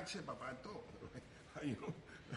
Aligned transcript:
taxes, 0.00 0.22
para 0.22 0.38
pagar 0.38 0.62
todo. 0.62 0.82
Ahí 1.60 1.76
no, 1.80 1.86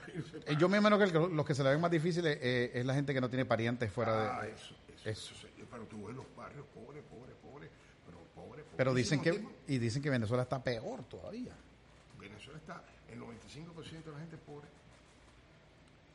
ahí 0.06 0.14
no 0.16 0.26
se 0.28 0.38
Eh, 0.52 0.56
Yo 0.60 0.68
me 0.70 0.78
imagino 0.78 0.98
que 0.98 1.06
el- 1.06 1.36
los 1.36 1.46
que 1.46 1.56
se 1.56 1.64
le 1.64 1.70
ven 1.70 1.82
más 1.82 1.92
difíciles 1.92 2.38
eh, 2.42 2.72
es 2.74 2.86
la 2.86 2.94
gente 2.94 3.14
que 3.14 3.22
no 3.22 3.30
tiene 3.30 3.46
parientes 3.46 3.92
fuera 3.92 4.38
Ah, 4.38 4.42
de... 4.44 4.52
eso, 4.52 4.76
eso, 4.96 5.10
eso. 5.10 5.36
sí. 5.36 5.48
Pero 5.72 5.84
tú 5.86 6.06
ves 6.06 6.16
los 6.16 6.26
barrios 6.36 6.66
pobres, 6.74 7.04
pobres, 7.10 7.36
pobres, 7.42 7.70
pero 8.06 8.18
pobres, 8.36 8.66
Pero 8.78 8.94
dicen 8.94 9.22
que 9.22 9.44
y 9.68 9.78
dicen 9.80 10.02
que 10.04 10.10
Venezuela 10.10 10.44
está 10.44 10.64
peor 10.64 11.04
todavía. 11.06 11.54
Venezuela 12.20 12.60
está, 12.60 12.84
el 13.10 13.20
95% 13.20 14.04
de 14.04 14.12
la 14.12 14.20
gente 14.20 14.36
es 14.36 14.42
pobre. 14.44 14.68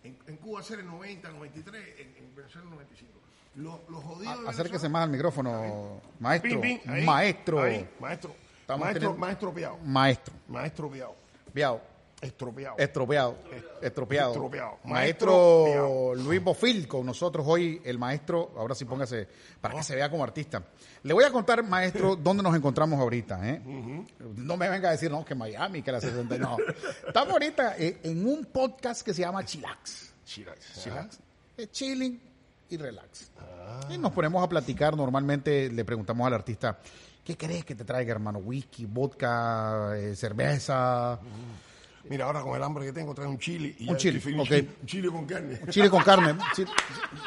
En, 0.04 0.16
en 0.28 0.36
Cuba 0.36 0.62
ser 0.62 0.78
el 0.80 0.86
90, 0.86 1.28
93, 1.30 2.00
en, 2.00 2.24
en 2.24 2.34
Venezuela 2.36 2.64
el 2.68 2.70
95. 2.70 3.12
Los, 3.56 3.80
los 3.88 4.04
jodidos 4.04 4.42
de 4.42 4.48
Acérquese 4.48 4.88
más 4.88 5.02
al 5.04 5.10
micrófono, 5.10 6.00
maestro. 6.20 6.60
Pin, 6.60 6.80
pin, 6.80 6.90
ahí, 6.90 7.04
maestro. 7.04 7.62
ahí, 7.62 7.88
maestro. 7.98 8.34
Estamos 8.60 8.84
maestro, 8.84 9.00
teniendo- 9.00 9.18
maestro 9.20 9.54
piado. 9.54 9.78
Maestro. 9.78 10.34
Maestro 10.46 10.90
piado. 10.90 11.16
Viao. 11.58 11.80
Estropeado. 12.20 12.76
Estropeado. 12.78 13.36
Estropeado. 13.82 14.30
Estropeado. 14.32 14.78
Maestro 14.84 15.64
Maestro 15.64 16.14
Luis 16.14 16.42
Bofil 16.42 16.86
con 16.86 17.04
nosotros 17.04 17.44
hoy, 17.48 17.80
el 17.84 17.98
maestro, 17.98 18.52
ahora 18.56 18.76
sí 18.76 18.84
póngase, 18.84 19.26
para 19.60 19.74
que 19.74 19.82
se 19.82 19.96
vea 19.96 20.08
como 20.08 20.22
artista. 20.22 20.62
Le 21.02 21.14
voy 21.14 21.24
a 21.24 21.32
contar, 21.32 21.64
maestro, 21.64 22.14
dónde 22.22 22.44
nos 22.44 22.54
encontramos 22.54 23.00
ahorita. 23.00 23.40
¿eh? 23.48 23.60
No 24.36 24.56
me 24.56 24.68
venga 24.68 24.88
a 24.88 24.92
decir, 24.92 25.10
no, 25.10 25.24
que 25.24 25.34
Miami, 25.34 25.82
que 25.82 25.90
la 25.90 26.00
60. 26.00 26.38
No. 26.38 26.56
Estamos 27.06 27.32
ahorita 27.32 27.76
eh, 27.76 27.98
en 28.04 28.24
un 28.24 28.44
podcast 28.46 29.02
que 29.02 29.12
se 29.12 29.22
llama 29.22 29.44
Chilax. 29.44 30.12
Chilax. 30.24 30.82
Chilax. 30.82 31.18
Es 31.56 31.72
chilling 31.72 32.20
y 32.70 32.76
relax. 32.76 33.32
Y 33.90 33.98
nos 33.98 34.12
ponemos 34.12 34.44
a 34.44 34.48
platicar. 34.48 34.96
Normalmente 34.96 35.70
le 35.70 35.84
preguntamos 35.84 36.26
al 36.26 36.34
artista, 36.34 36.78
¿qué 37.28 37.36
crees 37.36 37.62
que 37.62 37.74
te 37.74 37.84
traiga, 37.84 38.12
hermano? 38.12 38.38
Whisky, 38.38 38.86
vodka, 38.86 39.92
eh, 39.98 40.16
cerveza. 40.16 41.20
Mira, 42.08 42.24
ahora 42.26 42.40
con 42.42 42.56
el 42.56 42.62
hambre 42.62 42.86
que 42.86 42.92
tengo, 42.92 43.14
trae 43.14 43.26
un 43.28 43.38
chile. 43.38 43.74
Y 43.78 43.84
Un 43.88 43.94
ya 43.94 43.96
chile, 43.98 44.20
feliz. 44.20 44.40
ok. 44.40 44.46
Chile- 44.48 44.68
chile 44.86 45.08
con 45.10 45.26
carne. 45.26 45.60
Chile 45.68 45.90
con 45.90 46.02
carne. 46.02 46.34
Chi- 46.56 46.64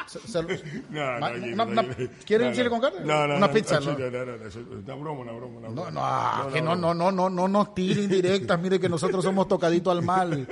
se- 0.06 0.18
se- 0.20 0.42
No, 0.90 1.00
ma- 1.20 1.30
no, 1.30 1.36
una- 1.36 1.64
no, 1.64 1.70
una- 1.72 1.82
no, 1.82 1.94
¿Quiere 2.26 2.44
no, 2.44 2.50
un 2.50 2.56
chile 2.56 2.64
no. 2.64 2.70
con 2.70 2.80
carne? 2.80 3.00
No, 3.04 3.26
no, 3.28 3.36
Una 3.36 3.46
no, 3.46 3.52
pizza. 3.52 3.78
no, 3.80 3.92
¿no? 3.92 3.98
no, 3.98 4.10
no, 4.10 4.24
no, 4.26 4.32
una 4.74 4.94
broma, 4.96 5.20
una 5.22 5.32
broma, 5.32 5.58
una 5.58 5.68
No, 5.68 5.74
broma. 5.74 5.90
no, 5.92 6.00
ah, 6.02 6.48
que 6.52 6.60
no, 6.62 6.74
no, 6.74 6.92
no, 6.94 7.12
no, 7.12 7.30
no 7.30 7.48
nos 7.48 7.74
tiren 7.74 8.08
directas. 8.08 8.60
Mire 8.60 8.80
que 8.80 8.88
nosotros 8.88 9.22
somos 9.24 9.46
tocaditos 9.46 9.96
al 9.96 10.02
mal. 10.02 10.48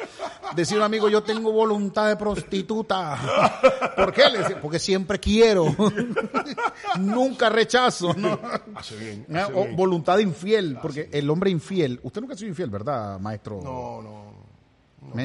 Decir 0.55 0.77
un 0.79 0.85
amigo, 0.85 1.09
yo 1.09 1.23
tengo 1.23 1.53
voluntad 1.53 2.09
de 2.09 2.17
prostituta. 2.17 3.53
¿Por 3.97 4.13
qué? 4.13 4.23
Porque 4.63 4.79
siempre 4.79 5.19
quiero. 5.19 5.65
Nunca 6.99 7.49
rechazo. 7.49 8.15
¿no? 8.15 8.39
Hace 8.75 8.97
bien, 8.97 9.27
Ah, 9.35 9.43
hace 9.45 9.53
o 9.55 9.65
bien. 9.65 9.77
voluntad 9.77 10.19
infiel, 10.19 10.79
porque 10.81 11.09
el 11.13 11.29
hombre 11.31 11.51
infiel. 11.51 12.01
Usted 12.03 12.21
nunca 12.21 12.35
ha 12.35 12.37
sido 12.37 12.49
infiel, 12.49 12.71
¿verdad, 12.71 13.19
maestro? 13.21 13.61
No, 13.63 14.03
no. 14.03 14.20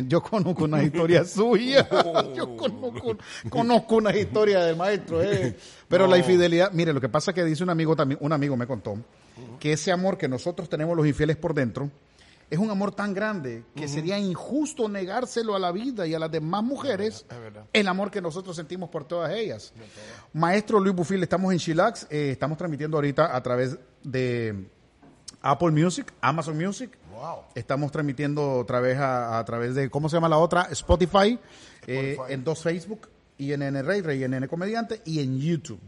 Yo 0.08 0.22
conozco 0.22 0.64
una 0.64 0.82
historia 0.84 1.24
suya. 1.26 1.88
Yo 2.36 2.56
conozco, 2.56 3.18
conozco 3.50 3.96
una 3.98 4.16
historia 4.16 4.64
del 4.64 4.76
maestro. 4.76 5.22
eh. 5.22 5.56
Pero 5.88 6.08
la 6.08 6.18
infidelidad, 6.18 6.72
mire, 6.72 6.94
lo 6.94 7.02
que 7.02 7.10
pasa 7.10 7.32
es 7.32 7.36
que 7.36 7.44
dice 7.44 7.64
un 7.64 7.70
amigo 7.70 7.96
también, 7.96 8.18
un 8.22 8.32
amigo 8.34 8.56
me 8.58 8.66
contó, 8.68 8.98
que 9.60 9.74
ese 9.74 9.92
amor 9.92 10.18
que 10.18 10.28
nosotros 10.28 10.70
tenemos 10.70 10.96
los 10.98 11.06
infieles 11.06 11.36
por 11.38 11.54
dentro 11.54 11.90
es 12.50 12.60
un 12.60 12.70
amor 12.70 12.94
tan 12.94 13.14
grande 13.14 13.64
que 13.76 13.88
sería 13.88 14.18
injusto 14.20 14.88
negárselo 14.88 15.56
a 15.56 15.60
la 15.60 15.72
vida 15.72 16.06
y 16.06 16.14
a 16.14 16.20
las 16.20 16.30
demás 16.32 16.64
mujeres 16.64 17.26
Es 17.30 17.40
verdad. 17.40 17.66
el 17.74 17.88
amor 17.88 18.12
que 18.12 18.22
nosotros 18.22 18.56
sentimos 18.56 18.90
por 18.90 19.04
todas 19.04 19.32
ellas. 19.34 19.74
Maestro 20.32 20.80
Luis 20.80 20.96
Bufil, 20.96 21.22
estamos 21.24 21.52
en 21.52 21.60
Chilax, 21.60 22.08
eh, 22.10 22.30
estamos 22.32 22.58
transmitiendo 22.58 22.98
ahorita 22.98 23.36
a 23.36 23.42
través 23.42 23.78
de 24.04 24.68
Apple 25.42 25.72
Music, 25.72 26.14
Amazon 26.22 26.56
Music. 26.58 26.92
Wow. 27.26 27.44
Estamos 27.56 27.92
transmitiendo 27.92 28.54
otra 28.60 28.80
vez 28.80 28.98
a, 29.00 29.40
a 29.40 29.46
través 29.46 29.76
de, 29.76 29.90
¿cómo 29.90 30.10
se 30.10 30.16
llama 30.18 30.30
la 30.30 30.38
otra? 30.38 30.68
Spotify, 30.72 31.40
eh, 31.88 32.18
en 32.30 32.44
dos 32.44 32.62
Facebook, 32.62 33.08
y 33.38 33.52
en 33.54 33.62
NN 33.62 33.84
Rey, 33.86 34.02
Rey 34.02 34.28
NN 34.28 34.48
Comediante, 34.48 35.02
y 35.06 35.20
en 35.22 35.40
YouTube. 35.40 35.80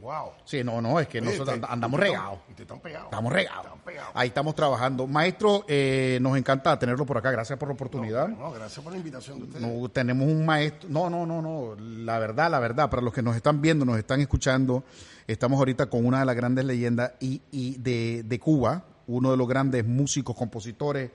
Wow. 0.00 0.32
Sí, 0.44 0.62
no, 0.62 0.82
no, 0.82 1.00
es 1.00 1.08
que 1.08 1.18
Oye, 1.20 1.30
nosotros 1.30 1.60
te- 1.60 1.66
andamos 1.66 1.98
regados. 1.98 2.40
Te 2.54 2.62
están 2.62 2.78
pegados. 2.80 3.06
Estamos 3.06 3.32
regados. 3.32 3.66
Ahí 4.12 4.28
estamos 4.28 4.54
trabajando. 4.54 5.06
Maestro, 5.06 5.64
eh, 5.66 6.18
nos 6.20 6.36
encanta 6.36 6.78
tenerlo 6.78 7.06
por 7.06 7.16
acá. 7.16 7.30
Gracias 7.30 7.58
por 7.58 7.68
la 7.68 7.74
oportunidad. 7.74 8.28
No, 8.28 8.50
gracias 8.52 8.84
por 8.84 8.92
la 8.92 8.98
invitación 8.98 9.38
de 9.38 9.44
ustedes. 9.44 9.62
No, 9.66 9.88
tenemos 9.88 10.28
un 10.28 10.44
maestro. 10.44 10.90
No, 10.90 11.08
no, 11.08 11.24
no, 11.24 11.40
no. 11.40 11.74
La 11.78 12.18
verdad, 12.18 12.50
la 12.50 12.58
verdad, 12.58 12.90
para 12.90 13.00
los 13.00 13.14
que 13.14 13.22
nos 13.22 13.34
están 13.34 13.62
viendo, 13.62 13.86
nos 13.86 13.96
están 13.96 14.20
escuchando, 14.20 14.84
estamos 15.26 15.58
ahorita 15.58 15.86
con 15.86 16.04
una 16.04 16.18
de 16.20 16.26
las 16.26 16.36
grandes 16.36 16.66
leyendas 16.66 17.12
y, 17.20 17.40
y 17.50 17.78
de, 17.78 18.24
de 18.24 18.38
Cuba, 18.38 18.84
uno 19.06 19.30
de 19.30 19.36
los 19.36 19.48
grandes 19.48 19.84
músicos, 19.84 20.36
compositores 20.36 21.10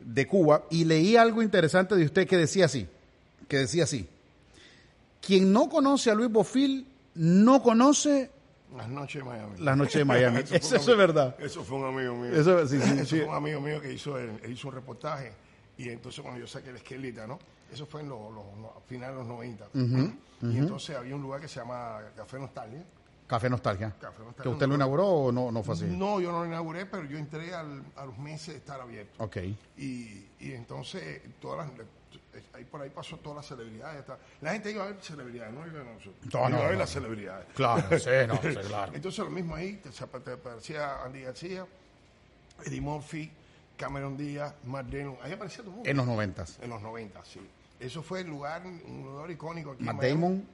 de 0.00 0.26
Cuba. 0.26 0.64
Y 0.70 0.84
leí 0.84 1.16
algo 1.16 1.42
interesante 1.42 1.94
de 1.96 2.04
usted 2.04 2.26
que 2.26 2.36
decía 2.36 2.66
así, 2.66 2.86
que 3.48 3.58
decía 3.58 3.84
así. 3.84 4.08
Quien 5.20 5.52
no 5.52 5.68
conoce 5.68 6.10
a 6.10 6.14
Luis 6.14 6.30
Bofil, 6.30 6.86
no 7.14 7.62
conoce 7.62 8.30
Las 8.76 8.88
noches 8.88 9.22
de 9.22 9.28
Miami. 9.28 9.58
las 9.60 9.76
noches 9.76 9.94
de 9.94 10.04
Miami. 10.04 10.38
Eso, 10.50 10.76
es 10.76 10.86
verdad. 10.96 11.36
Eso 11.40 11.64
fue 11.64 11.78
un 11.78 11.86
amigo 11.86 12.14
mío. 12.14 12.32
Eso, 12.32 12.66
sí, 12.66 12.78
sí, 12.80 12.90
Eso 12.94 13.04
sí. 13.04 13.16
fue 13.20 13.24
un 13.28 13.34
amigo 13.34 13.60
mío 13.60 13.80
que 13.80 13.92
hizo, 13.92 14.16
el- 14.18 14.38
hizo 14.50 14.68
un 14.68 14.74
reportaje 14.74 15.32
y 15.76 15.88
entonces 15.88 16.20
cuando 16.22 16.40
yo 16.40 16.46
saqué 16.46 16.70
la 16.72 16.78
esquelita, 16.78 17.26
¿no? 17.26 17.38
Eso 17.72 17.84
fue 17.86 18.00
en 18.02 18.08
los, 18.08 18.18
los- 18.32 18.44
los- 18.62 18.70
a 18.76 18.80
finales 18.88 19.16
de 19.16 19.22
los 19.22 19.28
90. 19.28 19.68
Y 20.42 20.56
entonces 20.56 20.96
había 20.96 21.14
un 21.16 21.22
lugar 21.22 21.40
que 21.40 21.48
se 21.48 21.58
llama 21.60 21.98
Café 22.16 22.38
Nostalgia. 22.38 22.84
Café 23.28 23.48
Nostalgia. 23.48 23.90
Café 24.00 24.18
Nostalgia. 24.24 24.42
¿Que 24.42 24.48
usted 24.48 24.66
lo 24.66 24.74
inauguró 24.74 25.06
o 25.06 25.30
no, 25.32 25.52
no 25.52 25.62
fue 25.62 25.74
así? 25.74 25.84
No, 25.84 26.18
yo 26.20 26.32
no 26.32 26.40
lo 26.40 26.46
inauguré, 26.46 26.86
pero 26.86 27.04
yo 27.04 27.16
entré 27.18 27.54
al- 27.54 27.84
a 27.94 28.04
los 28.06 28.18
meses 28.18 28.48
de 28.54 28.56
estar 28.56 28.80
abierto. 28.80 29.22
Ok. 29.22 29.36
Y, 29.76 30.26
y 30.40 30.52
entonces 30.52 31.20
todas 31.40 31.68
las, 31.68 31.86
ahí 32.54 32.64
por 32.64 32.80
ahí 32.80 32.88
pasó 32.90 33.18
todas 33.18 33.36
las 33.36 33.46
celebridades. 33.46 34.02
La 34.40 34.52
gente 34.52 34.70
iba 34.72 34.84
a 34.84 34.86
ver 34.88 34.96
celebridades, 35.02 35.52
no 35.54 35.66
iba 35.66 35.80
a 35.80 35.84
nosotros. 35.84 36.14
No, 36.32 36.48
iba 36.48 36.58
a 36.58 36.62
ver 36.62 36.72
no. 36.72 36.78
las 36.78 36.90
celebridades. 36.90 37.46
Claro, 37.54 37.98
sí, 37.98 38.10
no, 38.26 38.36
sí, 38.40 38.56
claro. 38.66 38.92
Entonces 38.94 39.18
lo 39.22 39.30
mismo 39.30 39.54
ahí, 39.54 39.74
te, 39.76 39.90
te 39.90 40.32
aparecía 40.32 41.04
Andy 41.04 41.20
García, 41.22 41.66
Eddie 42.64 42.80
Murphy, 42.80 43.30
Cameron 43.76 44.16
Díaz, 44.16 44.54
Matt 44.64 44.86
Damon, 44.86 45.18
ahí 45.22 45.32
aparecía 45.34 45.58
todo 45.58 45.70
el 45.70 45.74
mundo. 45.76 45.90
En 45.90 45.96
los 45.98 46.06
noventas. 46.06 46.58
En 46.62 46.70
los 46.70 46.80
90, 46.80 47.24
sí. 47.26 47.40
Eso 47.78 48.02
fue 48.02 48.22
el 48.22 48.26
lugar, 48.28 48.62
un 48.66 49.02
lugar 49.04 49.30
icónico 49.30 49.72
aquí 49.72 49.84
Matt. 49.84 50.02
Damon, 50.02 50.44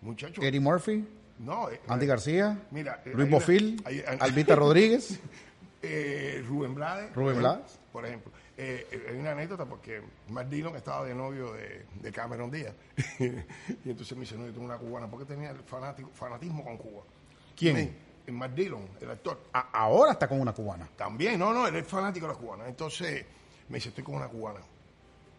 Muchachos. 0.00 0.42
Eddie 0.44 0.60
Murphy, 0.60 1.06
No, 1.38 1.68
eh, 1.70 1.80
Andy 1.88 2.04
eh, 2.04 2.08
García, 2.08 2.58
Mira, 2.70 3.02
eh, 3.04 3.12
Luis 3.14 3.28
Bofil, 3.28 3.82
Albita 4.20 4.54
Rodríguez. 4.54 5.18
eh, 5.82 6.44
Rubén 6.46 6.74
Blades. 6.74 7.14
Rubén 7.14 7.34
por 7.34 7.42
Blades. 7.42 7.64
ejemplo, 7.64 7.92
Por 7.92 8.06
ejemplo. 8.06 8.32
Eh, 8.56 8.86
eh, 8.90 9.06
hay 9.10 9.16
una 9.16 9.32
anécdota 9.32 9.64
porque 9.64 10.00
Matt 10.28 10.48
Dillon 10.48 10.76
estaba 10.76 11.04
de 11.04 11.14
novio 11.14 11.52
de, 11.52 11.86
de 12.00 12.12
Cameron 12.12 12.50
Díaz. 12.50 12.74
y 13.18 13.90
entonces 13.90 14.16
me 14.16 14.20
dice, 14.20 14.36
no, 14.36 14.46
yo 14.46 14.52
tengo 14.52 14.64
una 14.64 14.78
cubana. 14.78 15.08
porque 15.08 15.24
tenía 15.26 15.50
el 15.50 15.58
fanático, 15.64 16.10
fanatismo 16.14 16.62
con 16.62 16.76
Cuba? 16.76 17.02
¿Quién? 17.56 17.76
Eh, 17.76 18.30
Matt 18.30 18.52
Dillon, 18.52 18.88
el 19.00 19.10
actor. 19.10 19.40
Ahora 19.52 20.12
está 20.12 20.28
con 20.28 20.40
una 20.40 20.52
cubana. 20.52 20.88
También, 20.96 21.38
no, 21.38 21.52
no, 21.52 21.66
él 21.66 21.76
es 21.76 21.86
fanático 21.86 22.26
de 22.26 22.32
las 22.32 22.40
cubanas. 22.40 22.68
Entonces 22.68 23.26
me 23.68 23.76
dice, 23.76 23.88
estoy 23.88 24.04
con 24.04 24.14
una 24.14 24.28
cubana. 24.28 24.60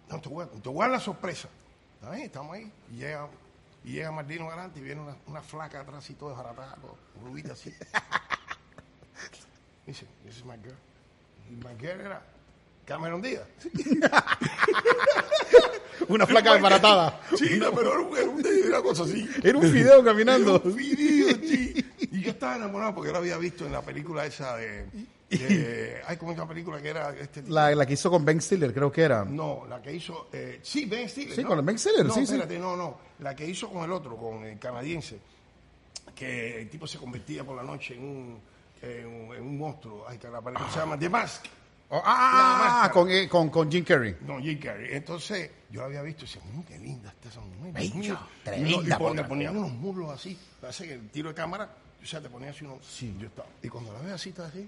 No, 0.09 0.19
te 0.21 0.29
voy 0.29 0.43
a, 0.43 0.47
te 0.47 0.69
voy 0.69 0.79
a 0.79 0.81
dar 0.81 0.91
la 0.91 0.99
sorpresa. 0.99 1.47
Está 1.95 2.11
bien, 2.11 2.25
estamos 2.25 2.53
ahí. 2.53 2.71
Y 2.91 2.97
llega, 2.97 3.27
y 3.85 3.91
llega 3.93 4.11
Martino 4.11 4.47
adelante 4.47 4.79
y 4.79 4.83
viene 4.83 5.01
una, 5.01 5.15
una 5.27 5.41
flaca 5.41 5.81
atrás 5.81 6.09
y 6.09 6.13
todo 6.15 6.29
desbaratada, 6.29 6.75
rubita 7.23 7.53
así. 7.53 7.69
dice, 9.85 10.05
this 10.25 10.37
is 10.37 10.45
my 10.45 10.55
girl. 10.57 10.75
Y 11.49 11.55
my 11.55 11.75
girl 11.79 12.01
era 12.01 12.21
Cameron 12.85 13.21
Díaz. 13.21 13.43
Una 16.07 16.25
flaca 16.27 16.53
desbaratada. 16.53 17.19
Sí, 17.37 17.57
no, 17.59 17.71
pero 17.71 17.91
era, 17.93 18.01
un- 18.01 18.17
era 18.17 18.29
un- 18.29 18.45
era 18.45 18.67
una 18.79 18.81
cosa 18.81 19.03
así. 19.03 19.27
Era 19.43 19.57
un 19.57 19.71
fideo 19.71 20.03
caminando. 20.03 20.55
Era 20.57 20.65
un 20.65 20.75
video, 20.75 21.35
sí. 21.47 21.85
Y 22.11 22.21
yo 22.21 22.31
estaba 22.31 22.57
enamorado 22.57 22.95
porque 22.95 23.07
yo 23.07 23.13
lo 23.13 23.19
había 23.19 23.37
visto 23.37 23.65
en 23.65 23.71
la 23.71 23.81
película 23.81 24.25
esa 24.25 24.57
de... 24.57 24.85
de 25.37 26.01
ay, 26.07 26.17
¿cómo 26.17 26.31
es 26.31 26.37
la 26.37 26.47
película 26.47 26.81
que 26.81 26.89
era 26.89 27.15
este? 27.15 27.43
La, 27.43 27.73
la 27.75 27.85
que 27.85 27.93
hizo 27.93 28.09
con 28.11 28.23
Ben 28.25 28.41
Stiller, 28.41 28.73
creo 28.73 28.91
que 28.91 29.01
era. 29.01 29.23
No, 29.25 29.65
la 29.67 29.81
que 29.81 29.93
hizo. 29.93 30.27
Eh, 30.33 30.59
sí, 30.63 30.85
Ben 30.85 31.07
Stiller. 31.09 31.35
Sí, 31.35 31.41
¿no? 31.43 31.49
con 31.49 31.59
el 31.59 31.65
Ben 31.65 31.77
Stiller, 31.79 32.05
no, 32.05 32.13
sí, 32.13 32.25
sí. 32.25 32.33
espérate, 32.33 32.59
no, 32.59 32.75
no. 32.75 32.97
La 33.19 33.35
que 33.35 33.47
hizo 33.47 33.69
con 33.69 33.83
el 33.83 33.91
otro, 33.91 34.15
con 34.17 34.43
el 34.45 34.57
canadiense. 34.59 35.19
Que 36.15 36.61
el 36.61 36.69
tipo 36.69 36.87
se 36.87 36.97
convertía 36.97 37.43
por 37.43 37.55
la 37.57 37.63
noche 37.63 37.95
en 37.95 38.03
un. 38.03 38.39
en, 38.81 39.05
un- 39.07 39.35
en 39.35 39.41
un 39.41 39.57
monstruo, 39.57 40.05
ay, 40.07 40.17
que 40.17 40.27
la 40.29 40.41
película 40.41 40.69
se 40.71 40.79
llama 40.79 40.97
The 40.97 41.09
Mask. 41.09 41.45
Oh, 41.89 42.01
ah, 42.03 42.89
con, 42.91 43.09
eh, 43.11 43.29
con, 43.29 43.49
con 43.49 43.71
Jim 43.71 43.83
Carrey. 43.85 44.17
No, 44.21 44.39
Jim 44.39 44.59
Carrey. 44.59 44.87
Entonces, 44.95 45.51
yo 45.69 45.81
la 45.81 45.85
había 45.87 46.01
visto 46.01 46.23
y 46.23 46.27
decía, 46.27 46.41
mmm, 46.51 46.61
qué 46.63 46.79
linda 46.79 47.09
está 47.09 47.29
esa 47.29 47.41
mujer. 47.41 47.95
Mío". 47.95 48.19
tremenda 48.43 48.97
Y, 49.11 49.15
le 49.15 49.23
ponían 49.23 49.55
unos 49.55 49.71
muslos 49.73 50.09
así. 50.09 50.37
Parece 50.59 50.87
que 50.87 50.93
el 50.95 51.09
tiro 51.09 51.29
de 51.29 51.35
cámara, 51.35 51.69
o 52.01 52.05
sea, 52.05 52.19
te 52.21 52.29
ponía 52.29 52.49
así 52.49 52.65
uno. 52.65 52.79
Sí. 52.81 53.15
Yo 53.19 53.27
estaba, 53.27 53.47
y 53.61 53.67
cuando 53.69 53.93
la 53.93 53.99
veo 53.99 54.15
así, 54.15 54.29
está 54.29 54.47
así. 54.47 54.67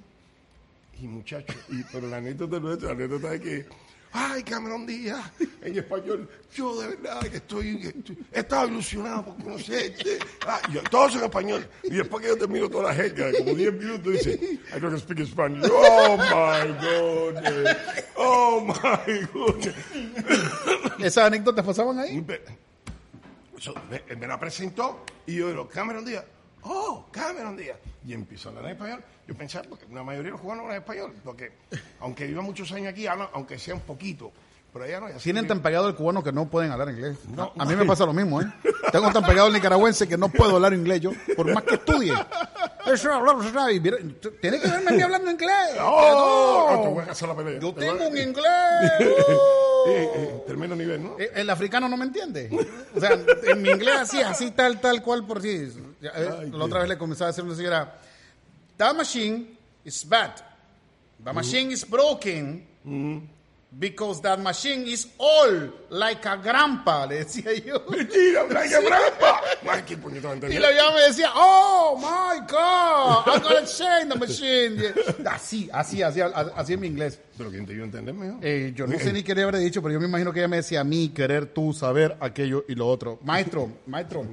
Y 1.02 1.08
muchacho, 1.08 1.54
y, 1.70 1.84
pero 1.92 2.08
la 2.08 2.18
anécdota 2.18 2.60
nuestra, 2.60 2.88
la 2.90 2.94
anécdota 2.96 3.34
es 3.36 3.42
que, 3.42 3.66
ay, 4.14 4.42
Cameron 4.42 4.88
Díaz, 4.88 5.32
en 5.62 5.78
español, 5.78 6.28
yo 6.56 6.82
de 6.82 6.88
verdad 6.96 7.20
que 7.22 7.38
estoy, 7.38 7.94
he 8.34 8.40
estado 8.40 8.68
ilusionado 8.68 9.26
por 9.26 9.44
conocerte. 9.44 10.18
Ah, 10.48 10.60
yo, 10.74 10.82
todos 10.90 11.16
en 11.16 11.24
español. 11.26 11.68
Y 11.84 11.92
después 11.92 12.24
que 12.24 12.30
yo 12.30 12.38
termino 12.38 12.68
toda 12.68 12.86
la 12.90 12.96
jerga, 12.96 13.32
como 13.38 13.54
10 13.54 13.74
minutos, 13.74 14.12
dice, 14.14 14.40
I 14.76 14.80
don't 14.80 14.98
speak 14.98 15.24
Spanish. 15.28 15.70
Oh 15.72 16.18
my 16.18 16.72
goodness. 16.82 17.78
Oh 18.16 18.62
my 18.62 19.28
goodness. 19.34 19.76
¿Esas 20.98 21.26
anécdotas 21.26 21.64
pasaban 21.64 22.00
ahí? 22.00 22.22
Me, 22.22 22.40
so, 23.60 23.74
me- 23.92 24.16
me 24.16 24.26
la 24.28 24.40
presentó 24.40 25.06
y 25.28 25.36
yo 25.36 25.68
Cameron 25.70 26.04
Díaz, 26.06 26.24
oh, 26.70 27.08
Cameron 27.12 27.56
Díaz. 27.58 27.78
Y 28.06 28.14
empezó 28.14 28.50
a 28.50 28.52
hablar 28.52 28.66
en 28.66 28.72
español. 28.72 29.04
Yo 29.28 29.36
pensaba, 29.36 29.66
porque 29.70 29.86
la 29.94 30.04
mayoría 30.04 30.28
de 30.28 30.32
los 30.32 30.42
cubanos 30.42 30.64
hablan 30.64 30.78
español, 30.80 31.14
porque 31.24 31.52
aunque 32.00 32.26
vivan 32.28 32.46
muchos 32.46 32.72
años 32.72 32.90
aquí, 32.92 33.08
hablan, 33.08 33.28
aunque 33.34 33.60
sea 33.60 33.74
un 33.76 33.82
poquito, 33.82 34.32
pero 34.72 34.86
allá 34.86 35.00
no. 35.00 35.08
Tienen 35.20 35.44
que- 35.44 35.50
tan 35.50 35.62
pegado 35.62 35.88
el 35.90 35.96
cubano 35.96 36.24
que 36.24 36.32
no 36.32 36.48
pueden 36.50 36.72
hablar 36.72 36.90
inglés. 36.90 37.18
a, 37.38 37.52
a 37.64 37.66
mí 37.66 37.76
me 37.76 37.86
pasa 37.86 38.06
lo 38.06 38.14
mismo, 38.14 38.42
¿eh? 38.42 38.46
Tengo 38.92 39.12
tan 39.12 39.26
pegado 39.26 39.48
el 39.48 39.54
nicaragüense 39.54 40.08
que 40.08 40.18
no 40.18 40.30
puedo 40.30 40.56
hablar 40.56 40.74
inglés 40.74 41.02
yo, 41.02 41.12
por 41.36 41.54
más 41.54 41.64
que 41.64 41.76
estudie. 41.76 42.14
Eso, 42.86 43.10
Tiene 44.42 44.60
que 44.62 44.68
verme 44.70 44.90
a 44.92 44.94
mí 44.94 45.02
hablando 45.02 45.30
inglés. 45.32 45.76
No. 45.78 46.72
No, 46.72 46.82
te 46.84 46.88
voy 46.88 47.04
a 47.08 47.12
hacer 47.12 47.28
la 47.28 47.36
pelea. 47.36 47.60
Yo 47.60 47.74
tengo 47.74 48.08
un 48.08 48.18
inglés. 48.18 48.46
Eh, 49.90 50.44
termino 50.46 50.76
nivel, 50.76 51.02
¿no? 51.02 51.16
Eh, 51.18 51.32
El 51.34 51.50
africano 51.50 51.88
no 51.88 51.96
me 51.96 52.04
entiende. 52.04 52.50
O 52.94 53.00
sea, 53.00 53.18
en 53.44 53.62
mi 53.62 53.70
inglés 53.70 53.96
así, 54.02 54.22
así 54.22 54.52
tal, 54.52 54.82
tal 54.82 55.02
cual 55.02 55.26
por 55.26 55.42
sí. 55.42 55.72
Ya, 56.02 56.12
eh, 56.16 56.30
Ay, 56.42 56.52
la 56.52 56.66
otra 56.66 56.80
vez 56.80 56.90
le 56.90 56.98
comenzaba 56.98 57.30
a 57.30 57.32
decir 57.32 57.44
a 57.44 57.48
una 57.48 57.56
señora, 57.56 58.00
that 58.78 58.96
machine 58.96 59.58
is 59.84 60.08
bad. 60.08 60.42
Mm. 61.20 61.24
The 61.26 61.34
machine 61.34 61.72
is 61.72 61.84
broken 61.84 62.68
because 63.78 64.22
that 64.22 64.40
machine 64.40 64.88
is 64.88 65.08
old, 65.20 65.72
like 65.90 66.26
a 66.26 66.38
grandpa, 66.38 67.06
le 67.06 67.24
decía 67.24 67.54
yo. 67.66 67.80
Mentira, 67.90 68.44
blanca 68.50 68.82
trampa. 68.82 69.42
Ay, 69.70 69.84
qué 69.86 69.98
puñetón 69.98 70.40
Y 70.52 70.58
la 70.58 70.70
vieja 70.70 70.92
me 70.94 71.02
decía, 71.02 71.32
oh 71.36 71.98
my 71.98 72.40
God, 72.48 73.28
I'm 73.28 73.42
gonna 73.42 73.66
change 73.66 74.10
the 74.10 74.16
machine. 74.16 74.94
Así, 75.30 75.70
así, 75.72 76.02
así, 76.02 76.22
así 76.22 76.74
en 76.74 76.80
mi 76.80 76.88
inglés. 76.88 77.20
Pero 77.38 77.50
quién 77.50 77.66
te 77.66 77.74
iba 77.74 77.84
a 77.84 77.86
entender 77.86 78.14
mejor. 78.14 78.40
Eh, 78.42 78.72
yo 78.76 78.88
no 78.88 78.98
sé 78.98 79.12
ni 79.12 79.24
qué 79.24 79.36
le 79.36 79.44
habré 79.44 79.60
dicho, 79.60 79.82
pero 79.82 79.94
yo 79.94 80.00
me 80.00 80.08
imagino 80.08 80.32
que 80.32 80.40
ella 80.40 80.48
me 80.48 80.58
decía 80.58 80.82
a 80.82 80.84
mí 80.84 81.10
querer 81.10 81.48
tú 81.48 81.74
saber 81.74 82.18
aquello 82.20 82.66
y 82.68 82.76
lo 82.76 82.88
otro. 82.88 83.20
Maestro, 83.24 83.70
maestro, 83.86 84.26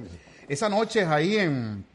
esas 0.47 0.69
noches 0.69 1.07
ahí 1.07 1.37
en... 1.37 1.85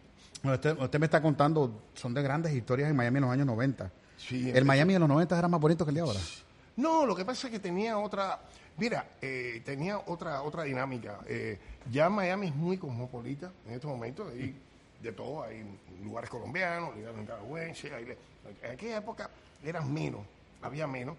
Usted, 0.42 0.78
usted 0.78 0.98
me 0.98 1.04
está 1.04 1.20
contando, 1.20 1.82
son 1.94 2.14
de 2.14 2.22
grandes 2.22 2.52
historias 2.54 2.88
en 2.88 2.96
Miami 2.96 3.18
en 3.18 3.22
los 3.22 3.30
años 3.30 3.46
90. 3.46 3.90
Sí, 4.16 4.50
el 4.54 4.64
Miami 4.64 4.94
de 4.94 4.98
los 4.98 5.08
90 5.08 5.38
era 5.38 5.48
más 5.48 5.60
bonito 5.60 5.84
que 5.84 5.90
el 5.90 5.96
de 5.96 6.00
ahora. 6.00 6.20
No, 6.76 7.04
lo 7.04 7.14
que 7.14 7.24
pasa 7.26 7.48
es 7.48 7.52
que 7.52 7.58
tenía 7.58 7.98
otra, 7.98 8.40
mira, 8.78 9.06
eh, 9.20 9.60
tenía 9.64 9.98
otra 9.98 10.40
otra 10.42 10.62
dinámica. 10.62 11.18
Eh, 11.26 11.58
ya 11.90 12.08
Miami 12.08 12.48
es 12.48 12.54
muy 12.54 12.78
cosmopolita 12.78 13.50
en 13.66 13.74
estos 13.74 13.90
momentos, 13.90 14.32
hay 14.32 14.54
de 15.02 15.12
todo, 15.12 15.42
hay 15.42 15.64
lugares 16.02 16.30
colombianos, 16.30 16.96
lugares 16.96 17.18
nicaragüenses, 17.18 17.92
en 18.62 18.70
aquella 18.70 18.98
época 18.98 19.30
eran 19.62 19.92
menos, 19.92 20.22
había 20.62 20.86
menos, 20.86 21.16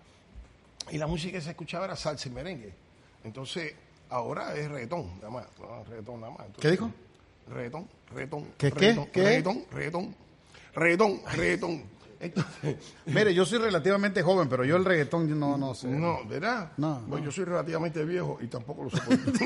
y 0.90 0.98
la 0.98 1.08
música 1.08 1.34
que 1.34 1.42
se 1.42 1.52
escuchaba 1.52 1.86
era 1.86 1.96
salsa 1.96 2.28
y 2.28 2.32
merengue. 2.32 2.74
Entonces, 3.24 3.74
ahora 4.10 4.56
es 4.56 4.70
reggaetón, 4.70 5.16
nada 5.18 5.30
más, 5.30 5.48
no, 5.60 5.84
reggaetón 5.84 6.22
nada 6.22 6.32
más. 6.32 6.46
Entonces, 6.48 6.62
¿Qué 6.62 6.72
dijo? 6.72 6.92
Reggaetón, 7.54 7.88
reggaetón, 8.12 8.46
¿Qué, 8.58 8.70
reggaetón, 8.70 9.06
¿Qué? 9.12 9.24
reggaetón, 9.24 10.16
reggaetón, 10.74 11.22
reggaetón. 11.36 11.84
Entonces, 12.20 12.76
Mire, 13.08 13.34
yo 13.34 13.46
soy 13.46 13.58
relativamente 13.60 14.22
joven, 14.22 14.48
pero 14.48 14.64
yo 14.64 14.78
el 14.78 14.86
reggaetón 14.86 15.40
no, 15.40 15.58
no 15.58 15.74
sé. 15.74 15.88
no, 15.88 16.24
¿verdad? 16.28 16.72
No, 16.78 17.02
Bueno, 17.08 17.26
yo 17.26 17.32
soy 17.32 17.46
relativamente 17.46 18.06
viejo 18.06 18.38
y 18.42 18.48
tampoco 18.48 18.84
lo 18.84 18.90
soporto. 18.96 19.32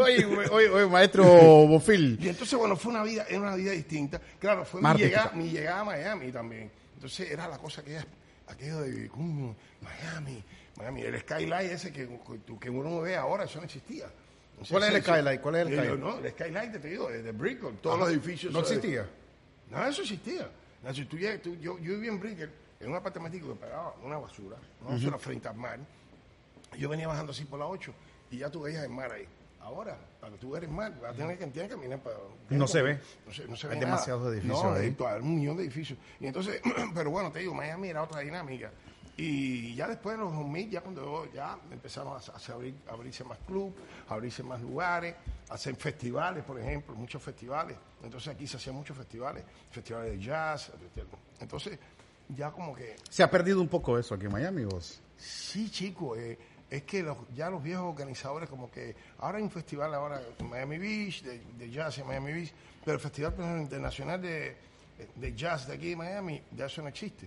Oye, 0.00 0.24
oye, 0.26 0.68
oye, 0.68 0.86
maestro 0.86 1.24
Bofil. 1.24 2.18
y 2.20 2.28
entonces, 2.28 2.58
bueno, 2.58 2.76
fue 2.76 2.90
una 2.92 3.02
vida, 3.02 3.26
era 3.28 3.40
una 3.40 3.54
vida 3.56 3.72
distinta. 3.72 4.20
Claro, 4.38 4.64
fue 4.64 4.80
mi 4.80 4.94
llegada, 4.98 5.32
mi 5.34 5.50
llegada 5.50 5.80
a 5.80 5.84
Miami 5.84 6.32
también. 6.32 6.70
Entonces 6.94 7.30
era 7.30 7.48
la 7.48 7.58
cosa 7.58 7.82
que 7.82 7.98
aquello 8.46 8.80
de 8.80 9.10
Miami, 9.82 10.42
Miami, 10.78 11.02
el 11.02 11.20
skyline 11.20 11.70
ese 11.72 11.92
que, 11.92 12.08
que 12.60 12.70
uno 12.70 13.00
ve 13.00 13.16
ahora, 13.16 13.44
eso 13.44 13.58
no 13.58 13.64
existía. 13.64 14.06
¿Cuál 14.70 14.82
es 14.84 14.94
el 14.94 15.02
skyline? 15.02 15.40
¿Cuál 15.40 15.54
es 15.56 15.66
el 15.66 15.72
skyline? 15.74 16.00
No, 16.00 16.18
el 16.18 16.30
skyline, 16.30 16.72
te 16.72 16.88
digo, 16.88 17.08
de, 17.08 17.22
de 17.22 17.32
Brickell, 17.32 17.76
todos 17.82 17.98
los 17.98 18.08
edificios. 18.10 18.52
¿No 18.52 18.60
existía? 18.60 19.08
Nada 19.70 19.84
de 19.86 19.90
eso 19.90 20.02
existía. 20.02 20.48
Si 20.94 21.04
tú 21.04 21.16
tú- 21.42 21.56
yo, 21.56 21.78
yo 21.78 21.94
vivía 21.94 22.10
en 22.10 22.20
Brickell, 22.20 22.50
en 22.80 22.90
un 22.90 22.96
apartamentico 22.96 23.48
que 23.48 23.54
pagaba 23.56 23.94
una 24.02 24.18
basura, 24.18 24.56
una 24.82 24.90
basura 24.92 25.18
frente 25.18 25.48
al 25.48 25.56
mar. 25.56 25.78
Yo 26.78 26.88
venía 26.88 27.08
bajando 27.08 27.32
así 27.32 27.44
por 27.44 27.58
la 27.58 27.66
8 27.66 27.92
y 28.30 28.38
ya 28.38 28.50
tú 28.50 28.62
veías 28.62 28.84
el 28.84 28.90
mar 28.90 29.10
ahí. 29.10 29.26
Ahora, 29.60 29.98
para 30.20 30.32
que 30.32 30.38
tú 30.38 30.50
veas 30.52 30.62
el 30.62 30.70
mar, 30.70 30.92
vas 31.00 31.12
a 31.12 31.16
tener 31.16 31.36
que, 31.38 31.46
tienes 31.46 31.68
que 31.70 31.74
caminar 31.76 31.98
para... 31.98 32.16
No 32.50 32.68
se 32.68 32.82
ve. 32.82 33.00
No 33.26 33.32
se, 33.32 33.48
no 33.48 33.56
se 33.56 33.66
Hay 33.66 33.74
ve 33.74 33.80
demasiados 33.80 34.22
nada. 34.22 34.34
edificios 34.36 34.62
no, 34.62 34.72
ahí. 34.74 34.96
hay 35.14 35.20
un 35.22 35.34
millón 35.34 35.56
de 35.56 35.64
edificios. 35.64 35.98
Y 36.20 36.26
entonces, 36.26 36.60
pero 36.94 37.10
bueno, 37.10 37.32
te 37.32 37.40
digo, 37.40 37.52
Miami 37.52 37.88
era 37.88 38.04
otra 38.04 38.20
dinámica. 38.20 38.70
Y 39.18 39.74
ya 39.74 39.88
después 39.88 40.16
de 40.18 40.22
los 40.24 40.32
2000, 40.34 40.70
ya 40.70 40.82
cuando 40.82 41.30
ya 41.32 41.58
empezaron 41.70 42.12
a, 42.12 42.16
a 42.16 42.20
abrir- 42.54 42.74
a 42.88 42.92
abrirse 42.92 43.24
más 43.24 43.38
clubes, 43.46 43.74
a 44.08 44.14
abrirse 44.14 44.42
más 44.42 44.60
lugares, 44.60 45.14
a 45.48 45.54
hacer 45.54 45.74
festivales, 45.76 46.44
por 46.44 46.60
ejemplo, 46.60 46.94
muchos 46.94 47.22
festivales. 47.22 47.78
Entonces 48.02 48.34
aquí 48.34 48.46
se 48.46 48.58
hacían 48.58 48.76
muchos 48.76 48.96
festivales, 48.96 49.42
festivales 49.70 50.10
de 50.12 50.18
jazz. 50.22 50.70
Entonces, 51.40 51.78
ya 52.28 52.50
como 52.50 52.74
que 52.74 52.96
Se 53.08 53.22
ha 53.22 53.30
perdido 53.30 53.60
un 53.62 53.68
poco 53.68 53.98
eso 53.98 54.14
aquí 54.14 54.26
en 54.26 54.32
Miami, 54.32 54.64
vos. 54.64 55.00
Sí, 55.16 55.70
chico, 55.70 56.14
eh, 56.14 56.38
es 56.68 56.82
que 56.82 57.02
los, 57.02 57.16
ya 57.34 57.48
los 57.48 57.62
viejos 57.62 57.86
organizadores 57.86 58.50
como 58.50 58.70
que 58.70 58.94
ahora 59.20 59.38
hay 59.38 59.44
un 59.44 59.50
festival 59.50 59.94
ahora 59.94 60.20
en 60.38 60.50
Miami 60.50 60.76
Beach, 60.76 61.22
de, 61.22 61.38
de 61.56 61.70
jazz 61.70 61.96
en 61.98 62.06
Miami 62.06 62.32
Beach, 62.34 62.52
pero 62.84 62.96
el 62.96 63.00
Festival 63.00 63.32
Internacional 63.62 64.20
de, 64.20 64.56
de 65.14 65.34
Jazz 65.34 65.66
de 65.68 65.74
aquí 65.74 65.90
de 65.90 65.96
Miami 65.96 66.42
ya 66.54 66.66
eso 66.66 66.82
no 66.82 66.88
existe. 66.88 67.26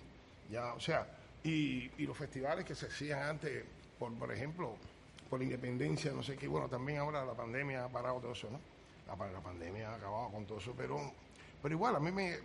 Ya, 0.51 0.73
o 0.73 0.79
sea, 0.79 1.07
y, 1.43 1.91
y 1.97 2.05
los 2.05 2.17
festivales 2.17 2.65
que 2.65 2.75
se 2.75 2.87
hacían 2.87 3.21
antes, 3.21 3.63
por, 3.97 4.13
por 4.13 4.31
ejemplo, 4.31 4.75
por 5.29 5.39
la 5.39 5.45
independencia, 5.45 6.11
no 6.11 6.23
sé 6.23 6.35
qué, 6.35 6.47
bueno, 6.47 6.67
también 6.67 6.99
ahora 6.99 7.23
la 7.25 7.33
pandemia 7.33 7.85
ha 7.85 7.89
parado 7.89 8.19
todo 8.19 8.31
eso, 8.33 8.49
¿no? 8.49 8.59
La, 9.07 9.31
la 9.31 9.39
pandemia 9.39 9.91
ha 9.91 9.95
acabado 9.95 10.29
con 10.29 10.45
todo 10.45 10.57
eso, 10.57 10.73
pero, 10.75 10.99
pero 11.61 11.75
igual, 11.75 11.95
a 11.95 11.99
mí 11.99 12.11
me, 12.11 12.37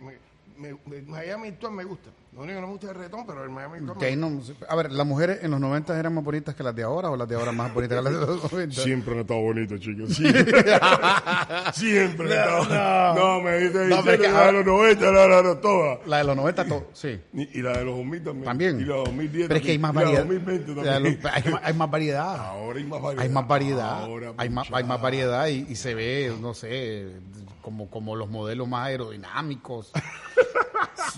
me- 0.57 0.77
me- 0.85 1.01
Miami 1.01 1.49
actual 1.49 1.73
me 1.73 1.83
gusta. 1.83 2.09
Lo 2.33 2.41
único 2.41 2.55
que 2.55 2.61
no 2.61 2.67
me 2.67 2.73
gusta 2.73 2.87
es 2.87 2.91
el 2.91 2.97
reggaetón, 2.97 3.25
pero 3.25 3.43
el 3.45 3.49
Miami 3.49 3.77
actual 3.89 4.19
no- 4.19 4.41
a 4.67 4.75
ver, 4.75 4.91
¿las 4.91 5.07
mujeres 5.07 5.39
en 5.41 5.51
los 5.51 5.59
90 5.59 5.97
eran 5.97 6.13
más 6.13 6.23
bonitas 6.23 6.53
que 6.53 6.63
las 6.63 6.75
de 6.75 6.83
ahora 6.83 7.09
o 7.09 7.15
las 7.15 7.29
de 7.29 7.35
ahora 7.35 7.51
más 7.53 7.73
bonitas 7.73 7.97
que 7.97 8.03
las 8.03 8.13
de 8.13 8.19
los 8.25 8.43
90? 8.51 8.81
Siempre 8.81 9.13
han 9.13 9.19
estado 9.21 9.39
bonitos, 9.41 9.79
chicos. 9.79 10.13
Siempre, 10.13 10.43
Siempre 11.73 12.39
han 12.39 12.61
estado. 12.61 13.15
No, 13.15 13.41
me 13.41 13.57
dice 13.59 13.85
No, 13.87 14.03
que 14.03 14.17
la 14.17 14.45
de 14.47 14.51
los 14.51 14.65
90, 14.65 15.11
la, 15.11 15.27
la, 15.27 15.41
la, 15.41 15.61
todas. 15.61 15.99
La 16.07 16.17
de 16.19 16.23
los 16.25 16.35
90, 16.35 16.65
to- 16.65 16.89
sí. 16.93 17.19
Y, 17.33 17.59
y 17.59 17.61
la 17.61 17.77
de 17.77 17.85
los 17.85 17.95
2000 17.97 18.23
también. 18.23 18.45
También. 18.45 18.79
Y 18.81 18.83
la 18.85 18.95
de 18.95 18.99
2010 19.05 19.47
Pero 19.47 19.57
es 19.59 19.65
que 19.65 19.71
hay 19.71 19.79
más 19.79 19.93
variedad. 19.93 20.25
Y 20.25 20.27
la 20.27 20.33
de 20.33 20.39
2020 20.39 20.75
Ya, 20.75 20.93
también. 20.93 21.19
lo- 21.23 21.29
hay, 21.31 21.43
más- 21.51 21.61
hay 21.63 21.73
más 21.73 21.91
variedad. 21.91 22.35
Ahora 22.37 22.79
hay 22.79 22.85
más 22.85 23.01
variedad. 23.01 23.23
Hay 23.23 23.29
más 23.29 23.47
variedad. 23.47 24.03
Ahora, 24.03 24.33
hay, 24.37 24.49
más, 24.49 24.67
hay 24.73 24.83
más 24.83 25.01
variedad 25.01 25.47
y, 25.47 25.65
y 25.69 25.75
se 25.75 25.93
ve, 25.95 26.33
no 26.41 26.53
sé, 26.53 27.07
como, 27.61 27.89
como 27.89 28.15
los 28.15 28.29
modelos 28.29 28.67
más 28.67 28.87
aerodinámicos. 28.87 29.91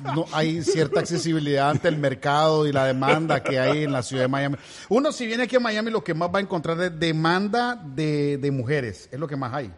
No, 0.04 0.26
hay 0.32 0.64
cierta 0.64 1.00
accesibilidad 1.00 1.70
ante 1.70 1.88
el 1.88 1.98
mercado 1.98 2.68
y 2.68 2.72
la 2.72 2.86
demanda 2.86 3.42
que 3.44 3.60
hay 3.60 3.84
en 3.84 3.92
la 3.92 4.04
ciudad 4.04 4.24
de 4.24 4.28
Miami. 4.28 4.58
Uno, 4.90 5.12
si 5.12 5.26
viene 5.28 5.44
aquí 5.44 5.56
a 5.56 5.60
Miami, 5.60 5.92
lo 5.92 6.04
que 6.04 6.14
más 6.14 6.30
va 6.34 6.40
a 6.40 6.42
encontrar 6.42 6.80
es 6.82 7.00
demanda 7.00 7.76
de, 7.76 8.38
de 8.38 8.52
mujeres. 8.52 9.10
Es 9.12 9.20
lo 9.20 9.28
que 9.28 9.36
más 9.36 9.54
hay. 9.54 9.72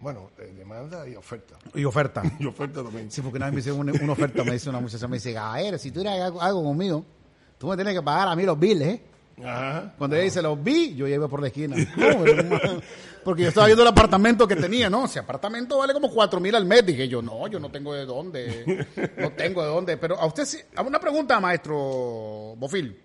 Bueno, 0.00 0.30
eh, 0.38 0.54
demanda 0.56 1.06
y 1.06 1.14
oferta. 1.14 1.56
Y 1.74 1.84
oferta. 1.84 2.22
Y 2.38 2.46
oferta 2.46 2.82
también. 2.82 3.10
Sí, 3.10 3.20
porque 3.20 3.36
una 3.36 3.46
vez 3.46 3.54
me 3.54 3.60
hicieron 3.60 3.80
una, 3.80 3.92
una 4.02 4.12
oferta, 4.12 4.42
me 4.44 4.52
dice 4.52 4.70
una 4.70 4.80
muchacha, 4.80 5.06
me 5.06 5.16
dice, 5.16 5.34
ver, 5.34 5.78
si 5.78 5.90
tú 5.90 6.00
eres 6.00 6.20
algo, 6.20 6.40
algo 6.40 6.64
conmigo, 6.64 7.04
tú 7.58 7.66
me 7.68 7.76
tienes 7.76 7.94
que 7.94 8.02
pagar 8.02 8.28
a 8.28 8.34
mí 8.34 8.44
los 8.44 8.58
billes, 8.58 8.88
¿eh? 8.88 9.02
Ajá. 9.44 9.92
Cuando 9.98 10.16
ella 10.16 10.24
dice 10.24 10.42
los 10.42 10.62
vi, 10.62 10.94
yo 10.94 11.06
ya 11.08 11.16
iba 11.16 11.28
por 11.28 11.40
la 11.40 11.48
esquina. 11.48 11.76
No, 11.96 12.80
porque 13.24 13.42
yo 13.42 13.48
estaba 13.48 13.66
viendo 13.66 13.82
el 13.82 13.88
apartamento 13.88 14.48
que 14.48 14.56
tenía, 14.56 14.88
¿no? 14.88 15.04
Ese 15.04 15.18
apartamento 15.18 15.76
vale 15.78 15.92
como 15.92 16.10
cuatro 16.10 16.40
mil 16.40 16.54
al 16.54 16.64
mes. 16.64 16.86
Dije 16.86 17.06
yo, 17.06 17.20
no, 17.20 17.46
yo 17.48 17.60
no 17.60 17.70
tengo 17.70 17.92
de 17.92 18.06
dónde. 18.06 18.86
No 19.18 19.30
tengo 19.32 19.62
de 19.62 19.68
dónde. 19.68 19.96
Pero 19.98 20.18
a 20.18 20.24
usted 20.26 20.46
sí. 20.46 20.58
Una 20.84 20.98
pregunta, 20.98 21.38
maestro 21.38 22.54
Bofil. 22.56 22.98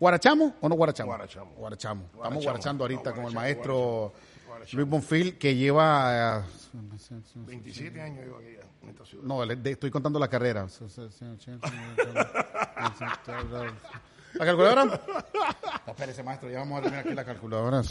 ¿Guarachamos 0.00 0.54
o 0.60 0.68
no? 0.68 0.74
Guarachamos. 0.74 1.16
Guarachamos. 1.58 2.06
Estamos 2.14 2.44
guarachando 2.44 2.84
ahorita 2.84 3.10
No, 3.10 3.16
con 3.16 3.24
el 3.26 3.32
maestro 3.34 4.12
Luis 4.72 4.88
Bonfil, 4.88 5.36
que 5.38 5.54
lleva... 5.54 6.40
eh, 6.40 6.44
27 7.34 8.00
años 8.00 8.24
yo 8.26 8.36
aquí 8.38 8.54
ya, 8.56 8.62
en 8.82 8.88
esta 8.90 9.04
ciudad. 9.04 9.24
no, 9.24 9.44
le- 9.44 9.56
de- 9.56 9.72
estoy 9.72 9.90
contando 9.90 10.18
la 10.18 10.28
carrera. 10.28 10.66
¿La 14.34 14.44
calculadora? 14.44 14.84
No, 14.84 14.92
espérese, 15.92 16.22
maestro, 16.22 16.50
ya 16.50 16.58
vamos 16.60 16.78
a 16.78 16.82
terminar 16.82 17.06
aquí 17.06 17.14
la 17.14 17.24
calculadora. 17.24 17.82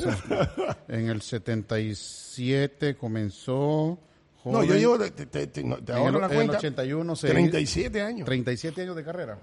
En 0.88 1.10
el 1.10 1.22
77 1.22 2.96
comenzó... 2.96 4.00
No, 4.46 4.52
yo 4.62 4.68
joven. 4.68 4.80
llevo, 4.80 5.00
te, 5.00 5.26
te, 5.26 5.48
te, 5.48 5.62
En 5.62 5.72
ahorro 5.72 5.86
el, 5.86 6.14
la 6.14 6.18
en 6.18 6.24
el 6.32 6.36
cuenta, 6.36 6.58
81 6.58 7.16
se 7.16 7.28
37 7.30 8.02
años. 8.02 8.26
37 8.26 8.82
años 8.82 8.96
de 8.98 9.04
carrera. 9.06 9.38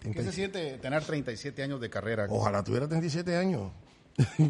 ¿Qué 0.00 0.22
se 0.22 0.32
siente 0.32 0.78
tener 0.78 1.04
37 1.04 1.62
años 1.62 1.80
de 1.80 1.90
carrera? 1.90 2.26
Ojalá 2.30 2.64
tuviera 2.64 2.88
37 2.88 3.36
años. 3.36 3.70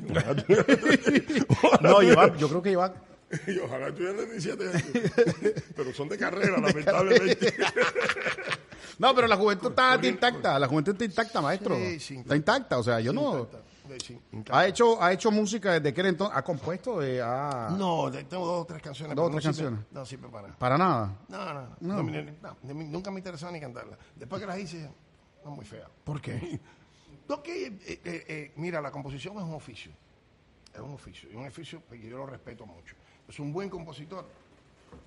No, 1.81 2.01
lleva- 2.01 2.37
yo 2.37 2.49
creo 2.49 2.62
que 2.62 2.71
lleva... 2.71 2.95
Y 3.47 3.59
ojalá 3.59 3.93
tuviera 3.95 4.15
37 4.17 4.69
años. 4.69 4.85
Pero 5.77 5.93
son 5.95 6.09
de 6.09 6.19
carrera, 6.19 6.59
lamentablemente. 6.61 7.55
No, 8.99 9.15
pero 9.15 9.27
la 9.27 9.37
juventud 9.37 9.71
está 9.71 9.99
intacta, 10.07 10.59
la 10.59 10.69
juventud 10.69 10.93
está 10.93 11.05
intacta, 11.05 11.41
maestro. 11.41 11.75
Sí, 11.75 11.99
sí, 11.99 12.17
está 12.19 12.37
intacta, 12.37 12.79
o 12.79 12.83
sea, 12.83 13.01
yo 13.01 13.12
no... 13.12 13.49
Sí, 14.05 14.19
Ha 14.51 14.67
hecho, 14.67 15.03
ha 15.03 15.12
hecho 15.12 15.31
música 15.31 15.73
desde 15.73 15.89
aquel 15.89 16.07
entonces, 16.07 16.37
ha 16.37 16.43
compuesto, 16.43 17.03
eh, 17.03 17.21
ha- 17.21 17.75
No, 17.77 18.11
tengo 18.12 18.47
dos 18.47 18.62
o 18.62 18.65
tres 18.67 18.81
canciones. 18.81 19.17
Dos 19.17 19.27
o 19.27 19.31
tres 19.31 19.45
no 19.45 19.51
sirve- 19.51 19.55
canciones. 19.65 19.81
No 19.91 20.07
sirve 20.07 20.29
para 20.29 20.47
nada. 20.47 20.59
para 20.59 20.79
nada. 20.79 21.19
No, 21.29 21.45
no, 21.45 21.55
no. 21.81 22.03
No, 22.61 22.75
nunca 22.85 23.11
me 23.11 23.19
interesaba 23.19 23.51
ni 23.51 23.61
cantarla. 23.61 23.99
Después 24.15 24.41
que 24.41 24.47
las 24.47 24.59
hice, 24.59 24.89
no 25.45 25.51
muy 25.51 25.65
fea. 25.65 25.89
¿Por 26.05 26.21
qué? 26.21 26.61
No, 27.29 27.43
que, 27.43 27.67
eh, 27.67 27.75
eh, 27.87 28.01
eh, 28.05 28.53
mira, 28.57 28.81
la 28.81 28.91
composición 28.93 29.37
es 29.39 29.43
un 29.43 29.55
oficio. 29.55 29.91
Es 30.73 30.81
un 30.81 30.95
oficio. 30.95 31.29
Y 31.31 31.35
un 31.35 31.47
oficio 31.47 31.83
que 31.91 31.99
yo 31.99 32.19
lo 32.19 32.27
respeto 32.27 32.67
mucho. 32.67 32.95
Es 33.29 33.38
un 33.38 33.52
buen 33.52 33.69
compositor. 33.71 34.26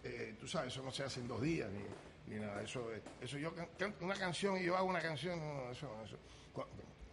eh, 0.04 0.36
tú 0.40 0.48
sabes, 0.48 0.74
eso 0.74 0.84
no 0.84 0.92
se 0.92 1.04
hace 1.04 1.20
en 1.20 1.28
dos 1.28 1.42
días 1.42 1.70
ni, 1.72 2.34
ni 2.36 2.40
nada. 2.42 2.62
Eso, 2.62 2.92
eh, 2.94 3.02
eso 3.22 3.38
yo 3.38 3.54
can- 3.54 3.70
canto 3.78 4.04
una 4.06 4.16
canción 4.16 4.58
y 4.58 4.64
yo 4.64 4.76
hago 4.76 4.88
una 4.88 5.02
canción. 5.02 5.40
No, 5.40 5.72
eso, 5.72 5.90
eso. 6.04 6.18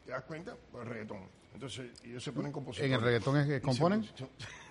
¿Te 0.05 0.11
das 0.13 0.23
cuenta? 0.25 0.57
Pues 0.71 0.87
reggaetón. 0.87 1.29
Entonces, 1.55 1.91
ellos 2.05 2.23
se 2.25 2.33
ponen 2.33 2.51
compositores. 2.51 2.91
¿En 2.91 2.95
el 2.99 3.03
reggaetón 3.05 3.37
es 3.39 3.47
que 3.47 3.55
se- 3.57 3.61
componen? 3.61 4.09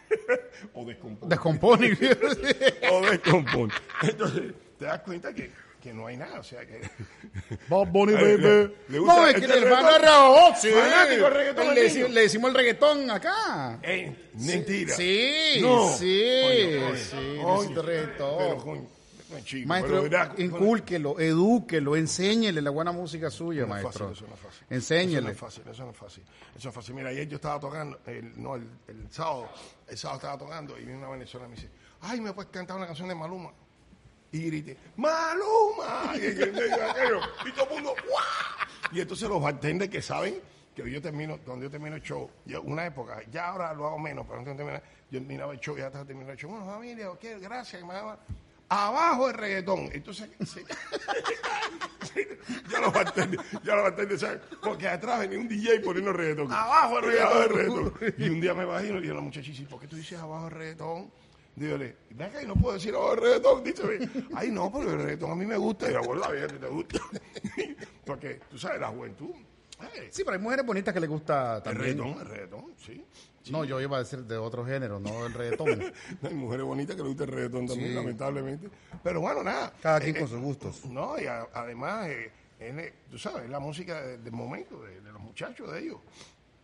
o 0.73 0.85
descomponen. 0.85 1.29
Descomponen. 1.29 1.97
o 2.91 3.01
descomponen. 3.01 3.75
Entonces, 4.01 4.53
te 4.77 4.85
das 4.85 4.99
cuenta 5.01 5.33
que, 5.33 5.51
que 5.81 5.93
no 5.93 6.07
hay 6.07 6.15
nada. 6.17 6.39
O 6.39 6.43
sea, 6.43 6.65
que. 6.65 6.79
Bob 7.67 7.89
Bunny, 7.89 8.13
Le- 8.13 8.37
baby. 8.37 8.73
le 8.89 8.99
gusta 8.99 9.15
No, 9.15 9.27
es 9.27 9.35
este 9.35 9.47
que 9.47 9.53
el 9.53 9.63
hermano. 9.63 9.97
Raúl, 9.97 10.55
sí. 10.55 10.69
Fanático 10.69 11.23
del 11.25 11.33
reggaetón, 11.33 11.75
Le, 12.13 12.21
decimos 12.21 12.49
el 12.51 12.55
reggaetón 12.55 13.11
acá. 13.11 13.79
Eh, 13.83 14.29
mentira. 14.35 14.95
Sí, 14.95 15.59
No. 15.61 15.89
sí, 15.97 16.31
Coño, 16.43 16.95
sí, 16.95 17.37
coño. 17.41 17.55
necesito 17.57 17.81
reggaetón. 17.81 18.37
Pero, 18.37 18.57
coño, 18.57 18.87
no, 19.31 19.39
chico, 19.45 19.67
Maestro, 19.67 20.01
verá, 20.03 20.33
incúlquelo, 20.37 21.17
edúquelo, 21.19 21.95
enséñele 21.95 22.61
la 22.61 22.69
buena 22.69 22.91
música 22.91 23.29
suya, 23.29 23.65
No 23.65 23.77
es 23.77 23.83
maestro. 23.83 24.09
fácil, 24.09 24.17
eso 24.17 24.27
no 24.27 24.33
es 24.35 24.39
fácil. 24.41 24.59
Eso 24.61 24.65
no 24.69 24.75
Enséñele. 24.75 25.31
es 25.31 25.37
fácil, 25.37 25.63
eso 25.71 25.83
no 25.85 25.91
es 25.91 25.97
fácil. 25.97 26.23
Eso 26.55 26.63
no 26.65 26.69
es 26.69 26.75
fácil. 26.75 26.95
Mira, 26.95 27.09
ayer 27.09 27.27
yo 27.29 27.35
estaba 27.37 27.59
tocando, 27.59 27.99
el, 28.07 28.41
no, 28.41 28.55
el, 28.55 28.63
el 28.89 29.07
sábado, 29.11 29.49
el 29.87 29.97
sábado 29.97 30.17
estaba 30.19 30.37
tocando 30.37 30.77
y 30.77 30.83
viene 30.83 30.97
una 30.97 31.09
venezolana 31.09 31.47
y 31.47 31.51
me 31.51 31.55
dice, 31.55 31.69
ay, 32.01 32.19
¿me 32.19 32.33
puedes 32.33 32.51
cantar 32.51 32.75
una 32.75 32.87
canción 32.87 33.07
de 33.07 33.15
Maluma? 33.15 33.51
Y 34.31 34.45
grité, 34.45 34.77
¡Maluma! 34.95 36.13
Y, 36.15 36.25
el 36.25 36.55
y 37.45 37.51
todo 37.51 37.65
el 37.65 37.75
mundo, 37.75 37.95
¡guau! 38.07 38.61
Y 38.93 39.01
entonces 39.01 39.27
los 39.27 39.41
bartenders 39.41 39.91
que 39.91 40.01
saben 40.01 40.39
que 40.75 40.89
yo 40.89 41.01
termino, 41.01 41.37
cuando 41.45 41.65
yo 41.65 41.71
termino 41.71 41.95
el 41.95 42.01
show, 42.01 42.29
yo, 42.45 42.61
una 42.61 42.85
época, 42.85 43.21
ya 43.29 43.49
ahora 43.49 43.73
lo 43.73 43.87
hago 43.87 43.99
menos, 43.99 44.25
pero 44.25 44.39
antes 44.39 44.53
de 44.53 44.57
terminar, 44.57 44.83
yo 45.09 45.19
terminaba 45.19 45.53
el 45.53 45.59
show 45.59 45.75
y 45.75 45.79
ya 45.79 45.87
estaba 45.87 46.05
terminando 46.05 46.31
el 46.31 46.37
show. 46.39 46.49
Bueno, 46.49 46.65
familia, 46.65 47.11
ok, 47.11 47.23
gracias, 47.41 47.81
que 47.81 47.87
me 47.87 47.93
llama. 47.93 48.17
Abajo 48.69 49.27
el 49.27 49.33
reggaetón. 49.33 49.89
Entonces, 49.91 50.29
sí. 50.45 50.61
ya 52.71 52.79
los 52.79 52.93
bartenders, 52.93 53.43
ya 53.63 53.75
los 53.75 53.83
bartenders 53.83 54.21
saben, 54.21 54.41
porque 54.61 54.87
atrás 54.87 55.19
venía 55.19 55.39
un 55.39 55.49
DJ 55.49 55.81
poniendo 55.81 56.13
reggaetón. 56.13 56.53
Abajo 56.53 56.99
el 56.99 57.05
reggaetón. 57.49 57.93
Y 58.17 58.29
un 58.29 58.39
día 58.39 58.53
me 58.53 58.63
imagino 58.63 58.99
y 58.99 59.07
yo 59.07 59.13
la 59.13 59.19
muchacha 59.19 59.51
¿por 59.69 59.81
qué 59.81 59.87
tú 59.87 59.97
dices 59.97 60.17
abajo 60.17 60.47
el 60.47 60.53
reggaetón? 60.53 61.11
Dígale, 61.55 61.95
ven 62.11 62.21
acá 62.29 62.41
y 62.41 62.47
no 62.47 62.55
puedo 62.55 62.75
decir 62.75 62.93
abajo 62.95 63.13
el 63.13 63.19
reggaetón. 63.21 63.63
Dice, 63.63 63.83
ay 64.35 64.49
no, 64.51 64.71
pero 64.71 64.91
el 64.91 64.97
reggaetón 64.99 65.31
a 65.31 65.35
mí 65.35 65.45
me 65.45 65.57
gusta. 65.57 65.89
Y 65.89 65.93
la 65.93 65.99
abuela 65.99 66.29
bien 66.31 66.47
te 66.59 66.67
gusta. 66.67 66.99
porque 68.05 68.39
tú 68.49 68.57
sabes, 68.57 68.79
la 68.79 68.87
juventud. 68.87 69.31
eh, 69.81 70.07
Sí, 70.11 70.23
pero 70.23 70.37
hay 70.37 70.41
mujeres 70.41 70.65
bonitas 70.65 70.93
que 70.93 70.99
les 70.99 71.09
gusta 71.09 71.57
el 71.57 71.63
también. 71.63 71.97
reggaetón, 71.97 72.21
el 72.21 72.27
reggaetón, 72.27 72.65
sí. 72.77 73.05
No, 73.49 73.63
yo 73.65 73.81
iba 73.81 73.97
a 73.97 73.99
decir 73.99 74.19
de 74.23 74.37
otro 74.37 74.63
género, 74.65 74.99
no 74.99 75.25
el 75.25 75.33
reggaetón. 75.33 75.81
Hay 76.21 76.33
mujeres 76.35 76.63
bonitas 76.63 76.95
que 76.95 77.01
le 77.01 77.07
gusta 77.09 77.23
el 77.23 77.31
reggaetón 77.31 77.65
también, 77.67 77.95
lamentablemente. 77.95 78.69
Pero 79.03 79.19
bueno, 79.19 79.41
nada. 79.43 79.73
Cada 79.81 79.99
quien 79.99 80.15
Eh, 80.15 80.19
con 80.19 80.27
eh, 80.27 80.31
sus 80.31 80.39
gustos. 80.39 80.85
No, 80.85 81.19
y 81.19 81.25
a- 81.25 81.47
además, 81.51 82.07
eh, 82.07 82.31
es, 82.59 82.77
eh, 82.77 82.93
tú 83.09 83.17
sabes, 83.17 83.45
es 83.45 83.49
la 83.49 83.59
música 83.59 83.99
de- 83.99 84.19
del 84.19 84.31
momento, 84.31 84.83
de, 84.83 85.01
de 85.01 85.11
los 85.11 85.19
muchachos, 85.19 85.71
de 85.73 85.79
ellos. 85.79 85.97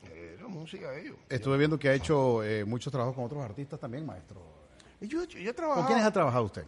Eh, 0.06 0.34
Es 0.36 0.42
la 0.42 0.48
música 0.48 0.92
de 0.92 1.02
ellos. 1.02 1.16
Estuve 1.30 1.58
viendo 1.58 1.80
que 1.80 1.90
ha 1.90 1.96
hecho 1.96 2.44
eh, 2.44 2.64
muchos 2.64 2.92
trabajos 2.92 3.16
con 3.16 3.24
otros 3.26 3.42
artistas 3.44 3.80
también, 3.80 4.06
maestro. 4.06 4.40
Y 5.02 5.08
yo, 5.08 5.24
yo 5.26 5.50
he 5.50 5.54
trabajado. 5.54 5.82
¿Con 5.82 5.88
quiénes 5.88 6.06
ha 6.06 6.12
trabajado 6.12 6.46
usted? 6.46 6.66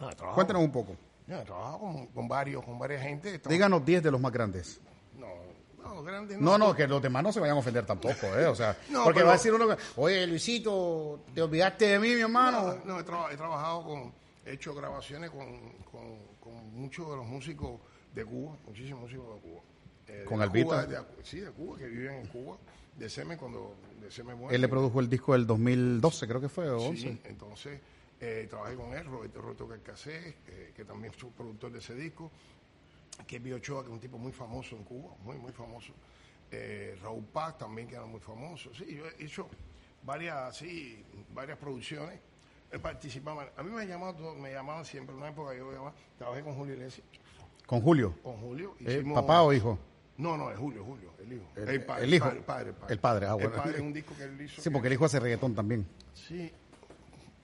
No, 0.00 0.08
trabajado- 0.08 0.34
Cuéntenos 0.34 0.62
un 0.62 0.72
poco. 0.72 0.96
No, 1.26 1.40
he 1.40 1.44
trabajado 1.44 1.78
con, 1.78 2.06
con 2.08 2.28
varios, 2.28 2.64
con 2.64 2.78
varias 2.78 3.02
gente. 3.02 3.40
Díganos 3.48 3.84
10 3.84 4.02
de 4.02 4.10
los 4.10 4.20
más 4.20 4.32
grandes. 4.32 4.80
No, 5.14 5.26
no, 5.82 6.02
grandes 6.02 6.38
No, 6.38 6.56
no, 6.58 6.74
que 6.74 6.86
los 6.86 7.02
demás 7.02 7.22
no 7.22 7.32
se 7.32 7.40
vayan 7.40 7.56
a 7.56 7.60
ofender 7.60 7.84
tampoco, 7.84 8.26
¿eh? 8.36 8.46
O 8.46 8.54
sea, 8.54 8.76
No, 8.90 9.04
porque 9.04 9.18
pero- 9.18 9.26
va 9.26 9.32
a 9.32 9.36
decir 9.36 9.52
uno, 9.52 9.68
que, 9.68 9.76
oye, 9.96 10.26
Luisito, 10.26 11.24
te 11.34 11.42
olvidaste 11.42 11.86
de 11.88 11.98
mí, 11.98 12.14
mi 12.14 12.20
hermano. 12.20 12.62
No, 12.62 12.94
no, 12.94 13.00
he, 13.00 13.04
traba- 13.04 13.32
he 13.32 13.36
trabajado 13.36 13.84
con, 13.84 14.12
he 14.44 14.52
hecho 14.52 14.74
grabaciones 14.74 15.30
con, 15.30 15.46
con, 15.90 16.18
con 16.40 16.74
muchos 16.80 17.08
de 17.10 17.16
los 17.16 17.26
músicos 17.26 17.80
de 18.14 18.24
Cuba, 18.24 18.56
muchísimos 18.66 19.00
músicos 19.02 19.34
de 19.34 19.40
Cuba. 19.40 19.60
Eh, 20.08 20.24
¿Con 20.24 20.34
Cuba, 20.36 20.44
Albita? 20.44 20.86
de- 20.86 21.24
sí, 21.24 21.40
de 21.40 21.50
Cuba, 21.50 21.78
que 21.78 21.86
viven 21.88 22.14
en 22.20 22.26
Cuba, 22.26 22.56
de 22.96 23.08
Seme 23.10 23.36
cuando, 23.36 23.74
de 24.00 24.10
Seme 24.10 24.34
bueno. 24.34 24.50
Él 24.54 24.60
le 24.60 24.68
produjo 24.68 25.00
el 25.00 25.08
disco 25.08 25.32
del 25.32 25.46
2012, 25.46 26.26
creo 26.28 26.40
que 26.40 26.48
fue, 26.48 26.70
o 26.70 26.78
11. 26.80 27.00
Sí, 27.02 27.20
entonces 27.24 27.80
eh, 28.20 28.46
trabajé 28.48 28.76
con 28.76 28.92
él, 28.94 29.04
Roberto 29.06 29.40
Roberto 29.40 29.66
Carcasés, 29.68 30.34
eh, 30.46 30.72
que 30.74 30.84
también 30.84 31.12
es 31.12 31.24
productor 31.32 31.72
de 31.72 31.78
ese 31.80 31.94
disco, 31.94 32.30
que 33.26 33.36
es 33.36 33.42
Biochoa, 33.42 33.82
que 33.82 33.88
es 33.88 33.92
un 33.92 34.00
tipo 34.00 34.16
muy 34.18 34.32
famoso 34.32 34.76
en 34.76 34.84
Cuba, 34.84 35.14
muy, 35.24 35.36
muy 35.38 35.52
famoso. 35.52 35.92
Eh, 36.52 36.96
Raúl 37.02 37.24
Paz 37.24 37.58
también, 37.58 37.88
que 37.88 37.96
era 37.96 38.06
muy 38.06 38.20
famoso. 38.20 38.72
Sí, 38.74 38.94
yo 38.94 39.04
he 39.18 39.24
hecho 39.24 39.48
varias, 40.04 40.56
sí, 40.56 41.04
varias 41.34 41.58
producciones. 41.58 42.20
He 42.70 42.78
participado, 42.78 43.40
a 43.56 43.62
mí 43.62 43.70
me 43.70 43.86
llamaban, 43.86 44.40
me 44.40 44.52
llamaban 44.52 44.84
siempre, 44.84 45.12
en 45.14 45.20
una 45.20 45.30
época 45.30 45.54
yo 45.54 45.70
llamaba, 45.72 45.94
trabajé 46.18 46.42
con 46.42 46.54
Julio 46.54 46.74
Iglesias, 46.74 47.06
Con 47.66 47.80
Julio. 47.80 48.14
con 48.22 48.36
Julio. 48.40 48.74
Eh, 48.80 49.04
¿Papá 49.14 49.42
o 49.42 49.52
hijo? 49.52 49.78
No, 50.18 50.36
no, 50.36 50.50
es 50.50 50.58
Julio, 50.58 50.82
Julio, 50.84 51.12
el 51.20 51.32
hijo. 51.34 51.44
El- 51.56 51.68
El, 51.68 51.84
padre, 51.84 52.04
el 52.04 52.14
hijo. 52.14 52.28
El 52.30 52.38
padre, 52.38 52.68
el 52.70 52.74
padre. 52.74 52.94
El 52.94 53.00
padre, 53.00 53.26
ah, 53.26 53.34
bueno. 53.34 53.48
El 53.50 53.54
padre 53.56 53.74
es 53.76 53.80
un 53.82 53.92
disco 53.92 54.14
que 54.16 54.22
él 54.24 54.40
hizo. 54.40 54.56
Sí, 54.56 54.62
que- 54.62 54.70
porque 54.70 54.86
el 54.88 54.94
hijo 54.94 55.04
hace 55.04 55.20
reggaetón 55.20 55.54
también. 55.54 55.86
Sí. 56.14 56.50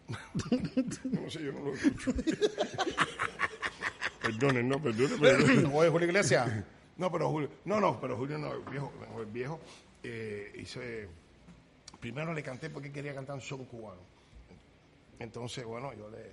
no 1.04 1.30
sé, 1.30 1.42
yo 1.44 1.52
no 1.52 1.60
lo 1.60 1.74
escucho. 1.74 2.12
Perdonen, 4.22 4.68
no, 4.68 4.80
perdonen, 4.80 5.20
perdonen. 5.20 5.66
Oye, 5.74 5.88
Julio 5.90 6.06
Iglesias. 6.08 6.64
No, 6.96 7.10
pero 7.10 7.28
Julio, 7.30 7.50
no, 7.64 7.80
no, 7.80 8.00
pero 8.00 8.16
Julio 8.16 8.38
no, 8.38 8.52
el 8.52 8.60
viejo, 8.62 8.92
no, 9.10 9.20
el 9.20 9.26
viejo 9.26 9.60
eh, 10.02 10.52
hice, 10.56 11.08
primero 12.00 12.32
le 12.32 12.42
canté 12.42 12.70
porque 12.70 12.92
quería 12.92 13.14
cantar 13.14 13.34
un 13.34 13.40
son 13.40 13.64
cubano. 13.64 14.00
Entonces, 15.18 15.64
bueno, 15.64 15.92
yo 15.94 16.08
le, 16.10 16.30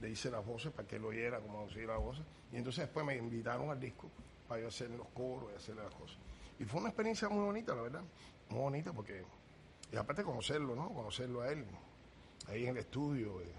le 0.00 0.10
hice 0.10 0.30
las 0.30 0.44
voces 0.44 0.72
para 0.72 0.86
que 0.88 0.96
él 0.96 1.04
oyera 1.04 1.40
como 1.40 1.66
decía 1.66 1.86
las 1.86 1.98
voces. 1.98 2.24
Y 2.52 2.56
entonces 2.56 2.84
después 2.84 3.04
me 3.04 3.16
invitaron 3.16 3.70
al 3.70 3.78
disco 3.80 4.08
para 4.48 4.62
yo 4.62 4.68
hacer 4.68 4.90
los 4.90 5.06
coros 5.08 5.50
y 5.52 5.56
hacerle 5.56 5.82
las 5.82 5.94
cosas. 5.94 6.16
Y 6.58 6.64
fue 6.64 6.80
una 6.80 6.88
experiencia 6.88 7.28
muy 7.28 7.44
bonita, 7.44 7.74
la 7.74 7.82
verdad. 7.82 8.02
Muy 8.48 8.60
bonita 8.60 8.92
porque, 8.92 9.24
y 9.92 9.96
aparte 9.96 10.24
conocerlo, 10.24 10.74
¿no? 10.74 10.92
Conocerlo 10.92 11.42
a 11.42 11.52
él, 11.52 11.66
ahí 12.48 12.64
en 12.64 12.70
el 12.70 12.78
estudio. 12.78 13.40
eh, 13.42 13.52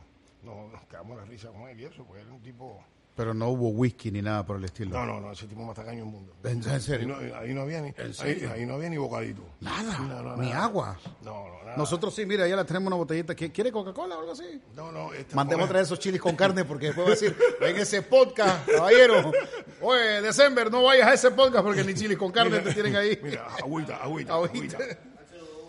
nos, 0.43 0.71
nos 0.71 0.85
quedamos 0.85 1.17
la 1.17 1.25
risa 1.25 1.49
con 1.49 1.67
él 1.69 1.79
y 1.79 1.85
eso, 1.85 2.03
porque 2.05 2.21
es 2.21 2.27
un 2.27 2.41
tipo... 2.41 2.83
Pero 3.19 3.33
no 3.33 3.49
hubo 3.49 3.67
whisky 3.71 4.11
ni 4.11 4.21
nada 4.21 4.45
por 4.45 4.55
el 4.55 4.63
estilo. 4.63 4.97
No, 4.97 5.05
no, 5.05 5.19
no, 5.19 5.33
ese 5.33 5.45
tipo 5.45 5.61
más 5.65 5.75
tacaño 5.75 6.05
del 6.05 6.05
mundo. 6.05 6.31
¿En 6.45 6.63
en 6.63 6.69
Ahí 6.69 6.79
serio? 6.79 7.07
no, 7.09 7.35
ahí 7.37 7.53
no 7.53 7.63
había 7.63 7.81
ni, 7.81 7.89
ahí, 7.89 8.65
no 8.65 8.75
había 8.75 8.89
ni 8.89 8.95
bocadito. 8.95 9.41
Nada, 9.59 9.99
No, 9.99 10.23
no, 10.23 10.37
ni 10.37 10.47
nada. 10.51 10.63
agua. 10.63 10.97
No, 11.25 11.49
no, 11.49 11.63
nada. 11.65 11.75
Nosotros 11.75 12.15
sí, 12.15 12.25
mira, 12.25 12.47
ya 12.47 12.55
le 12.55 12.63
tenemos 12.63 12.87
una 12.87 12.95
botellita. 12.95 13.35
¿Qui- 13.35 13.51
¿Quiere 13.51 13.73
Coca-Cola 13.73 14.15
o 14.15 14.19
algo 14.21 14.31
así? 14.31 14.61
No, 14.73 14.89
no. 14.93 15.11
esta 15.11 15.35
Mandemos 15.35 15.65
a 15.65 15.67
fue- 15.67 15.73
traer 15.73 15.83
esos 15.83 15.99
chilis 15.99 16.21
con 16.21 16.37
carne 16.37 16.63
porque 16.63 16.85
después 16.85 17.05
va 17.07 17.11
a 17.11 17.13
decir, 17.15 17.35
en 17.59 17.75
ese 17.75 18.01
podcast, 18.03 18.65
caballero, 18.71 19.33
oye, 19.81 20.21
December, 20.21 20.71
no 20.71 20.83
vayas 20.83 21.07
a 21.09 21.13
ese 21.15 21.31
podcast 21.31 21.65
porque 21.65 21.83
ni 21.83 21.93
chilis 21.95 22.17
con 22.17 22.31
carne 22.31 22.59
te 22.59 22.73
tienen 22.73 22.95
ahí. 22.95 23.19
Mira, 23.21 23.47
agüita, 23.61 23.97
agüita, 23.97 24.33
Agüita. 24.35 24.77
agüita. 24.77 24.77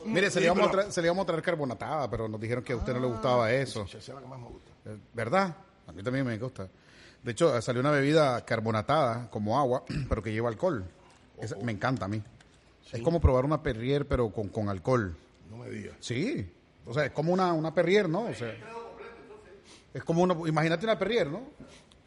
Mire, 0.04 0.26
se, 0.30 0.34
Sí, 0.34 0.38
le 0.38 0.44
íbamos 0.46 0.62
a 0.62 0.70
pero- 0.70 0.78
traer, 0.82 0.92
se 0.92 1.00
le 1.02 1.06
íbamos 1.08 1.24
a 1.24 1.26
traer 1.26 1.42
carbonatada, 1.42 2.08
pero 2.08 2.28
nos 2.28 2.40
dijeron 2.40 2.62
que 2.62 2.74
a 2.74 2.76
usted 2.76 2.92
no 2.94 3.00
le 3.00 3.08
gustaba 3.08 3.50
eso. 3.52 3.82
Esa 3.88 3.98
es 3.98 4.08
la 4.10 4.20
que 4.20 4.26
más 4.28 4.38
me 4.38 4.46
gusta. 4.46 4.70
Eh, 4.86 4.96
¿Verdad? 5.12 5.52
A 5.88 5.92
mí 5.92 6.00
también 6.04 6.24
me 6.24 6.38
gusta. 6.38 6.68
De 7.22 7.32
hecho, 7.32 7.60
salió 7.60 7.80
una 7.80 7.90
bebida 7.90 8.44
carbonatada, 8.44 9.28
como 9.30 9.58
agua, 9.58 9.84
pero 10.08 10.22
que 10.22 10.32
lleva 10.32 10.48
alcohol. 10.48 10.84
Esa- 11.40 11.56
me 11.56 11.72
encanta 11.72 12.04
a 12.06 12.08
mí. 12.08 12.22
Es 12.92 13.02
como 13.02 13.20
probar 13.20 13.44
una 13.44 13.62
Perrier, 13.62 14.06
pero 14.06 14.30
con, 14.30 14.48
con 14.48 14.68
alcohol. 14.68 15.14
No 15.50 15.58
me 15.58 15.70
digas. 15.70 15.94
Sí. 16.00 16.50
O 16.86 16.94
sea, 16.94 17.04
es 17.04 17.12
como 17.12 17.32
una, 17.32 17.52
una 17.52 17.72
perrier, 17.74 18.08
¿no? 18.08 18.22
O 18.22 18.34
sea, 18.34 18.52
es 19.94 20.02
como 20.04 20.22
una, 20.22 20.34
imagínate 20.48 20.84
una 20.86 20.98
perrier, 20.98 21.28
¿no? 21.28 21.42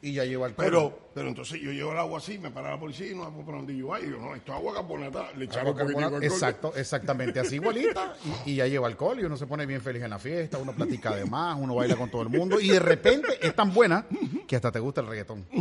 Y 0.06 0.12
ya 0.12 0.26
lleva 0.26 0.48
alcohol. 0.48 0.66
Pero, 0.66 1.00
pero 1.14 1.30
entonces 1.30 1.62
yo 1.62 1.72
llevo 1.72 1.94
el 1.94 1.98
agua 1.98 2.18
así, 2.18 2.38
me 2.38 2.52
para 2.52 2.72
la 2.72 2.80
policía 2.80 3.10
y 3.10 3.16
no 3.16 3.32
me 3.32 3.42
por 3.42 3.56
donde 3.56 3.74
yo 3.78 3.88
vaya. 3.88 4.06
Yo, 4.06 4.18
no, 4.20 4.36
esto 4.36 4.52
es 4.52 4.58
agua 4.58 4.74
carbonatada. 4.74 5.32
Le 5.32 5.48
de 5.48 5.58
alcohol. 5.58 6.22
Exacto, 6.22 6.74
exactamente, 6.76 7.40
así 7.40 7.56
igualita. 7.56 8.14
Y, 8.46 8.52
y 8.52 8.56
ya 8.56 8.68
lleva 8.68 8.88
alcohol 8.88 9.18
y 9.22 9.24
uno 9.24 9.38
se 9.38 9.48
pone 9.48 9.66
bien 9.66 9.80
feliz 9.80 10.04
en 10.04 10.10
la 10.10 10.20
fiesta, 10.20 10.58
uno 10.58 10.74
platica 10.74 11.16
de 11.16 11.24
más, 11.24 11.58
uno 11.58 11.76
baila 11.76 11.96
con 11.96 12.12
todo 12.12 12.24
el 12.24 12.28
mundo 12.28 12.60
y 12.60 12.68
de 12.68 12.80
repente 12.80 13.40
es 13.42 13.56
tan 13.56 13.74
buena 13.74 14.06
que 14.46 14.58
hasta 14.58 14.74
te 14.74 14.80
gusta 14.80 15.00
el 15.00 15.08
reggaetón. 15.08 15.46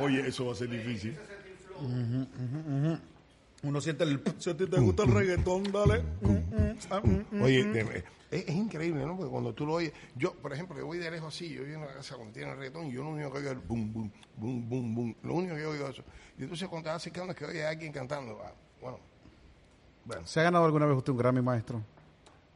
Oye, 0.00 0.28
eso 0.28 0.46
va 0.46 0.52
a 0.52 0.54
ser 0.54 0.70
difícil. 0.70 1.18
Uno 3.62 3.80
siente 3.80 4.04
el... 4.04 4.22
Si 4.38 4.50
a 4.50 4.56
ti 4.56 4.66
te 4.66 4.78
gusta 4.80 5.04
el 5.04 5.12
reggaetón, 5.12 5.64
dale. 5.72 6.02
Oye, 7.40 7.64
de- 7.64 8.04
es, 8.30 8.48
es 8.48 8.54
increíble, 8.54 9.04
¿no? 9.06 9.16
Porque 9.16 9.30
cuando 9.30 9.52
tú 9.54 9.66
lo 9.66 9.74
oyes, 9.74 9.92
yo, 10.16 10.32
por 10.34 10.52
ejemplo, 10.52 10.76
yo 10.78 10.86
voy 10.86 10.98
de 10.98 11.10
lejos 11.10 11.34
así, 11.34 11.50
yo 11.50 11.62
voy 11.62 11.72
en 11.72 11.78
una 11.78 11.88
casa 11.94 12.16
cuando 12.16 12.32
tiene 12.32 12.54
reggaetón 12.54 12.86
y 12.86 12.92
yo 12.92 13.02
lo 13.04 13.10
único 13.10 13.30
que 13.30 13.38
oigo 13.38 13.50
es 13.50 13.56
el 13.56 13.60
boom, 13.60 13.92
boom, 13.92 14.12
boom, 14.36 14.68
boom, 14.68 14.94
boom. 14.94 15.16
Lo 15.22 15.34
único 15.34 15.54
que 15.54 15.66
oigo 15.66 15.84
es 15.86 15.90
eso. 15.94 16.04
Y 16.38 16.42
entonces 16.44 16.68
cuando 16.68 16.84
te 16.84 16.88
vas 16.90 16.96
acercando 17.02 17.32
es 17.32 17.38
que 17.38 17.44
oye 17.44 17.64
a 17.64 17.68
alguien 17.68 17.92
cantando. 17.92 18.40
ah, 18.42 18.52
bueno, 18.80 18.98
bueno. 20.06 20.26
¿Se 20.26 20.40
ha 20.40 20.44
ganado 20.44 20.64
alguna 20.64 20.86
vez 20.86 20.96
usted 20.96 21.12
un 21.12 21.18
Grammy, 21.18 21.42
maestro? 21.42 21.82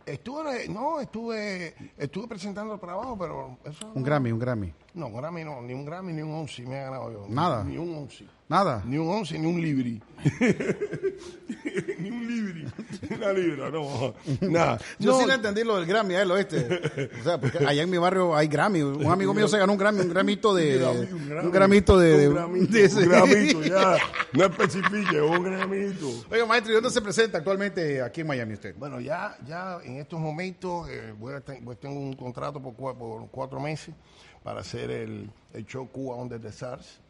Estuve, 0.07 0.69
no, 0.69 1.01
estuve, 1.01 1.75
estuve 1.99 2.29
presentando 2.29 2.75
el 2.75 2.81
trabajo, 2.81 3.19
pero 3.19 3.59
eso... 3.65 3.91
Un 3.93 4.05
Grammy, 4.05 4.31
un 4.31 4.39
Grammy. 4.39 4.73
No, 4.95 5.09
un 5.09 5.17
Grammy 5.17 5.45
no, 5.45 5.61
ni 5.61 5.75
un 5.75 5.85
Grammy 5.85 6.13
ni 6.13 6.23
un 6.23 6.33
Once 6.33 6.63
me 6.63 6.79
ha 6.79 6.85
ganado 6.85 7.11
yo. 7.11 7.27
Nada. 7.29 7.65
Ni 7.65 7.77
un 7.77 7.93
Once. 7.93 8.25
Nada. 8.49 8.83
Ni 8.87 8.97
un 8.97 9.09
once, 9.09 9.37
ni 9.37 9.47
un 9.47 9.61
libri. 9.61 10.01
ni 12.11 12.17
un 12.17 12.27
libri. 12.27 12.67
Una 13.17 13.33
libra, 13.33 13.71
no. 13.71 14.15
Nada. 14.43 14.79
Yo 14.99 15.13
No, 15.13 15.21
sí 15.21 15.27
le 15.27 15.35
entendí 15.35 15.65
lo 15.65 15.77
del 15.77 15.87
Grammy, 15.87 16.15
a 16.15 16.23
él, 16.23 16.31
oeste. 16.31 17.11
O 17.21 17.25
sea, 17.25 17.39
porque 17.41 17.59
allá 17.59 17.83
en 17.83 17.91
mi 17.91 17.99
barrio 17.99 18.35
hay 18.37 18.49
Grammy. 18.49 18.83
Un 18.83 19.07
amigo 19.07 19.33
mío 19.35 19.49
se 19.49 19.59
ganó 19.59 19.73
un 19.73 19.79
Grammy, 19.79 20.01
un 20.01 20.09
gramito 20.11 20.55
de... 20.55 20.85
un 21.13 21.23
Un 21.47 21.51
gramito 21.51 21.99
de... 21.99 22.29
Un 22.29 22.35
gramito, 22.35 22.69
de- 22.79 23.05
un 23.05 23.09
gramito, 23.09 23.63
ya. 23.63 23.97
No 24.33 24.45
especifique, 24.45 25.21
un 25.21 25.43
gramito. 25.43 26.25
Oiga, 26.31 26.47
maestro, 26.47 26.73
¿y 26.73 26.75
dónde 26.75 26.91
se 26.91 27.01
presenta 27.01 27.39
actualmente 27.39 28.03
aquí 28.03 28.21
en 28.23 28.27
Miami 28.27 28.55
usted? 28.55 28.75
Bueno, 28.77 29.01
ya, 29.01 29.37
ya 29.47 29.79
en 29.85 29.97
estos 29.99 30.19
momentos 30.21 30.89
eh, 30.89 31.15
voy 31.19 31.35
a 31.35 31.41
ten- 31.41 31.65
voy- 31.65 31.77
tengo 31.77 31.99
un 31.99 32.13
contrato 32.15 32.61
por, 32.61 32.75
cua- 32.75 32.97
por 32.97 33.29
cuatro 33.31 33.61
meses 33.61 33.95
para 34.43 34.61
hacer 34.61 34.91
el, 34.91 35.31
el 35.55 35.67
show 35.67 35.89
Cuba 35.91 36.17
Under 36.17 36.41
the 36.41 36.49
Stars, 36.49 37.01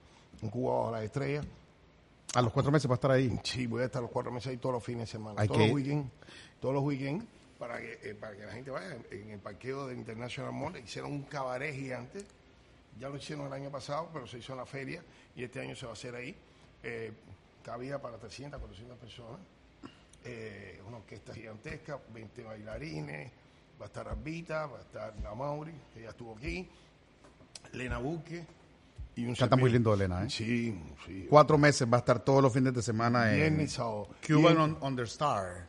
en 0.42 0.48
Cuba 0.50 0.76
bajo 0.80 0.92
las 0.92 1.02
estrellas. 1.04 1.44
A 2.36 2.42
los 2.42 2.52
cuatro 2.52 2.70
meses 2.70 2.88
va 2.90 2.94
a 2.94 2.96
estar 2.96 3.10
ahí. 3.10 3.38
Sí, 3.42 3.66
voy 3.66 3.82
a 3.82 3.86
estar 3.86 4.02
los 4.02 4.10
cuatro 4.10 4.30
meses 4.30 4.48
ahí 4.48 4.56
todos 4.58 4.74
los 4.74 4.84
fines 4.84 5.00
de 5.02 5.06
semana, 5.06 5.40
Hay 5.40 5.48
todos 5.48 5.60
que- 5.60 5.66
los 5.68 5.74
weekends, 5.74 6.10
todos 6.60 6.74
los 6.74 6.84
weekends, 6.84 7.24
para 7.58 7.78
que, 7.80 7.98
eh, 8.02 8.14
para 8.14 8.36
que 8.36 8.44
la 8.44 8.52
gente 8.52 8.70
vaya. 8.70 8.96
En 9.10 9.30
el 9.30 9.38
parqueo 9.38 9.86
de 9.86 9.94
International 9.94 10.52
Mall 10.52 10.76
hicieron 10.78 11.12
un 11.12 11.22
cabaret 11.22 11.74
gigante, 11.74 12.18
ya 13.00 13.08
lo 13.08 13.16
hicieron 13.16 13.46
el 13.46 13.52
año 13.54 13.70
pasado, 13.70 14.10
pero 14.12 14.26
se 14.26 14.38
hizo 14.38 14.52
en 14.52 14.58
la 14.58 14.66
feria 14.66 15.02
y 15.34 15.44
este 15.44 15.60
año 15.60 15.74
se 15.74 15.86
va 15.86 15.92
a 15.92 15.94
hacer 15.94 16.14
ahí. 16.14 16.36
Eh, 16.82 17.12
cabía 17.64 18.00
para 18.00 18.18
300, 18.18 18.60
400 18.60 18.98
personas, 18.98 19.40
eh, 20.24 20.80
una 20.86 20.98
orquesta 20.98 21.32
gigantesca, 21.32 21.98
20 22.12 22.42
bailarines, 22.44 23.30
va 23.80 23.86
a 23.86 23.88
estar 23.88 24.06
Arbita, 24.08 24.66
va 24.66 24.78
a 24.78 24.82
estar 24.82 25.14
la 25.22 25.34
Mauri, 25.34 25.72
que 25.94 26.02
ya 26.02 26.10
estuvo 26.10 26.36
aquí, 26.36 26.68
Lena 27.72 27.96
Buque. 27.98 28.44
Y 29.16 29.25
un 29.25 29.35
Canta 29.35 29.56
muy 29.56 29.70
lindo 29.70 29.94
Elena, 29.94 30.25
¿eh? 30.25 30.30
Sí, 30.30 30.78
sí. 31.06 31.26
Cuatro 31.28 31.56
meses 31.56 31.88
va 31.90 31.96
a 31.96 32.00
estar 32.00 32.20
todos 32.20 32.42
los 32.42 32.52
fines 32.52 32.75
de 32.75 32.82
semana 32.82 33.35
en. 33.35 33.66
Cuban 34.26 34.58
on, 34.58 34.76
on 34.80 34.94
the 34.96 35.02
Star. 35.04 35.66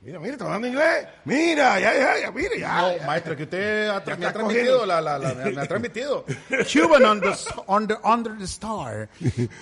Mira, 0.00 0.18
mira, 0.18 0.32
está 0.32 0.46
hablando 0.46 0.66
inglés. 0.66 1.06
Mira, 1.24 1.78
ya, 1.78 1.94
ya, 1.94 2.20
ya, 2.20 2.32
mira, 2.32 2.50
ya. 2.58 2.96
No, 2.98 3.06
maestro, 3.06 3.36
que 3.36 3.44
usted 3.44 3.88
ha- 3.88 4.16
me 4.16 4.26
ha 4.26 4.32
transmitido, 4.32 4.84
la, 4.84 5.00
la, 5.00 5.16
la- 5.16 5.32
me, 5.34 5.60
ha- 5.60 5.66
transmitido. 5.68 6.24
Cuban 6.72 7.04
on 7.04 7.20
the, 7.20 7.32
on 7.66 7.86
the- 7.86 7.98
under 8.04 8.36
the 8.36 8.44
Star. 8.44 9.08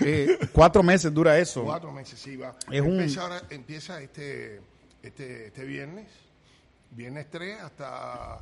Eh, 0.00 0.38
cuatro 0.52 0.82
meses 0.82 1.12
dura 1.12 1.38
eso. 1.38 1.62
Cuatro 1.62 1.92
meses, 1.92 2.18
sí, 2.18 2.36
va. 2.36 2.56
Es 2.70 2.80
un- 2.80 2.92
empieza, 3.00 3.20
ahora, 3.22 3.42
empieza 3.50 4.00
este, 4.00 4.62
este, 5.02 5.48
este 5.48 5.64
viernes, 5.64 6.06
viernes 6.90 7.28
3 7.30 7.60
hasta, 7.60 8.38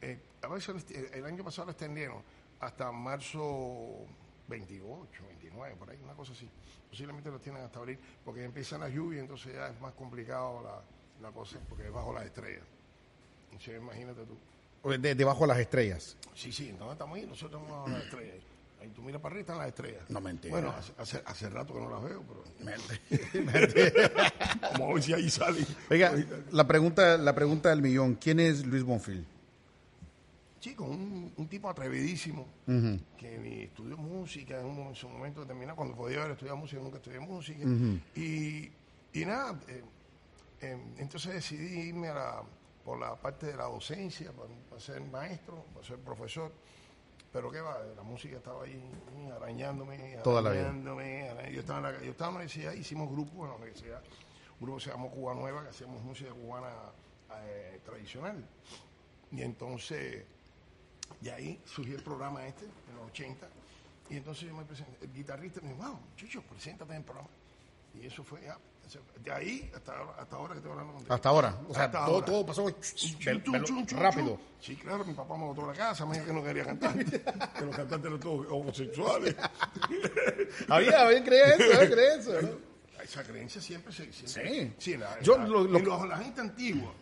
eh, 0.00 0.18
a 0.42 0.46
veces 0.48 0.76
el, 0.90 1.06
el 1.12 1.24
año 1.26 1.42
pasado 1.42 1.66
lo 1.66 1.70
extendieron 1.72 2.18
hasta 2.62 2.90
marzo 2.92 4.06
28, 4.48 5.22
29, 5.28 5.76
por 5.76 5.90
ahí, 5.90 5.98
una 6.02 6.14
cosa 6.14 6.32
así. 6.32 6.48
Posiblemente 6.88 7.30
lo 7.30 7.38
tienen 7.40 7.62
hasta 7.62 7.78
abril, 7.78 7.98
porque 8.24 8.44
empiezan 8.44 8.80
las 8.80 8.92
lluvias, 8.92 9.22
entonces 9.22 9.54
ya 9.54 9.68
es 9.68 9.80
más 9.80 9.92
complicado 9.94 10.62
la, 10.62 11.26
la 11.28 11.32
cosa, 11.34 11.58
porque 11.68 11.86
es 11.86 11.92
bajo 11.92 12.12
las 12.12 12.24
estrellas. 12.24 12.64
Entonces, 13.50 13.76
imagínate 13.80 14.22
tú. 14.24 14.90
De- 14.98 15.14
debajo 15.14 15.40
de 15.42 15.46
las 15.48 15.58
estrellas. 15.58 16.16
Sí, 16.34 16.52
sí, 16.52 16.68
entonces 16.70 16.92
estamos 16.94 17.16
ahí, 17.18 17.26
nosotros 17.26 17.60
estamos 17.62 17.70
bajo 17.78 17.88
las 17.90 18.04
estrellas. 18.04 18.36
Ahí 18.80 18.88
tú 18.90 19.02
miras 19.02 19.20
para 19.22 19.32
arriba, 19.34 19.40
están 19.42 19.58
las 19.58 19.68
estrellas. 19.68 20.02
No, 20.08 20.20
mentira. 20.20 20.52
Bueno, 20.54 20.70
hace, 20.72 20.92
hace, 20.98 21.22
hace 21.24 21.48
rato 21.50 21.72
que 21.74 21.80
no 21.80 21.88
las 21.90 22.02
veo, 22.02 22.22
pero... 22.26 22.44
Vamos 24.72 24.90
a 24.90 24.94
ver 24.94 25.02
si 25.02 25.12
ahí 25.12 25.30
sale. 25.30 25.64
Oiga, 25.90 26.12
la 26.50 26.66
pregunta, 26.66 27.16
la 27.16 27.34
pregunta 27.34 27.70
del 27.70 27.80
millón, 27.82 28.16
¿quién 28.16 28.40
es 28.40 28.66
Luis 28.66 28.82
Bonfil? 28.82 29.24
Chico, 30.62 30.84
un, 30.84 31.32
un 31.36 31.48
tipo 31.48 31.68
atrevidísimo 31.68 32.46
que 33.18 33.36
ni 33.36 33.62
estudió 33.64 33.96
música 33.96 34.60
en, 34.60 34.66
un, 34.66 34.78
en 34.78 34.94
su 34.94 35.08
momento 35.08 35.40
determinado, 35.40 35.74
cuando 35.76 35.96
podía 35.96 36.18
haber 36.20 36.32
estudiado 36.32 36.56
música, 36.56 36.80
nunca 36.80 36.98
estudié 36.98 37.18
música. 37.18 37.64
y, 38.14 38.70
y 39.12 39.24
nada, 39.24 39.58
eh, 39.66 39.82
eh, 40.60 40.78
entonces 40.98 41.34
decidí 41.34 41.88
irme 41.88 42.10
a 42.10 42.14
la, 42.14 42.42
por 42.84 42.96
la 43.00 43.16
parte 43.16 43.46
de 43.46 43.56
la 43.56 43.64
docencia, 43.64 44.30
para, 44.30 44.48
para 44.70 44.80
ser 44.80 45.00
maestro, 45.00 45.64
para 45.74 45.84
ser 45.84 45.98
profesor. 45.98 46.52
Pero 47.32 47.50
qué 47.50 47.60
va, 47.60 47.82
la 47.96 48.04
música 48.04 48.36
estaba 48.36 48.62
ahí 48.62 48.80
arañándome, 49.34 50.18
Toda 50.22 50.42
la 50.42 50.50
vida. 50.50 50.60
arañándome, 50.68 51.28
Yo 51.52 51.58
estaba, 51.58 51.78
en 51.78 51.84
la, 51.96 52.02
yo 52.04 52.10
estaba 52.12 52.28
en 52.28 52.34
la 52.34 52.38
universidad, 52.42 52.72
hicimos 52.74 53.10
grupos 53.10 53.34
en 53.40 53.48
la 53.48 53.54
universidad, 53.56 54.00
un 54.60 54.66
grupo 54.66 54.78
que 54.78 54.84
se 54.84 54.90
llamó 54.90 55.10
Cuba 55.10 55.34
Nueva, 55.34 55.64
que 55.64 55.70
hacíamos 55.70 56.00
música 56.04 56.30
cubana 56.30 56.70
eh, 57.46 57.80
tradicional. 57.84 58.46
Y 59.32 59.40
entonces, 59.42 60.24
de 61.20 61.32
ahí 61.32 61.60
surgió 61.64 61.96
el 61.96 62.02
programa 62.02 62.46
este, 62.46 62.64
en 62.64 62.96
los 62.96 63.06
80. 63.10 63.46
Y 64.10 64.16
entonces 64.16 64.48
yo 64.48 64.54
me 64.54 64.64
presenté, 64.64 65.04
el 65.04 65.12
guitarrista 65.12 65.60
me 65.62 65.72
dijo, 65.72 65.82
wow, 65.84 65.98
Chucho, 66.16 66.42
preséntate 66.42 66.90
en 66.92 66.98
el 66.98 67.04
programa. 67.04 67.28
Y 67.94 68.06
eso 68.06 68.22
fue 68.24 68.40
ya. 68.42 68.58
De 69.24 69.32
ahí 69.32 69.70
hasta, 69.74 69.96
ahora- 69.96 70.14
hasta 70.20 70.36
ahora 70.36 70.52
que 70.52 70.58
estoy 70.58 70.72
hablando 70.72 70.92
contigo. 70.94 71.14
Hasta 71.14 71.28
ahora. 71.30 71.56
O 71.68 71.72
sea, 71.74 71.90
todo, 71.90 72.00
ahora. 72.02 72.26
todo 72.26 72.46
pasó 72.46 72.70
Chum, 72.70 73.42
chum, 73.64 73.86
chum, 73.86 73.98
rápido. 73.98 74.38
Sí, 74.60 74.76
claro, 74.76 75.04
mi 75.04 75.14
papá 75.14 75.36
me 75.38 75.44
botó 75.44 75.66
la 75.66 75.72
casa, 75.72 76.04
me 76.04 76.14
dijo 76.14 76.26
que 76.26 76.32
no 76.34 76.42
quería 76.44 76.64
cantar. 76.64 76.92
que 77.04 77.64
los 77.64 77.76
cantantes 77.76 78.06
eran 78.06 78.20
todos 78.20 78.46
homosexuales. 78.50 79.34
Había, 80.68 81.00
había 81.06 81.24
eso, 81.24 81.78
había. 81.80 82.42
¿no? 82.42 82.72
Esa 83.02 83.24
creencia 83.24 83.60
siempre 83.60 83.92
se... 83.92 84.12
siempre- 84.12 84.74
Sí. 84.78 84.96
la, 84.96 85.20
Yo 85.20 85.36
la- 85.38 85.46
lo- 85.46 85.64
lo- 85.64 85.78
en 85.78 85.84
los- 85.84 86.08
la 86.08 86.18
gente 86.18 86.40
antigua, 86.40 86.92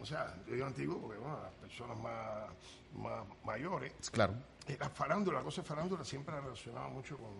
o 0.00 0.06
sea, 0.06 0.34
yo 0.46 0.54
digo 0.54 0.66
antiguo 0.66 1.00
porque, 1.00 1.18
bueno, 1.18 1.40
las 1.42 1.52
personas 1.54 1.98
más, 1.98 2.50
más 2.94 3.24
mayores, 3.44 3.92
Claro. 4.10 4.34
eh, 4.66 4.76
la 4.78 4.88
farándula, 4.88 5.38
la 5.38 5.44
cosa 5.44 5.62
de 5.62 5.68
farándula 5.68 6.04
siempre 6.04 6.34
la 6.34 6.40
relacionaba 6.40 6.88
mucho 6.88 7.16
con, 7.18 7.30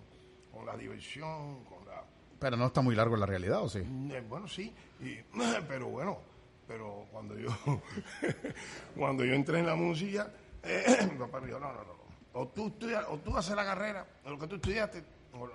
con 0.53 0.67
la 0.67 0.77
diversión, 0.77 1.65
con 1.65 1.85
la... 1.87 2.03
Pero 2.39 2.57
no 2.57 2.67
está 2.67 2.81
muy 2.81 2.95
largo 2.95 3.15
en 3.15 3.21
la 3.21 3.27
realidad, 3.27 3.63
¿o 3.63 3.69
sí? 3.69 3.79
Eh, 3.79 4.25
Bueno, 4.29 4.47
sí, 4.49 4.75
y- 5.01 5.17
pero 5.69 5.89
bueno, 5.89 6.19
pero 6.67 7.07
cuando 7.11 7.37
yo 7.39 7.49
cuando 8.97 9.25
yo 9.25 9.35
entré 9.35 9.59
en 9.59 9.67
la 9.67 9.75
música, 9.75 10.31
eh, 10.63 11.09
mi 11.13 11.19
papá 11.19 11.41
me 11.41 11.47
dijo, 11.49 11.59
no, 11.59 11.73
no, 11.73 11.83
no. 11.85 11.99
O 12.35 12.47
tú, 12.49 12.69
estudias, 12.69 13.05
o 13.09 13.19
tú 13.19 13.37
haces 13.37 13.57
la 13.57 13.65
carrera, 13.65 14.07
o 14.25 14.31
lo 14.31 14.39
que 14.39 14.47
tú 14.47 14.57
estudiaste, 14.57 15.03
o 15.33 15.49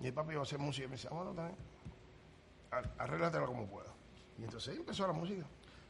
y 0.00 0.06
el 0.06 0.12
papi 0.14 0.32
iba 0.32 0.40
a 0.40 0.44
hacer 0.44 0.58
música 0.58 0.84
y 0.86 0.88
me 0.88 0.94
decía, 0.96 1.10
bueno, 1.10 1.32
también, 1.32 1.56
ar- 2.70 2.90
arréglatela 2.98 3.46
como 3.46 3.66
puedas. 3.66 3.92
Y 4.38 4.44
entonces 4.44 4.72
ahí 4.72 4.78
empezó 4.78 5.06
la 5.06 5.12
música. 5.12 5.44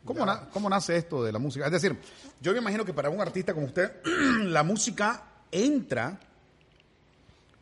¿Cómo, 0.05 0.21
Ya. 0.21 0.27
na- 0.27 0.49
¿Cómo 0.51 0.69
nace 0.71 0.97
esto 0.97 1.23
de 1.23 1.31
la 1.33 1.39
música? 1.39 1.67
Es 1.67 1.73
decir, 1.73 1.97
yo 2.41 2.53
me 2.53 2.59
imagino 2.59 2.85
que 2.85 2.93
para 2.93 3.11
un 3.11 3.21
artista 3.21 3.53
como 3.55 3.67
usted, 3.67 3.93
la 4.45 4.63
música 4.63 5.23
entra, 5.53 6.19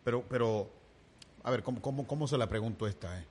pero, 0.05 0.23
pero 0.29 0.69
a 1.43 1.51
ver, 1.51 1.63
¿cómo, 1.63 1.81
cómo, 1.83 2.07
cómo 2.07 2.29
se 2.29 2.39
la 2.39 2.49
pregunto 2.49 2.87
esta? 2.87 3.19
eh? 3.19 3.25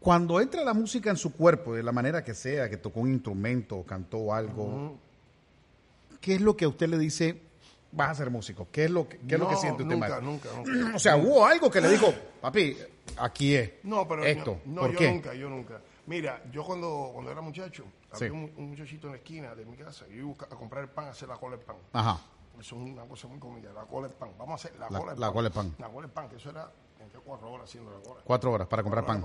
Cuando 0.00 0.40
entra 0.40 0.64
la 0.64 0.74
música 0.74 1.10
en 1.10 1.16
su 1.16 1.32
cuerpo, 1.32 1.74
de 1.74 1.82
la 1.82 1.92
manera 1.92 2.24
que 2.24 2.34
sea, 2.34 2.68
que 2.68 2.76
tocó 2.76 3.00
un 3.00 3.12
instrumento, 3.12 3.84
cantó 3.84 4.34
algo, 4.34 4.96
¿qué 6.20 6.34
es 6.34 6.40
lo 6.40 6.56
que 6.56 6.64
a 6.64 6.68
usted 6.68 6.88
le 6.88 6.98
dice, 6.98 7.40
vas 7.92 8.10
a 8.10 8.14
ser 8.16 8.30
músico? 8.30 8.66
¿Qué 8.72 8.86
es 8.86 8.90
lo 8.90 9.08
que, 9.08 9.18
qué 9.18 9.34
es 9.34 9.40
lo 9.40 9.48
que 9.48 9.56
siente 9.56 9.82
usted, 9.84 9.94
nunca, 9.94 10.20
nunca, 10.20 10.48
nunca. 10.56 10.72
O 10.96 10.98
sea, 10.98 11.16
hubo 11.16 11.46
algo 11.46 11.70
que 11.70 11.80
le 11.80 11.88
dijo, 11.88 12.12
papi, 12.40 12.76
aquí 13.18 13.54
es. 13.54 13.70
No, 13.84 14.08
pero 14.08 14.24
esto. 14.24 14.60
no, 14.64 14.80
¿Por 14.80 14.92
yo 14.92 14.98
qué? 14.98 15.12
nunca, 15.12 15.34
yo 15.34 15.48
nunca. 15.48 15.80
Mira, 16.06 16.42
yo 16.50 16.64
cuando, 16.64 17.10
cuando 17.12 17.30
era 17.30 17.40
muchacho, 17.40 17.84
Sí. 18.12 18.24
había 18.26 18.32
un, 18.32 18.52
un 18.56 18.70
muchachito 18.70 19.06
en 19.06 19.12
la 19.12 19.18
esquina 19.18 19.54
de 19.54 19.64
mi 19.64 19.76
casa, 19.76 20.06
yo 20.08 20.14
iba 20.14 20.32
a 20.32 20.56
comprar 20.56 20.82
el 20.84 20.90
pan, 20.90 21.06
a 21.06 21.10
hacer 21.10 21.28
la 21.28 21.36
cola 21.36 21.56
del 21.56 21.64
pan. 21.64 21.76
Ajá. 21.92 22.20
Eso 22.60 22.76
es 22.76 22.82
una 22.82 23.04
cosa 23.04 23.28
muy 23.28 23.38
cómica, 23.38 23.72
la 23.72 23.84
cola 23.84 24.08
del 24.08 24.16
pan. 24.16 24.30
Vamos 24.36 24.52
a 24.52 24.54
hacer 24.66 24.78
la, 24.78 24.90
La- 24.90 24.98
cola 24.98 25.12
del 25.12 25.20
la 25.20 25.26
pan. 25.28 25.32
cola 25.34 25.48
del 25.48 25.52
pan. 25.52 25.74
La 25.78 25.88
cola 25.88 26.06
del 26.06 26.10
pan, 26.12 26.28
que 26.28 26.36
eso 26.36 26.50
era 26.50 26.70
entre 27.00 27.20
cuatro 27.20 27.50
horas 27.50 27.64
haciendo 27.68 27.90
la 27.90 27.98
hora. 28.10 28.20
Cuatro 28.24 28.52
horas 28.52 28.66
para 28.68 28.82
comprar 28.82 29.06
pan. 29.06 29.24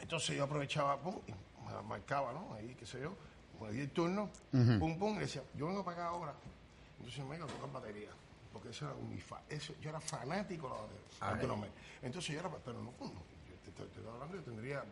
Entonces 0.00 0.36
yo 0.36 0.44
aprovechaba, 0.44 0.96
pum, 1.00 1.16
y 1.26 1.32
me 1.32 1.82
marcaba, 1.82 2.32
¿no? 2.32 2.54
Ahí, 2.54 2.74
qué 2.78 2.86
sé 2.86 3.00
yo, 3.00 3.14
me 3.60 3.72
di 3.72 3.80
el 3.80 3.90
turno, 3.90 4.30
pum, 4.52 4.98
pum, 4.98 5.16
y 5.16 5.20
decía, 5.20 5.42
yo 5.56 5.66
vengo 5.66 5.84
para 5.84 5.96
acá 5.96 6.08
ahora. 6.10 6.34
Entonces 6.98 7.24
me 7.24 7.36
iba 7.36 7.44
a 7.44 7.48
tocar 7.48 7.72
batería, 7.72 8.10
porque 8.52 8.70
eso 8.70 8.84
era 8.86 8.94
fa 9.20 9.40
eso, 9.48 9.74
yo 9.80 9.90
era 9.90 10.00
fanático 10.00 10.68
de 10.68 10.74
la 11.20 11.30
batería. 11.32 11.72
Entonces 12.02 12.34
yo 12.34 12.40
era, 12.40 12.48
pero 12.64 12.80
no, 12.82 12.90
pum, 12.92 13.10
hablando, 14.12 14.36
yo 14.36 14.42
tendría 14.42 14.84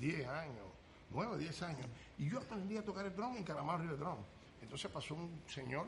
10 0.00 0.26
años, 0.28 0.64
9, 1.10 1.38
10 1.38 1.62
años, 1.62 1.86
y 2.18 2.28
yo 2.28 2.38
aprendí 2.38 2.76
a 2.76 2.84
tocar 2.84 3.06
el 3.06 3.14
drum 3.14 3.36
en 3.36 3.44
Calamar 3.44 3.80
Río 3.80 3.96
Drum. 3.96 4.18
Entonces 4.62 4.90
pasó 4.90 5.14
un 5.14 5.42
señor 5.48 5.86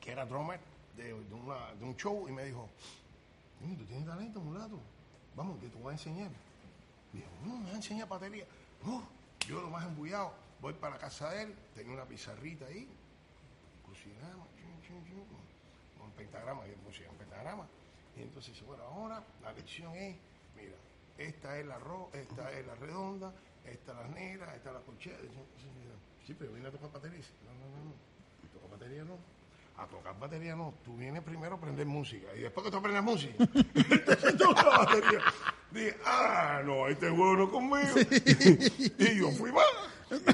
que 0.00 0.12
era 0.12 0.26
drummer 0.26 0.60
de, 0.96 1.04
de 1.04 1.14
de 1.14 1.84
un 1.84 1.96
show 1.96 2.28
y 2.28 2.32
me 2.32 2.44
dijo, 2.44 2.68
"Oye, 3.64 3.74
tú 3.76 3.84
tienes 3.84 4.06
talento, 4.06 4.40
mulato. 4.40 4.78
Vamos, 5.34 5.58
que 5.58 5.68
te 5.68 5.78
voy 5.78 5.90
a 5.90 5.92
enseñar. 5.92 6.30
Dijo, 7.12 7.26
no, 7.44 7.56
me 7.58 7.66
va 7.66 7.72
a 7.72 7.76
enseñar 7.76 8.08
batería. 8.08 8.44
No, 8.84 9.02
yo 9.48 9.60
lo 9.60 9.70
más 9.70 9.84
embullado, 9.84 10.32
voy 10.60 10.74
para 10.74 10.94
la 10.94 11.00
casa 11.00 11.30
de 11.30 11.42
él, 11.42 11.54
tenía 11.74 11.94
una 11.94 12.04
pizarrita 12.04 12.66
ahí, 12.66 12.88
cocinamos, 13.86 14.46
con 15.98 16.10
pentagrama, 16.12 16.66
yo 16.66 16.74
puse 16.76 17.08
un 17.08 17.16
pentagrama. 17.16 17.66
Y 18.16 18.22
entonces 18.22 18.60
bueno, 18.64 18.84
ahora 18.84 19.22
la 19.42 19.52
lección 19.52 19.94
es, 19.96 20.16
esta 21.18 21.58
es 21.58 21.66
la 21.66 21.78
ro, 21.78 22.10
esta 22.12 22.50
es 22.52 22.66
la 22.66 22.74
redonda, 22.74 23.32
esta 23.64 23.92
es 23.92 23.98
la 23.98 24.08
negra, 24.08 24.54
esta 24.54 24.70
es 24.70 24.74
la 24.74 24.80
corchea. 24.80 25.16
Y 25.22 25.26
yo, 25.26 25.42
sí, 26.26 26.34
pero 26.38 26.52
viene 26.52 26.68
a 26.68 26.72
tocar 26.72 26.92
batería. 26.92 27.20
No, 27.44 27.52
no, 27.52 27.76
no, 27.76 27.84
no. 27.84 28.50
Tocar 28.52 28.70
batería 28.70 29.04
no. 29.04 29.18
A 29.76 29.86
tocar 29.86 30.18
batería 30.18 30.56
no. 30.56 30.74
Tú 30.84 30.96
vienes 30.96 31.22
primero 31.22 31.54
a 31.54 31.58
aprender 31.58 31.86
música. 31.86 32.28
Y 32.36 32.40
después 32.40 32.64
que 32.64 32.70
tú 32.70 32.76
aprendes 32.78 33.02
música, 33.02 33.34
entonces 33.74 34.36
toca 34.36 34.64
batería. 34.64 35.20
Dije, 35.70 35.96
ah, 36.04 36.62
no, 36.64 36.88
este 36.88 37.10
huevo 37.10 37.36
no 37.36 37.50
conmigo. 37.50 37.94
y 38.98 39.18
yo 39.18 39.30
fui 39.32 39.50
más. 39.52 39.64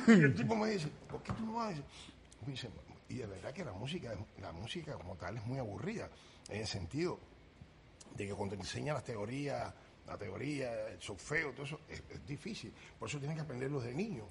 Y 0.07 0.13
el 0.13 0.35
tipo 0.35 0.55
me 0.57 0.71
dice, 0.71 0.89
¿por 1.09 1.23
qué 1.23 1.33
tú 1.33 1.47
no 1.47 1.55
vas? 1.55 1.77
Me 2.47 2.53
dice, 2.53 2.69
y 3.09 3.17
de 3.17 3.27
verdad 3.27 3.53
que 3.53 3.65
la 3.65 3.73
música, 3.73 4.15
la 4.41 4.53
música 4.53 4.95
como 4.95 5.17
tal 5.17 5.37
es 5.37 5.47
muy 5.47 5.59
aburrida. 5.59 6.09
En 6.49 6.61
el 6.61 6.67
sentido 6.67 7.19
de 8.17 8.27
que 8.27 8.35
cuando 8.35 8.55
te 8.55 8.61
enseñan 8.61 8.95
las 8.95 9.05
teorías, 9.05 9.73
la 10.07 10.17
teoría, 10.17 10.89
el 10.89 11.01
solfeo, 11.01 11.53
todo 11.53 11.65
eso, 11.65 11.81
es, 11.89 12.03
es 12.11 12.27
difícil. 12.27 12.73
Por 12.99 13.09
eso 13.09 13.19
tienes 13.19 13.37
que 13.37 13.43
aprenderlo 13.43 13.81
de 13.81 13.95
niño. 13.95 14.25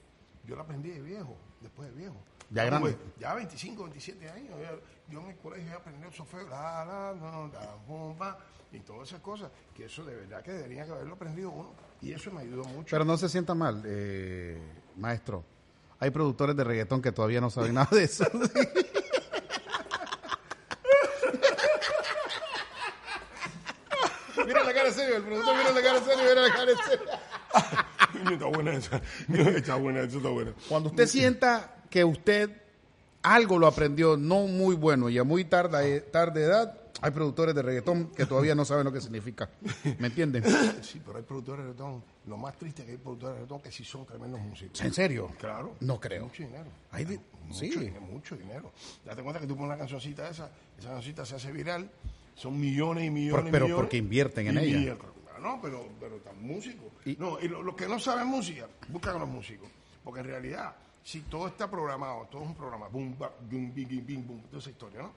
Yo 0.45 0.55
lo 0.55 0.61
aprendí 0.61 0.89
de 0.89 1.01
viejo, 1.01 1.37
después 1.61 1.89
de 1.89 1.95
viejo. 1.95 2.17
Ya 2.51 2.65
grande. 2.65 2.97
Ya 3.19 3.33
25, 3.35 3.83
27 3.83 4.29
años. 4.29 4.55
Yo, 5.09 5.21
en 5.21 5.27
el 5.27 5.37
colegio 5.37 5.69
ya 5.69 5.75
aprendí 5.75 6.05
el 6.07 6.13
solfeo, 6.13 6.47
la, 6.49 6.85
la, 6.85 7.13
la, 7.13 7.47
la, 7.47 8.15
pa, 8.17 8.39
y 8.71 8.79
todas 8.79 9.09
esas 9.09 9.21
cosas, 9.21 9.51
que 9.75 9.85
eso 9.85 10.03
de 10.05 10.15
verdad 10.15 10.43
que 10.43 10.51
debería 10.51 10.85
que 10.85 10.91
haberlo 10.91 11.13
aprendido 11.15 11.49
uno. 11.51 11.73
Y 12.01 12.11
eso 12.13 12.31
me 12.31 12.41
ayudó 12.41 12.63
mucho. 12.65 12.87
Pero 12.89 13.05
no 13.05 13.17
se 13.17 13.29
sienta 13.29 13.53
mal, 13.55 13.83
eh, 13.85 14.59
maestro. 14.97 15.43
Hay 15.99 16.11
productores 16.11 16.55
de 16.55 16.63
reggaetón 16.63 17.01
que 17.01 17.11
todavía 17.11 17.41
no 17.41 17.49
saben 17.49 17.73
nada 17.73 17.89
de 17.91 18.03
eso. 18.03 18.25
mira 24.45 24.63
la 24.63 24.73
cara 24.73 24.91
serio, 25.09 25.17
el 25.17 25.23
productor 25.23 25.57
mira 25.57 25.71
la 25.71 25.81
cara 25.81 25.99
serio, 26.01 26.23
mira 26.29 26.41
la 26.41 26.53
cara 26.53 26.71
serio. 26.85 28.33
está 28.33 28.45
buena 28.45 28.73
esa. 28.73 29.01
Está 29.57 29.75
buena, 29.75 29.99
eso 30.01 30.17
está 30.17 30.29
buena. 30.29 30.53
Cuando 30.67 30.89
usted 30.89 31.07
sienta 31.07 31.83
que 31.89 32.03
usted 32.03 32.51
algo 33.21 33.59
lo 33.59 33.67
aprendió 33.67 34.17
no 34.17 34.47
muy 34.47 34.75
bueno 34.75 35.09
y 35.09 35.17
a 35.17 35.23
muy 35.23 35.45
tarde, 35.45 36.01
tarde 36.01 36.43
edad, 36.43 36.77
hay 37.01 37.11
productores 37.11 37.55
de 37.55 37.61
reggaetón 37.61 38.07
que 38.09 38.25
todavía 38.25 38.55
no 38.55 38.65
saben 38.65 38.85
lo 38.85 38.91
que 38.91 39.01
significa. 39.01 39.49
¿Me 39.99 40.07
entienden? 40.07 40.43
Sí, 40.81 41.01
pero 41.05 41.17
hay 41.17 41.23
productores 41.23 41.65
de 41.65 41.71
reggaetón. 41.71 42.03
Lo 42.27 42.37
más 42.37 42.57
triste 42.57 42.81
es 42.81 42.85
que 42.85 42.91
hay 42.93 42.97
productores 42.97 43.35
de 43.35 43.39
reggaetón 43.41 43.61
que 43.61 43.71
sí 43.71 43.83
son 43.83 44.05
tremendos 44.05 44.39
músicos. 44.41 44.81
¿En 44.81 44.93
serio? 44.93 45.31
Claro. 45.39 45.75
No 45.79 45.99
creo. 45.99 46.23
Mucho 46.23 46.43
dinero. 46.43 46.69
Hay 46.91 47.05
mucho, 47.05 47.59
sí. 47.59 47.69
dinero, 47.69 48.01
mucho 48.01 48.35
dinero. 48.35 48.71
Date 49.05 49.21
cuenta 49.21 49.39
que 49.39 49.47
tú 49.47 49.55
pones 49.55 49.69
una 49.69 49.77
cancioncita 49.77 50.29
esa, 50.29 50.49
esa 50.77 50.89
cancioncita 50.89 51.25
se 51.25 51.35
hace 51.35 51.51
viral, 51.51 51.89
son 52.39 52.59
millones 52.59 53.05
y 53.05 53.09
millones 53.09 53.49
pero 53.51 53.65
y 53.65 53.67
millones. 53.69 53.83
porque 53.83 53.97
invierten 53.97 54.47
en 54.47 54.57
ella. 54.57 54.97
No, 55.41 55.59
pero, 55.61 55.87
pero 55.99 56.17
tan 56.17 56.41
músicos. 56.41 56.87
Y- 57.05 57.15
no, 57.17 57.39
y 57.39 57.47
lo- 57.47 57.63
los 57.63 57.75
que 57.75 57.87
no 57.87 57.99
saben 57.99 58.27
música, 58.27 58.67
buscan 58.89 59.15
a 59.15 59.19
los 59.19 59.29
músicos. 59.29 59.69
Porque 60.03 60.19
en 60.21 60.25
realidad, 60.27 60.75
si 61.03 61.21
todo 61.21 61.47
está 61.47 61.69
programado, 61.69 62.27
todo 62.31 62.41
es 62.43 62.47
un 62.49 62.55
programa, 62.55 62.87
boom, 62.89 63.15
ba, 63.17 63.31
boom, 63.49 63.73
bing, 63.73 63.87
bing, 63.87 64.05
bing, 64.05 64.27
boom, 64.27 64.41
toda 64.47 64.59
esa 64.59 64.69
historia, 64.69 65.01
¿no? 65.01 65.11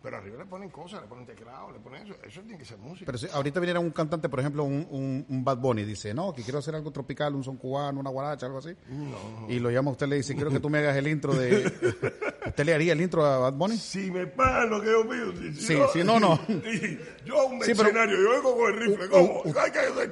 Pero 0.00 0.16
arriba 0.16 0.38
le 0.38 0.44
ponen 0.46 0.70
cosas, 0.70 1.02
le 1.02 1.08
ponen 1.08 1.26
teclado, 1.26 1.72
le 1.72 1.80
ponen 1.80 2.02
eso. 2.06 2.14
Eso 2.24 2.40
tiene 2.42 2.56
que 2.56 2.64
ser 2.64 2.78
música. 2.78 3.04
Pero 3.06 3.18
si 3.18 3.26
ahorita 3.32 3.58
viniera 3.58 3.80
un 3.80 3.90
cantante, 3.90 4.28
por 4.28 4.38
ejemplo, 4.38 4.62
un, 4.62 4.86
un, 4.90 5.26
un 5.28 5.44
Bad 5.44 5.58
Bunny, 5.58 5.82
dice, 5.84 6.14
no, 6.14 6.32
que 6.32 6.42
quiero 6.44 6.60
hacer 6.60 6.74
algo 6.76 6.92
tropical, 6.92 7.34
un 7.34 7.42
son 7.42 7.56
cubano, 7.56 7.98
una 7.98 8.10
guaracha, 8.10 8.46
algo 8.46 8.58
así. 8.58 8.70
Y 9.48 9.58
lo 9.58 9.70
llama 9.72 9.88
a 9.90 9.92
usted, 9.92 10.06
le 10.06 10.16
dice, 10.16 10.34
quiero 10.36 10.50
que 10.50 10.60
tú 10.60 10.70
me 10.70 10.78
hagas 10.78 10.96
el 10.96 11.08
intro 11.08 11.34
de... 11.34 11.66
¿Usted 12.46 12.64
le 12.64 12.74
haría 12.74 12.92
el 12.92 13.00
intro 13.00 13.24
a 13.26 13.38
Bad 13.38 13.52
Bunny? 13.54 13.76
Si 13.76 14.10
me 14.10 14.26
pagan 14.26 14.70
lo 14.70 14.80
que 14.80 14.86
yo 14.90 15.02
pido. 15.08 15.32
Si, 15.36 15.52
Sí, 15.60 15.74
yo- 15.74 15.88
sí, 15.92 16.02
no, 16.04 16.18
no. 16.20 16.38
si 16.46 16.98
yo 17.26 17.46
un 17.46 17.60
Sí, 17.62 17.72
yo 17.74 17.84
vengo 17.84 18.56
con 18.56 18.72
el 18.72 18.78
rifle, 18.80 19.08
Uh, 19.08 19.42
uh, 19.44 19.48
uh. 19.50 19.52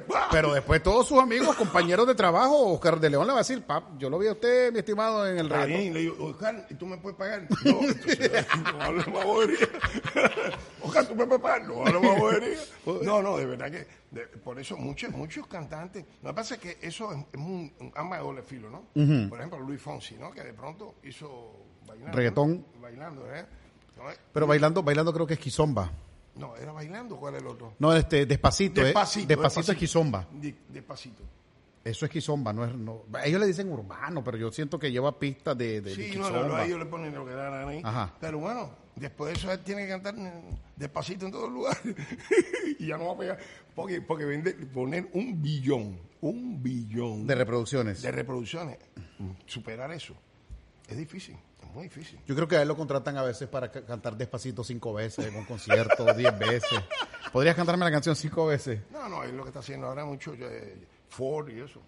Pa. 0.07 0.27
Pero 0.31 0.53
después 0.53 0.83
todos 0.83 1.07
sus 1.07 1.19
amigos, 1.19 1.55
compañeros 1.55 2.05
de 2.07 2.13
trabajo, 2.13 2.73
Oscar 2.73 2.99
de 2.99 3.09
León 3.09 3.25
le 3.25 3.33
va 3.33 3.39
a 3.39 3.41
decir, 3.41 3.63
pap, 3.63 3.97
yo 3.97 4.09
lo 4.09 4.19
vi 4.19 4.27
a 4.27 4.33
usted, 4.33 4.71
mi 4.71 4.79
estimado, 4.79 5.27
en 5.27 5.37
el 5.39 5.47
bien, 5.65 5.93
le 5.93 6.01
digo, 6.01 6.25
Oscar, 6.25 6.67
¿y 6.69 6.75
tú 6.75 6.85
me 6.85 6.97
puedes 6.97 7.17
pagar? 7.17 7.47
No, 7.65 7.79
entonces, 7.81 8.45
no 9.07 9.23
bobería. 9.25 9.67
Oscar, 10.81 11.05
¿tú 11.07 11.15
me? 11.15 11.25
No. 11.25 11.33
No, 13.03 13.21
no, 13.21 13.37
de 13.37 13.45
verdad 13.45 13.71
que, 13.71 13.87
de- 14.11 14.27
por 14.27 14.59
eso 14.59 14.77
muchos 14.77 15.11
muchos 15.11 15.45
cantantes, 15.47 16.05
lo 16.23 16.29
que 16.29 16.35
pasa 16.35 16.55
es 16.55 16.61
que 16.61 16.77
eso 16.81 17.11
es, 17.11 17.19
es 17.33 17.35
un, 17.39 17.71
un 17.79 17.91
arma 17.95 18.17
de 18.17 18.23
doble 18.23 18.41
filo, 18.43 18.69
¿no? 18.69 18.83
Por 19.29 19.39
ejemplo, 19.39 19.59
Luis 19.59 19.81
Fonsi, 19.81 20.15
¿no? 20.15 20.31
Que 20.31 20.43
de 20.43 20.53
pronto 20.53 20.95
hizo 21.03 21.53
bailando. 21.85 22.17
Reggaetón. 22.17 22.65
¿no? 22.75 22.81
Bailando, 22.81 23.35
¿eh? 23.35 23.45
No, 23.97 24.09
eh, 24.11 24.15
Pero 24.33 24.47
bailando, 24.47 24.83
bailando 24.83 25.13
creo 25.13 25.27
que 25.27 25.33
es 25.33 25.39
Kizomba. 25.39 25.91
No, 26.35 26.55
era 26.55 26.71
bailando, 26.71 27.17
¿cuál 27.17 27.35
es 27.35 27.41
el 27.41 27.47
otro? 27.47 27.73
No, 27.79 27.93
este, 27.95 28.25
despacito, 28.27 28.81
Despacito. 28.81 29.23
¿eh? 29.25 29.35
Despacito 29.35 29.71
es 29.71 29.77
Kizomba. 29.77 30.27
Despacito. 30.69 31.23
Eso 31.83 32.05
es 32.05 32.11
Kizomba, 32.11 32.53
no 32.53 32.63
es... 32.65 32.75
No, 32.75 33.03
ellos 33.23 33.39
le 33.39 33.47
dicen 33.47 33.71
urbano, 33.71 34.23
pero 34.23 34.37
yo 34.37 34.51
siento 34.51 34.77
que 34.77 34.91
lleva 34.91 35.17
pistas 35.17 35.57
de, 35.57 35.81
de, 35.81 35.89
de 35.89 35.95
Sí, 35.95 36.01
no, 36.17 36.27
Kizomba. 36.27 36.39
no, 36.41 36.47
no, 36.49 36.59
ellos 36.61 36.77
le 36.79 36.85
ponen 36.85 37.15
lo 37.15 37.25
que 37.25 37.31
da 37.31 37.49
la 37.49 37.57
gana 37.59 37.71
ahí. 37.71 37.81
Ajá. 37.83 38.13
Pero 38.19 38.39
bueno, 38.39 38.69
después 38.99 39.31
de 39.33 39.37
eso 39.39 39.51
él 39.51 39.59
tiene 39.59 39.83
que 39.83 39.89
cantar 39.89 40.15
despacito 40.75 41.25
en 41.25 41.31
todos 41.31 41.51
lugares. 41.51 41.81
y 42.79 42.87
ya 42.87 42.97
no 42.97 43.07
va 43.07 43.13
a 43.13 43.17
pegar. 43.17 43.39
Porque, 43.75 44.01
porque 44.01 44.25
vende, 44.25 44.53
poner 44.53 45.09
un 45.13 45.41
billón, 45.41 45.99
un 46.21 46.61
billón 46.61 47.25
de 47.27 47.35
reproducciones. 47.35 48.01
de 48.01 48.11
reproducciones, 48.11 48.77
superar 49.45 49.91
eso, 49.91 50.15
es 50.87 50.97
difícil, 50.97 51.35
es 51.61 51.73
muy 51.73 51.83
difícil. 51.83 52.19
Yo 52.25 52.35
creo 52.35 52.47
que 52.47 52.57
a 52.57 52.61
él 52.61 52.67
lo 52.67 52.75
contratan 52.75 53.17
a 53.17 53.23
veces 53.23 53.47
para 53.47 53.71
ca- 53.71 53.85
cantar 53.85 54.17
despacito 54.17 54.63
cinco 54.63 54.93
veces 54.93 55.25
en 55.27 55.35
un 55.35 55.45
concierto, 55.45 56.11
diez 56.15 56.37
veces. 56.37 56.79
¿Podrías 57.31 57.55
cantarme 57.55 57.85
la 57.85 57.91
canción 57.91 58.15
cinco 58.15 58.47
veces? 58.47 58.79
No, 58.91 59.07
no, 59.09 59.23
es 59.23 59.33
lo 59.33 59.43
que 59.43 59.49
está 59.49 59.59
haciendo 59.59 59.87
ahora 59.87 60.05
mucho 60.05 60.33
eh, 60.33 60.77
Ford 61.09 61.49
y 61.49 61.59
eso. 61.59 61.81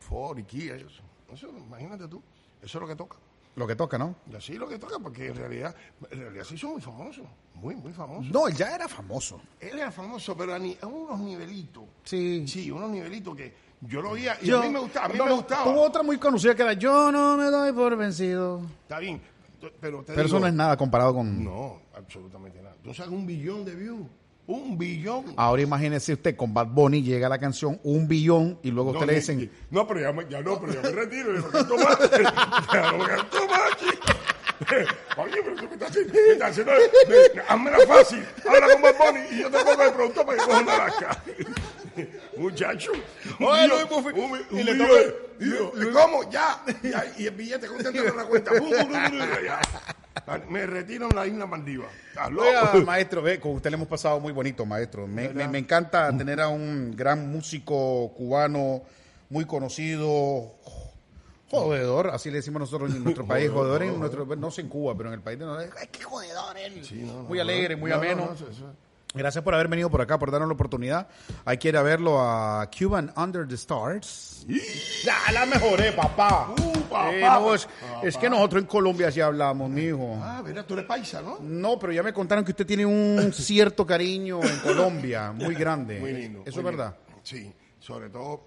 Ford 0.00 0.38
y 0.38 0.44
Kia 0.44 0.76
y 0.76 0.80
eso. 0.80 1.02
Eso, 1.32 1.48
imagínate 1.56 2.08
tú, 2.08 2.20
eso 2.60 2.78
es 2.78 2.82
lo 2.82 2.88
que 2.88 2.96
toca. 2.96 3.16
Lo 3.60 3.66
que 3.66 3.76
toca, 3.76 3.98
¿no? 3.98 4.14
Es 4.34 4.48
lo 4.58 4.66
que 4.66 4.78
toca, 4.78 4.98
porque 4.98 5.26
en 5.26 5.36
realidad, 5.36 5.74
en 6.10 6.18
realidad 6.18 6.44
sí 6.48 6.56
son 6.56 6.72
muy 6.72 6.80
famosos, 6.80 7.26
muy, 7.52 7.76
muy 7.76 7.92
famosos. 7.92 8.32
No, 8.32 8.48
él 8.48 8.54
ya 8.56 8.74
era 8.74 8.88
famoso. 8.88 9.38
Él 9.60 9.78
era 9.78 9.92
famoso, 9.92 10.34
pero 10.34 10.54
a, 10.54 10.58
ni- 10.58 10.78
a 10.80 10.86
unos 10.86 11.20
nivelitos. 11.20 11.84
Sí. 12.02 12.48
Sí, 12.48 12.70
unos 12.70 12.88
nivelitos 12.88 13.36
que 13.36 13.52
yo 13.82 14.00
lo 14.00 14.12
veía 14.12 14.38
y 14.40 14.46
Yo- 14.46 14.60
a 14.60 14.62
mí 14.62 14.70
me 14.70 14.78
gustaba. 14.78 15.04
A 15.04 15.08
mí 15.10 15.18
no, 15.18 15.26
me 15.26 15.32
gustaba. 15.32 15.64
Tuvo 15.64 15.82
otra 15.82 16.02
muy 16.02 16.16
conocida 16.16 16.54
que 16.54 16.62
era 16.62 16.72
Yo 16.72 17.12
no 17.12 17.36
me 17.36 17.44
doy 17.50 17.70
por 17.72 17.94
vencido. 17.98 18.62
Está 18.80 18.98
bien, 18.98 19.20
pero 19.78 20.02
te 20.04 20.14
Pero 20.14 20.26
eso 20.26 20.40
no 20.40 20.46
es 20.46 20.54
nada 20.54 20.74
comparado 20.78 21.12
con... 21.12 21.44
No, 21.44 21.82
absolutamente 21.94 22.62
nada. 22.62 22.76
Tú 22.82 22.94
sabes 22.94 23.12
un 23.12 23.26
billón 23.26 23.62
de 23.66 23.74
views. 23.74 24.06
Un 24.46 24.76
billón. 24.76 25.26
Ahora 25.36 25.62
imagínese 25.62 26.12
usted, 26.14 26.34
con 26.36 26.52
Bad 26.52 26.66
Bunny 26.68 27.02
llega 27.02 27.28
la 27.28 27.38
canción 27.38 27.78
un 27.84 28.08
billón 28.08 28.58
y 28.62 28.70
luego 28.72 28.92
no, 28.92 28.98
usted 28.98 29.06
le 29.12 29.14
dicen... 29.20 29.38
ni- 29.38 29.50
no, 29.70 29.86
pero 29.86 30.00
ya, 30.00 30.12
me- 30.12 30.28
ya 30.28 30.40
no, 30.42 30.60
pero 30.60 30.72
ya 30.74 30.82
me 30.82 30.90
retiro, 30.90 31.34
ya 31.34 31.40
no 31.40 31.48
canto 31.50 31.76
más. 31.76 31.98
ya 32.72 32.92
no 32.92 32.98
me 32.98 33.06
canto 33.06 33.46
más 33.46 33.60
aquí. 33.72 33.86
Oye, 35.16 35.36
pero 35.44 35.56
tú 35.56 35.64
me 35.68 35.72
estás 35.74 35.90
haciendo, 35.90 36.12
me 36.14 36.32
estás 36.32 36.50
haciendo 36.50 36.72
me- 37.08 37.40
hazmela 37.48 37.78
fácil, 37.86 38.24
habla 38.46 38.72
con 38.72 38.82
Bad 38.82 38.94
Bunny 38.98 39.20
y 39.30 39.40
yo 39.42 39.50
te 39.50 39.58
pongo 39.64 39.82
de 39.84 39.90
pronto 39.92 40.26
para 40.26 40.38
que 40.38 40.44
coja 40.44 40.60
una 40.60 40.76
lasca. 40.78 41.22
Muchacho, 42.36 42.92
Oye, 43.40 43.68
Luis 43.68 43.88
Buffy, 43.88 44.10
y 44.50 44.54
un 44.60 44.64
le 44.66 44.74
toca- 44.74 45.92
¿Cómo? 45.92 46.30
Ya, 46.30 46.62
y 47.18 47.26
el 47.26 47.34
billete 47.34 47.66
contento 47.68 48.02
en 48.04 48.16
la 48.16 48.24
cuenta. 48.24 48.50
Me 50.48 50.66
retiro 50.66 51.08
en 51.08 51.16
la 51.16 51.26
isla 51.26 51.46
Mandiva. 51.46 51.86
¿Estás 52.08 52.30
loco? 52.30 52.48
Oiga, 52.48 52.74
maestro, 52.84 53.22
ve, 53.22 53.38
con 53.40 53.52
usted 53.52 53.70
le 53.70 53.76
hemos 53.76 53.88
pasado 53.88 54.18
muy 54.20 54.32
bonito, 54.32 54.66
maestro. 54.66 55.06
Me, 55.06 55.28
me- 55.30 55.48
me 55.48 55.58
encanta 55.58 56.16
tener 56.16 56.40
a 56.40 56.48
un 56.48 56.94
gran 56.96 57.30
músico 57.30 58.12
cubano, 58.16 58.82
muy 59.28 59.44
conocido, 59.44 60.52
jodedor, 61.50 62.10
así 62.10 62.30
le 62.30 62.36
decimos 62.36 62.60
nosotros 62.60 62.90
en 62.94 63.02
nuestro 63.02 63.26
país, 63.26 63.50
jodedor 63.50 63.82
en 63.82 63.98
nuestro, 63.98 64.24
no 64.36 64.50
sé 64.50 64.60
en 64.62 64.68
Cuba, 64.68 64.96
pero 64.96 65.08
en 65.08 65.14
el 65.14 65.20
país 65.20 65.38
de 65.38 65.46
nosotros, 65.46 65.74
ay, 65.80 65.88
qué 65.90 66.02
jodedor 66.02 66.56
él. 66.58 66.82
muy 67.28 67.38
alegre, 67.40 67.76
muy 67.76 67.90
No, 67.90 67.96
no, 67.96 68.02
ameno. 68.02 68.26
no, 68.26 68.32
eso- 68.34 68.48
eso- 68.50 68.72
Gracias 69.12 69.42
por 69.42 69.54
haber 69.54 69.66
venido 69.66 69.90
por 69.90 70.00
acá, 70.00 70.18
por 70.20 70.30
darnos 70.30 70.48
la 70.48 70.54
oportunidad. 70.54 71.08
Hay 71.44 71.58
que 71.58 71.68
ir 71.68 71.76
a 71.76 71.82
verlo 71.82 72.20
a 72.20 72.70
Cuban 72.70 73.12
Under 73.16 73.46
the 73.46 73.56
Stars. 73.56 74.46
Ya, 75.04 75.32
la 75.32 75.46
mejoré, 75.46 75.90
papá. 75.92 76.50
Uh, 76.56 76.72
papá. 76.82 77.12
Eh, 77.12 77.20
no, 77.20 77.52
es, 77.54 77.68
es 78.04 78.16
que 78.16 78.30
nosotros 78.30 78.62
en 78.62 78.68
Colombia 78.68 79.10
sí 79.10 79.20
hablamos, 79.20 79.68
mijo. 79.68 80.16
Ah, 80.22 80.42
mira, 80.46 80.64
tú 80.64 80.74
eres 80.74 80.86
paisa, 80.86 81.22
¿no? 81.22 81.38
No, 81.40 81.76
pero 81.76 81.92
ya 81.92 82.04
me 82.04 82.12
contaron 82.12 82.44
que 82.44 82.52
usted 82.52 82.64
tiene 82.66 82.86
un 82.86 83.32
cierto 83.32 83.84
cariño 83.84 84.40
en 84.44 84.58
Colombia, 84.60 85.32
muy 85.32 85.56
grande. 85.56 85.98
Muy 85.98 86.12
lindo. 86.12 86.42
¿Eso 86.46 86.62
muy 86.62 86.70
es 86.70 86.76
verdad? 86.76 86.96
lindo. 87.08 87.20
Sí, 87.24 87.52
sobre 87.80 88.10
todo 88.10 88.46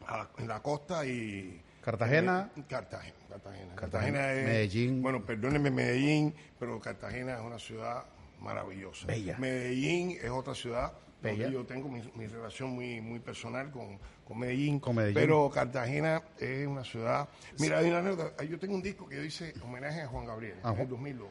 la- 0.00 0.28
en 0.38 0.48
la 0.48 0.60
costa 0.62 1.06
y... 1.06 1.62
Cartagena. 1.80 2.50
Eh, 2.56 2.62
Cartagena. 2.68 3.14
Cartagena. 3.28 3.74
Cartagena, 3.76 4.32
es... 4.32 4.44
Medellín. 4.46 5.00
Bueno, 5.02 5.24
perdónenme 5.24 5.70
Medellín, 5.70 6.34
pero 6.58 6.80
Cartagena 6.80 7.34
es 7.34 7.40
una 7.44 7.58
ciudad 7.60 8.02
maravillosa. 8.40 9.06
Bella. 9.06 9.36
Medellín 9.38 10.12
es 10.22 10.30
otra 10.30 10.54
ciudad 10.54 10.92
donde 11.22 11.50
yo 11.50 11.64
tengo 11.64 11.88
mi, 11.88 12.00
mi 12.14 12.26
relación 12.26 12.70
muy, 12.70 13.00
muy 13.00 13.18
personal 13.18 13.70
con, 13.72 13.98
con 14.26 14.38
Medellín. 14.38 14.78
Con 14.78 14.94
Medellín. 14.96 15.14
Pero 15.14 15.50
Cartagena 15.50 16.22
es 16.38 16.66
una 16.66 16.84
ciudad... 16.84 17.28
Mira, 17.58 17.78
hay 17.78 17.88
una 17.88 17.98
anécdota. 17.98 18.44
Yo 18.44 18.58
tengo 18.58 18.74
un 18.76 18.82
disco 18.82 19.08
que 19.08 19.16
yo 19.16 19.22
hice 19.24 19.52
homenaje 19.64 20.02
a 20.02 20.06
Juan 20.08 20.26
Gabriel 20.26 20.54
Ah, 20.62 20.68
en 20.68 20.70
el 20.72 20.76
Juan- 20.76 20.88
2002. 20.88 21.28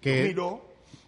Que, 0.00 0.10
2002 0.22 0.60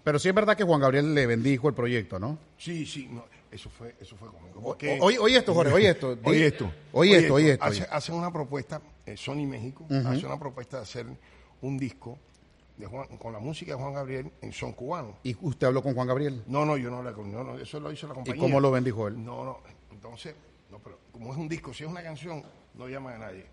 pero 0.05 0.18
sí 0.18 0.29
es 0.29 0.35
verdad 0.35 0.57
que 0.57 0.64
Juan 0.64 0.81
Gabriel 0.81 1.14
le 1.14 1.27
bendijo 1.27 1.68
el 1.68 1.75
proyecto, 1.75 2.18
¿no? 2.18 2.38
Sí, 2.57 2.87
sí, 2.87 3.09
no, 3.11 3.27
eso 3.51 3.68
fue, 3.68 3.94
eso 4.01 4.16
fue 4.16 4.29
cómico. 4.29 4.59
O- 4.61 4.62
porque- 4.62 4.99
Oye, 5.03 5.18
oye 5.18 5.37
esto, 5.38 5.53
Jorge, 5.53 5.73
oye 5.73 5.90
esto. 5.90 6.16
Oye 6.25 6.47
esto. 6.47 6.73
Oye 6.92 7.18
esto, 7.18 7.35
oye 7.35 7.53
esto. 7.53 7.64
Hace, 7.64 7.83
oye. 7.83 7.88
Hacen 7.92 8.14
una 8.14 8.33
propuesta, 8.33 8.81
eh, 9.05 9.16
Sony 9.18 9.47
México, 9.47 9.87
hace 10.07 10.25
una 10.25 10.38
propuesta 10.38 10.79
de 10.79 10.83
hacer 10.85 11.07
un 11.61 11.77
disco 11.79 12.18
de 12.79 12.87
Juan- 12.87 13.09
con 13.19 13.33
la 13.33 13.38
música 13.41 13.73
de 13.73 13.79
Juan 13.83 13.93
Gabriel 13.93 14.33
en 14.41 14.53
son 14.53 14.73
cubano. 14.73 15.19
¿Y 15.25 15.37
usted 15.41 15.67
habló 15.67 15.83
con 15.83 15.95
Juan 15.95 16.07
Gabriel? 16.07 16.45
No, 16.47 16.64
no, 16.64 16.77
yo 16.77 16.91
no 16.91 16.99
hablé 16.99 17.12
con 17.12 17.31
no, 17.31 17.43
no, 17.45 17.59
eso 17.59 17.81
lo 17.81 17.93
hizo 17.93 18.07
la 18.07 18.12
¿Y 18.12 18.17
compañía. 18.17 18.41
cómo 18.41 18.61
lo 18.61 18.71
bendijo 18.71 19.09
él? 19.09 19.23
No, 19.25 19.45
no, 19.45 19.59
entonces, 19.91 20.35
no, 20.71 20.79
pero 20.79 20.99
como 21.12 21.33
es 21.33 21.38
un 21.38 21.49
disco, 21.49 21.75
si 21.75 21.85
es 21.85 21.91
una 21.91 22.03
canción, 22.03 22.43
no 22.75 22.88
llaman 22.88 23.14
a 23.14 23.19
nadie. 23.27 23.47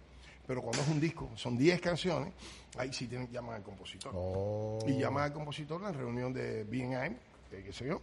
Pero 0.47 0.61
cuando 0.61 0.79
es 0.83 0.87
un 0.89 0.99
disco, 0.99 1.31
son 1.35 1.57
10 1.57 1.81
canciones, 1.81 2.31
ahí 2.77 2.93
sí 2.93 3.07
tienen 3.07 3.27
llaman 3.31 3.55
al 3.55 3.63
compositor. 3.63 4.11
Oh. 4.15 4.77
Y 4.85 4.99
llaman 4.99 5.23
al 5.23 5.33
compositor 5.33 5.77
en 5.79 5.85
la 5.87 5.91
reunión 5.91 6.31
de 6.31 6.63
BNI, 6.63 7.17
que 7.49 7.63
qué 7.63 7.73
sé 7.73 7.87
yo, 7.87 7.99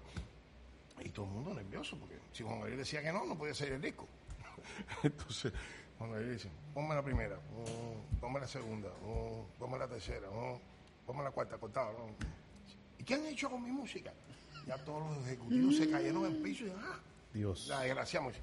y 1.01 1.11
todo 1.11 1.27
el 1.27 1.31
mundo 1.33 1.55
nervioso, 1.55 1.97
porque 1.99 2.17
si 2.33 2.43
Juan 2.43 2.59
Gabriel 2.59 2.79
decía 2.79 3.01
que 3.01 3.13
no, 3.13 3.25
no 3.27 3.39
podía 3.39 3.55
salir 3.55 3.75
el 3.75 3.81
disco. 3.81 4.09
Entonces, 5.05 5.53
Juan 5.99 6.11
Gabriel 6.11 6.33
dice, 6.35 6.49
ponme 6.75 6.97
la 6.97 7.03
primera, 7.03 7.37
mm, 7.37 8.19
ponme 8.21 8.41
la 8.41 8.49
segunda, 8.49 8.89
mm, 8.89 9.59
ponme 9.61 9.79
la 9.79 9.87
tercera, 9.87 10.27
mm, 11.03 11.07
ponme 11.07 11.23
la 11.25 11.31
cuarta, 11.31 11.59
cortado. 11.59 11.93
¿no? 11.93 12.07
¿Y 12.99 13.05
qué 13.05 13.15
han 13.15 13.27
hecho 13.27 13.51
con 13.51 13.63
mi 13.63 13.71
música? 13.71 14.13
Ya 14.67 14.77
todos 14.79 15.17
los 15.17 15.27
ejecutivos 15.27 15.77
se 15.77 15.91
cayeron 15.91 16.25
en 16.27 16.33
el 16.33 16.39
piso 16.43 16.67
y 16.67 16.71
ah, 16.71 16.99
Dios. 17.35 17.67
la 17.69 17.81
desgraciamos. 17.81 18.35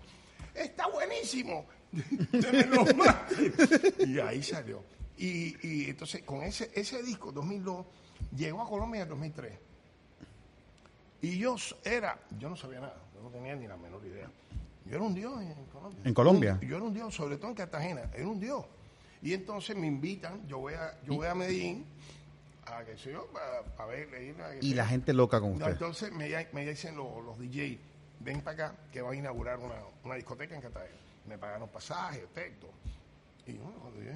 Está 0.54 0.88
buenísimo. 0.88 1.65
Más. 2.98 3.15
y 4.06 4.19
ahí 4.19 4.43
salió. 4.43 4.84
Y, 5.17 5.56
y 5.67 5.89
entonces 5.89 6.24
con 6.24 6.43
ese, 6.43 6.72
ese 6.74 7.02
disco, 7.04 7.32
2002, 7.32 7.86
llegó 8.36 8.62
a 8.62 8.67
Colombia 8.67 9.00
en 9.00 9.04
el 9.04 9.10
2003. 9.10 9.54
Y 11.22 11.38
yo 11.38 11.56
era, 11.84 12.17
yo 12.38 12.50
no 12.50 12.56
sabía 12.56 12.80
nada, 12.80 12.98
yo 13.13 13.22
no 13.22 13.30
tenía 13.30 13.56
ni 13.56 13.67
la 13.67 13.76
menor 13.78 14.06
idea. 14.06 14.30
Yo 14.86 14.95
era 14.95 15.04
un 15.04 15.13
dios 15.13 15.41
en 15.41 15.54
Colombia. 15.65 16.00
¿En 16.04 16.13
Colombia? 16.13 16.60
Un- 16.62 16.67
yo 16.67 16.76
era 16.78 16.86
un 16.86 16.93
dios, 16.93 17.13
sobre 17.13 17.38
todo 17.38 17.50
en 17.50 17.56
Cartagena, 17.56 18.10
era 18.13 18.28
un 18.28 18.39
dios. 18.39 18.65
Y 19.22 19.34
entonces 19.34 19.76
me 19.76 19.88
invitan, 19.88 20.48
yo 20.48 20.60
voy 20.60 20.74
a, 20.76 20.98
yo 21.06 21.15
voy 21.15 21.28
a 21.28 21.36
Medellín, 21.36 21.86
a 22.71 22.86
que 22.86 22.95
yo, 22.95 23.27
ver, 23.88 24.41
a- 24.41 24.55
Y 24.62 24.73
la 24.73 24.86
gente 24.86 25.13
loca 25.13 25.39
con 25.39 25.51
no, 25.51 25.55
usted. 25.58 25.71
entonces 25.71 26.12
me, 26.12 26.29
me 26.53 26.65
dicen 26.65 26.95
los, 26.95 27.23
los 27.25 27.38
DJ, 27.39 27.79
ven 28.19 28.41
para 28.41 28.67
acá 28.67 28.75
que 28.91 29.01
van 29.01 29.13
a 29.13 29.15
inaugurar 29.17 29.58
una, 29.60 29.75
una 30.03 30.15
discoteca 30.15 30.55
en 30.55 30.62
Cartagena. 30.62 30.95
Me 31.27 31.38
pagaron 31.38 31.69
pasajes, 31.69 32.23
texto. 32.34 32.69
Y 33.45 33.53
bueno, 33.53 33.77
cuando 33.79 34.01
yo, 34.01 34.12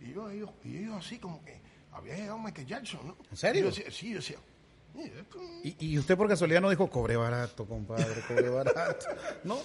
y 0.00 0.12
yo, 0.12 0.30
ellos, 0.30 0.50
y 0.64 0.76
ellos 0.78 0.96
así 0.96 1.18
como 1.18 1.42
que 1.44 1.58
había 1.92 2.16
llegado 2.16 2.38
Michael 2.38 2.66
Jackson, 2.66 3.06
¿no? 3.06 3.16
¿En 3.30 3.36
serio? 3.36 3.60
Y 3.60 3.64
yo 3.64 3.68
decía, 3.70 3.90
sí, 3.90 4.10
yo 4.10 4.16
decía. 4.16 4.38
¿Y, 5.62 5.76
y 5.92 5.98
usted 5.98 6.16
por 6.16 6.26
casualidad 6.28 6.60
no 6.62 6.70
dijo, 6.70 6.88
cobre 6.88 7.16
barato, 7.16 7.66
compadre, 7.66 8.22
cobre 8.26 8.48
barato? 8.48 9.06
No. 9.44 9.58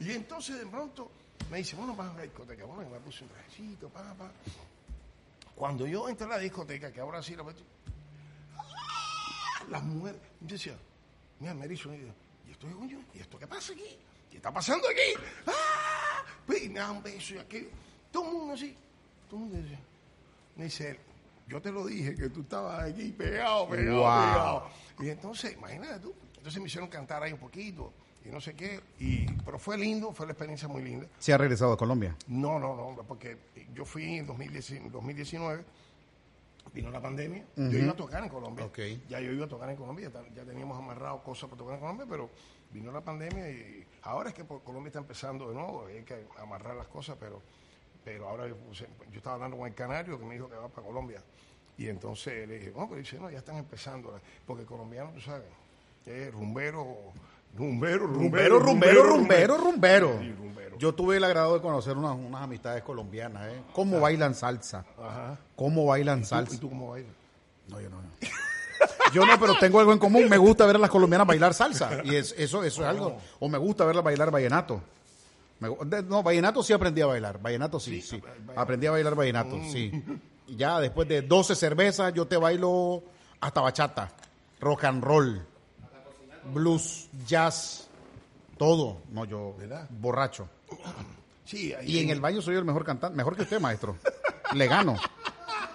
Y 0.00 0.12
entonces 0.12 0.58
de 0.58 0.66
pronto 0.66 1.10
me 1.50 1.58
dice, 1.58 1.74
bueno, 1.76 1.96
vamos 1.96 2.14
a 2.14 2.18
la 2.18 2.22
discoteca. 2.24 2.64
Bueno, 2.64 2.88
me 2.90 2.98
puse 3.00 3.24
un 3.24 3.30
trajecito, 3.30 3.88
pa, 3.88 4.14
pa. 4.14 4.30
Cuando 5.58 5.88
yo 5.88 6.08
entré 6.08 6.24
a 6.24 6.30
la 6.30 6.38
discoteca, 6.38 6.92
que 6.92 7.00
ahora 7.00 7.20
sí 7.20 7.34
la 7.34 7.42
meto, 7.42 7.64
¡ah! 8.56 9.64
las 9.68 9.82
mujeres, 9.82 10.20
yo 10.40 10.46
decía, 10.54 10.78
mira, 11.40 11.52
me 11.52 11.66
hizo, 11.66 11.92
y 11.92 11.98
yo, 12.02 12.06
¿y 12.46 12.52
esto 12.52 12.68
coño? 12.78 13.00
¿Y 13.12 13.18
esto 13.18 13.40
qué 13.40 13.46
pasa 13.48 13.72
aquí? 13.72 13.98
¿Qué 14.30 14.36
está 14.36 14.52
pasando 14.52 14.86
aquí? 14.88 15.20
¡Ah! 15.48 16.22
Pues, 16.46 16.62
Y 16.62 16.68
me 16.68 16.78
da 16.78 16.92
un 16.92 17.02
beso 17.02 17.34
y 17.34 17.38
aquello. 17.38 17.70
Todo 18.12 18.28
el 18.28 18.32
mundo 18.36 18.54
así. 18.54 18.76
Todo 19.28 19.40
el 19.40 19.46
mundo 19.46 19.58
decía, 19.60 19.80
me 20.54 20.64
dice 20.64 21.00
yo 21.48 21.60
te 21.60 21.72
lo 21.72 21.86
dije, 21.86 22.14
que 22.14 22.28
tú 22.28 22.42
estabas 22.42 22.84
aquí 22.90 23.10
pegado, 23.10 23.68
pegado, 23.68 23.98
Wow. 23.98 24.04
pegado. 24.04 24.70
Y 25.00 25.08
entonces, 25.08 25.54
imagínate 25.54 25.98
tú, 25.98 26.14
entonces 26.36 26.60
me 26.60 26.68
hicieron 26.68 26.88
cantar 26.88 27.22
ahí 27.22 27.32
un 27.32 27.38
poquito 27.40 27.92
y 28.28 28.30
no 28.30 28.40
sé 28.40 28.54
qué, 28.54 28.80
y, 29.00 29.26
pero 29.44 29.58
fue 29.58 29.78
lindo, 29.78 30.12
fue 30.12 30.26
la 30.26 30.32
experiencia 30.32 30.68
muy 30.68 30.82
linda. 30.82 31.06
Se 31.18 31.32
ha 31.32 31.38
regresado 31.38 31.72
a 31.72 31.76
Colombia. 31.78 32.14
No, 32.26 32.58
no, 32.58 32.76
no, 32.76 33.02
porque 33.04 33.38
yo 33.74 33.84
fui 33.84 34.18
en 34.18 34.26
2010 34.26 34.90
2019, 34.92 35.64
vino 36.74 36.90
la 36.90 37.00
pandemia, 37.00 37.44
yo 37.56 37.78
iba 37.78 37.92
a 37.92 37.96
tocar 37.96 38.22
en 38.22 38.28
Colombia, 38.28 38.66
ya 39.08 39.20
yo 39.20 39.32
iba 39.32 39.46
a 39.46 39.48
tocar 39.48 39.70
en 39.70 39.76
Colombia, 39.76 40.10
ya, 40.12 40.22
ya 40.34 40.44
teníamos 40.44 40.78
amarrado 40.78 41.22
cosas 41.22 41.48
para 41.48 41.58
tocar 41.58 41.74
en 41.76 41.80
Colombia, 41.80 42.06
pero 42.08 42.28
vino 42.72 42.92
la 42.92 43.00
pandemia 43.00 43.48
y 43.50 43.86
ahora 44.02 44.28
es 44.28 44.34
que 44.34 44.44
por- 44.44 44.62
Colombia 44.62 44.88
está 44.88 44.98
empezando 44.98 45.48
de 45.48 45.54
nuevo, 45.54 45.86
hay 45.86 46.02
que 46.02 46.26
amarrar 46.38 46.76
las 46.76 46.88
cosas, 46.88 47.16
pero, 47.18 47.40
pero 48.04 48.28
ahora 48.28 48.46
yo, 48.46 48.56
yo 48.74 48.84
estaba 49.16 49.36
hablando 49.36 49.56
con 49.56 49.66
el 49.66 49.74
canario 49.74 50.18
que 50.18 50.26
me 50.26 50.34
dijo 50.34 50.48
que 50.50 50.56
va 50.56 50.68
para 50.68 50.86
Colombia, 50.86 51.22
y 51.78 51.88
entonces 51.88 52.46
le 52.46 52.58
dije, 52.58 52.72
no, 52.76 52.86
pero 52.88 53.00
dice, 53.00 53.18
no, 53.18 53.30
ya 53.30 53.38
están 53.38 53.56
empezando, 53.56 54.20
porque 54.46 54.62
el 54.62 54.68
colombiano, 54.68 55.10
tú 55.14 55.20
sabes, 55.22 55.46
es 56.04 56.30
rumbero, 56.32 57.12
rumbero, 57.56 58.06
Rumbero, 58.06 58.58
rumbero, 58.58 59.04
rumbero, 59.04 59.56
rumbero. 59.56 60.20
Yo 60.78 60.94
tuve 60.94 61.16
el 61.16 61.24
agrado 61.24 61.54
de 61.54 61.60
conocer 61.60 61.96
unas, 61.96 62.14
unas 62.16 62.42
amistades 62.42 62.82
colombianas, 62.84 63.48
¿eh? 63.52 63.60
¿Cómo 63.72 63.98
bailan 64.00 64.34
salsa? 64.34 64.84
Ajá. 64.96 65.36
¿Cómo 65.56 65.86
bailan 65.86 66.20
¿Y 66.20 66.24
salsa? 66.24 66.60
tú 66.60 66.68
cómo 66.68 66.90
bailas? 66.90 67.12
No, 67.68 67.80
yo 67.80 67.90
no. 67.90 67.96
Yo 69.12 69.26
no, 69.26 69.40
pero 69.40 69.54
tengo 69.58 69.80
algo 69.80 69.92
en 69.92 69.98
común. 69.98 70.28
Me 70.28 70.36
gusta 70.36 70.66
ver 70.66 70.76
a 70.76 70.78
las 70.78 70.90
colombianas 70.90 71.26
bailar 71.26 71.52
salsa. 71.52 72.00
Y 72.04 72.14
es, 72.14 72.32
eso, 72.38 72.62
eso 72.62 72.82
es 72.82 72.88
algo. 72.88 73.18
O 73.40 73.48
me 73.48 73.58
gusta 73.58 73.84
verlas 73.84 74.04
bailar 74.04 74.30
vallenato. 74.30 74.80
Me 75.58 75.68
no, 76.02 76.22
vallenato 76.22 76.62
sí 76.62 76.72
aprendí 76.72 77.00
a 77.00 77.06
bailar. 77.06 77.40
Vallenato 77.42 77.80
sí, 77.80 78.00
sí. 78.00 78.22
Aprendí 78.54 78.86
a 78.86 78.92
bailar 78.92 79.16
vallenato, 79.16 79.58
sí. 79.72 79.90
Y 80.46 80.56
ya 80.56 80.78
después 80.78 81.08
de 81.08 81.22
12 81.22 81.56
cervezas, 81.56 82.14
yo 82.14 82.26
te 82.26 82.36
bailo 82.36 83.02
hasta 83.40 83.60
bachata, 83.60 84.10
rock 84.60 84.84
and 84.84 85.02
roll, 85.02 85.44
blues, 86.52 87.08
jazz, 87.26 87.88
todo. 88.56 88.98
No, 89.10 89.24
yo, 89.24 89.54
¿Verdad? 89.58 89.88
borracho. 89.90 90.48
Sí, 91.44 91.72
ahí 91.72 91.86
Y 91.96 91.98
en 92.00 92.10
el 92.10 92.20
baño 92.20 92.42
soy 92.42 92.56
el 92.56 92.64
mejor 92.64 92.84
cantante, 92.84 93.16
mejor 93.16 93.36
que 93.36 93.42
usted, 93.42 93.60
maestro. 93.60 93.96
Le 94.54 94.66
gano. 94.66 94.96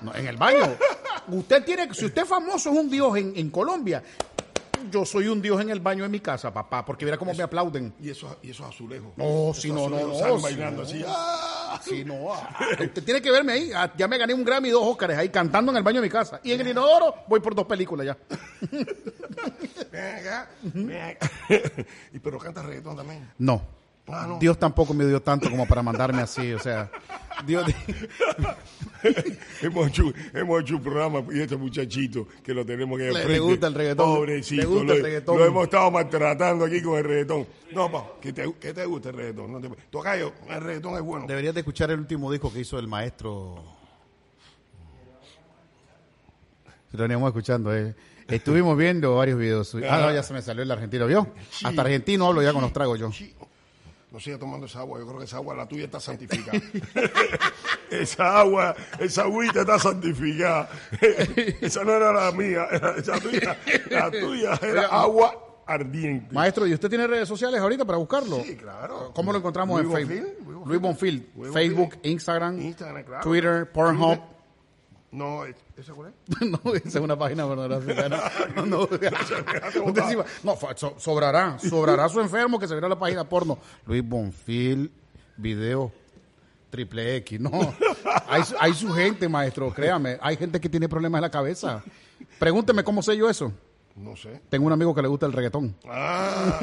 No, 0.02 0.14
en 0.14 0.28
el 0.28 0.38
baño. 0.38 0.76
Usted 1.30 1.64
tiene, 1.64 1.94
si 1.94 2.06
usted 2.06 2.24
es 2.24 2.28
famoso 2.28 2.72
es 2.72 2.78
un 2.78 2.90
dios 2.90 3.16
en, 3.18 3.34
en 3.36 3.50
Colombia, 3.50 4.04
yo 4.92 5.06
soy 5.06 5.28
un 5.28 5.42
dios 5.42 5.62
en 5.62 5.70
el 5.70 5.80
baño 5.80 6.04
de 6.04 6.10
mi 6.10 6.20
casa, 6.20 6.54
papá, 6.54 6.86
porque 6.86 7.06
mira 7.06 7.18
cómo 7.18 7.34
me 7.34 7.44
aplauden. 7.44 7.94
Y 8.02 8.10
esos, 8.10 8.36
y 8.42 8.52
esos 8.52 8.68
azulejos. 8.68 9.14
No, 9.18 9.54
si 9.54 9.72
no, 9.72 9.90
no, 9.90 10.00
no, 10.08 10.42
bailando 10.42 10.84
así. 10.84 11.04
¡ah! 11.08 11.53
Sí, 11.82 12.04
no. 12.06 12.34
ah, 12.34 12.58
Usted 12.72 13.04
tiene 13.04 13.22
que 13.22 13.32
verme 13.32 13.54
ahí. 13.54 13.72
Ah, 13.74 13.92
Ya 13.98 14.08
me 14.08 14.18
gané 14.18 14.34
un 14.34 14.44
Grammy 14.44 14.70
y 14.70 14.72
dos 14.72 14.84
Óscares 14.86 15.18
ahí 15.18 15.30
cantando 15.30 15.72
en 15.72 15.78
el 15.78 15.84
baño 15.84 16.02
de 16.02 16.08
mi 16.08 16.12
casa. 16.12 16.40
Y 16.44 16.52
en 16.52 16.62
el 16.62 16.68
inodoro 16.70 17.16
voy 17.28 17.40
por 17.40 17.56
dos 17.56 17.66
películas 17.66 18.06
ya. 18.08 18.18
Ven 19.92 20.16
acá, 20.18 20.50
ven 20.62 21.02
acá. 21.02 21.32
y 22.14 22.20
pero 22.20 22.38
canta 22.38 22.62
reggaetón 22.62 22.96
también. 22.98 23.30
No. 23.38 23.62
Ah. 24.08 24.38
Dios 24.40 24.60
tampoco 24.60 24.94
me 24.94 25.06
dio 25.06 25.22
tanto 25.22 25.50
como 25.50 25.66
para 25.66 25.82
mandarme 25.82 26.22
así, 26.22 26.52
o 26.52 26.60
sea, 26.60 26.92
Dios 27.46 27.66
hemos, 29.62 29.88
hecho, 29.88 30.04
hemos 30.34 30.62
hecho 30.62 30.76
un 30.76 30.84
programa 30.84 31.24
y 31.34 31.40
este 31.40 31.56
muchachito 31.56 32.28
que 32.44 32.54
lo 32.54 32.66
tenemos 32.66 32.98
que 33.00 33.12
Le- 33.12 33.26
le 33.26 33.40
gusta 33.40 33.68
el 33.68 33.74
reggaetón. 33.74 34.16
Pobrecito. 34.16 34.62
Le 34.62 34.68
gusta 34.68 34.84
lo, 34.86 34.94
el 34.94 35.04
reggaetón. 35.04 35.38
lo 35.38 35.46
hemos 35.46 35.64
estado 35.64 35.90
maltratando 35.90 36.66
aquí 36.66 36.82
con 36.82 36.98
el 36.98 37.04
reggaetón. 37.06 37.48
No, 37.72 37.90
pa, 37.92 38.06
que 38.22 38.34
te, 38.34 38.54
que 38.56 38.74
te 38.74 38.86
gusta 38.86 39.10
el 39.10 39.16
reggaetón. 39.16 39.52
No 39.54 39.62
te, 39.62 39.70
tocayo, 39.90 40.34
el 40.50 40.62
reggaetón 40.62 40.96
es 40.96 41.02
bueno. 41.02 41.26
Deberías 41.26 41.54
de 41.54 41.62
escuchar 41.62 41.90
el 41.92 42.00
último 42.00 42.30
disco 42.30 42.52
que 42.52 42.60
hizo 42.60 42.78
el 42.78 42.88
maestro. 42.90 43.64
Lo 46.92 47.02
veníamos 47.02 47.28
escuchando. 47.30 47.76
eh. 47.76 47.96
Estuvimos 48.28 48.78
viendo 48.78 49.16
varios 49.16 49.40
videos. 49.40 49.76
Ah, 49.90 50.00
no, 50.02 50.14
ya 50.14 50.24
se 50.24 50.34
me 50.34 50.42
salió 50.42 50.64
el 50.64 50.72
argentino, 50.72 51.08
¿vio? 51.08 51.28
Hasta 51.64 51.82
argentino 51.82 52.28
hablo 52.28 52.42
ya 52.44 52.54
con 52.54 52.62
los 52.62 52.72
tragos 52.74 53.00
yo. 53.00 53.10
No 54.14 54.20
siga 54.20 54.38
tomando 54.38 54.68
esa 54.68 54.82
agua, 54.82 55.00
yo 55.00 55.08
creo 55.08 55.18
que 55.18 55.26
esa 55.26 55.38
agua, 55.38 55.56
la 55.56 55.68
tuya 55.68 55.86
está 55.86 56.00
santificada. 56.00 56.62
esa 57.90 58.42
agua, 58.42 58.76
esa 59.00 59.24
agüita 59.24 59.62
está 59.62 59.80
santificada. 59.80 60.70
esa 61.62 61.84
no 61.84 61.94
era 61.94 62.14
la 62.14 62.32
mía, 62.32 62.68
era 62.72 62.92
esa 62.96 63.20
tuya, 63.20 63.58
la 63.90 64.12
tuya 64.12 64.60
era 64.62 64.86
agua 64.86 65.64
ardiente. 65.66 66.32
Maestro, 66.32 66.68
¿y 66.68 66.76
usted 66.76 66.90
tiene 66.90 67.08
redes 67.08 67.28
sociales 67.28 67.60
ahorita 67.60 67.86
para 67.86 67.98
buscarlo? 67.98 68.40
Sí, 68.44 68.56
claro. 68.56 69.12
¿Cómo 69.16 69.32
lo 69.32 69.40
encontramos 69.40 69.82
en 69.82 69.92
Facebook? 69.92 70.64
Luis 70.68 70.80
Bonfil. 70.80 71.32
Luis 71.36 71.52
Facebook. 71.52 71.98
Instagram, 72.04 72.62
Instagram, 72.62 73.04
claro. 73.06 73.24
Twitter, 73.24 73.72
Pornhub. 73.72 74.33
No, 75.14 75.46
¿esa 75.46 75.94
cuál 75.94 76.10
es? 76.10 76.42
no, 76.50 76.60
esa 76.74 76.88
es 76.88 76.96
una 76.96 77.16
página 77.18 77.46
pornográfica. 77.46 78.10
No, 78.56 78.66
no, 78.66 78.88
no, 80.44 80.58
so- 80.76 80.96
sobrará, 80.98 81.58
sobrará 81.60 82.10
su 82.10 82.20
enfermo 82.20 82.58
que 82.60 82.68
se 82.68 82.74
verá 82.76 82.90
la 82.90 82.98
página 82.98 83.24
porno. 83.24 83.60
Luis 83.86 84.04
Bonfil, 84.04 84.92
video 85.38 85.92
triple 86.72 87.18
X. 87.18 87.40
No, 87.40 87.52
hay, 88.28 88.44
su- 88.44 88.56
hay 88.60 88.74
su 88.74 88.92
gente, 88.92 89.30
maestro, 89.30 89.72
créame. 89.72 90.18
Hay 90.20 90.36
gente 90.36 90.60
que 90.60 90.68
tiene 90.68 90.90
problemas 90.90 91.20
en 91.20 91.24
la 91.24 91.30
cabeza. 91.32 91.84
Pregúnteme 92.40 92.84
cómo 92.84 93.04
sé 93.04 93.16
yo 93.16 93.30
eso. 93.30 93.54
No 93.96 94.16
sé. 94.16 94.42
Tengo 94.50 94.66
un 94.66 94.74
amigo 94.74 94.96
que 94.96 95.04
le 95.04 95.08
gusta 95.08 95.28
el 95.28 95.34
reggaetón. 95.34 95.76
Ah, 95.88 96.60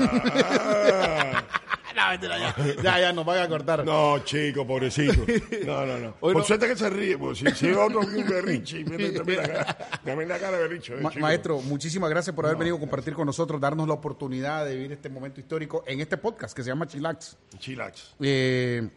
Ya, 2.83 2.99
ya, 3.01 3.13
nos 3.13 3.25
van 3.25 3.39
a 3.39 3.49
cortar. 3.49 3.85
no, 3.85 4.19
chico, 4.25 4.67
pobrecito. 4.67 5.25
No, 5.67 5.85
no, 5.87 5.99
no. 5.99 6.07
Hoy 6.21 6.33
Por 6.33 6.43
no- 6.43 6.45
suerte 6.45 6.67
que 6.69 6.77
se 6.77 6.89
ríe, 6.91 7.17
porque 7.19 7.37
si, 7.51 7.57
si 7.57 7.69
es 7.69 7.77
otro 7.77 8.01
que 8.01 8.17
un 8.17 8.29
berrinche, 8.29 8.85
mira, 8.85 9.23
mira, 9.25 9.43
la 9.43 9.49
cara- 9.65 10.01
mira 10.17 10.27
la 10.27 10.39
cara 10.39 10.57
de 10.57 10.63
berrinche. 10.63 10.95
eh, 10.95 11.01
Ma- 11.01 11.11
chico. 11.11 11.21
maestro, 11.23 11.61
muchísimas 11.63 12.11
gracias 12.11 12.35
por 12.35 12.47
haber 12.47 12.59
venido 12.59 12.77
a 12.77 12.81
compartir 12.81 13.15
con 13.15 13.27
nosotros, 13.27 13.61
darnos 13.61 13.87
la 13.89 13.95
oportunidad 13.95 14.65
de 14.65 14.75
vivir 14.77 14.93
este 14.93 15.09
momento 15.09 15.41
histórico 15.41 15.85
en 15.87 16.01
este 16.01 16.17
podcast 16.17 16.55
que 16.57 16.63
se 16.63 16.69
llama 16.71 16.87
Chilax. 16.87 17.37
Chilax. 17.59 18.15
Eh, 18.21 18.89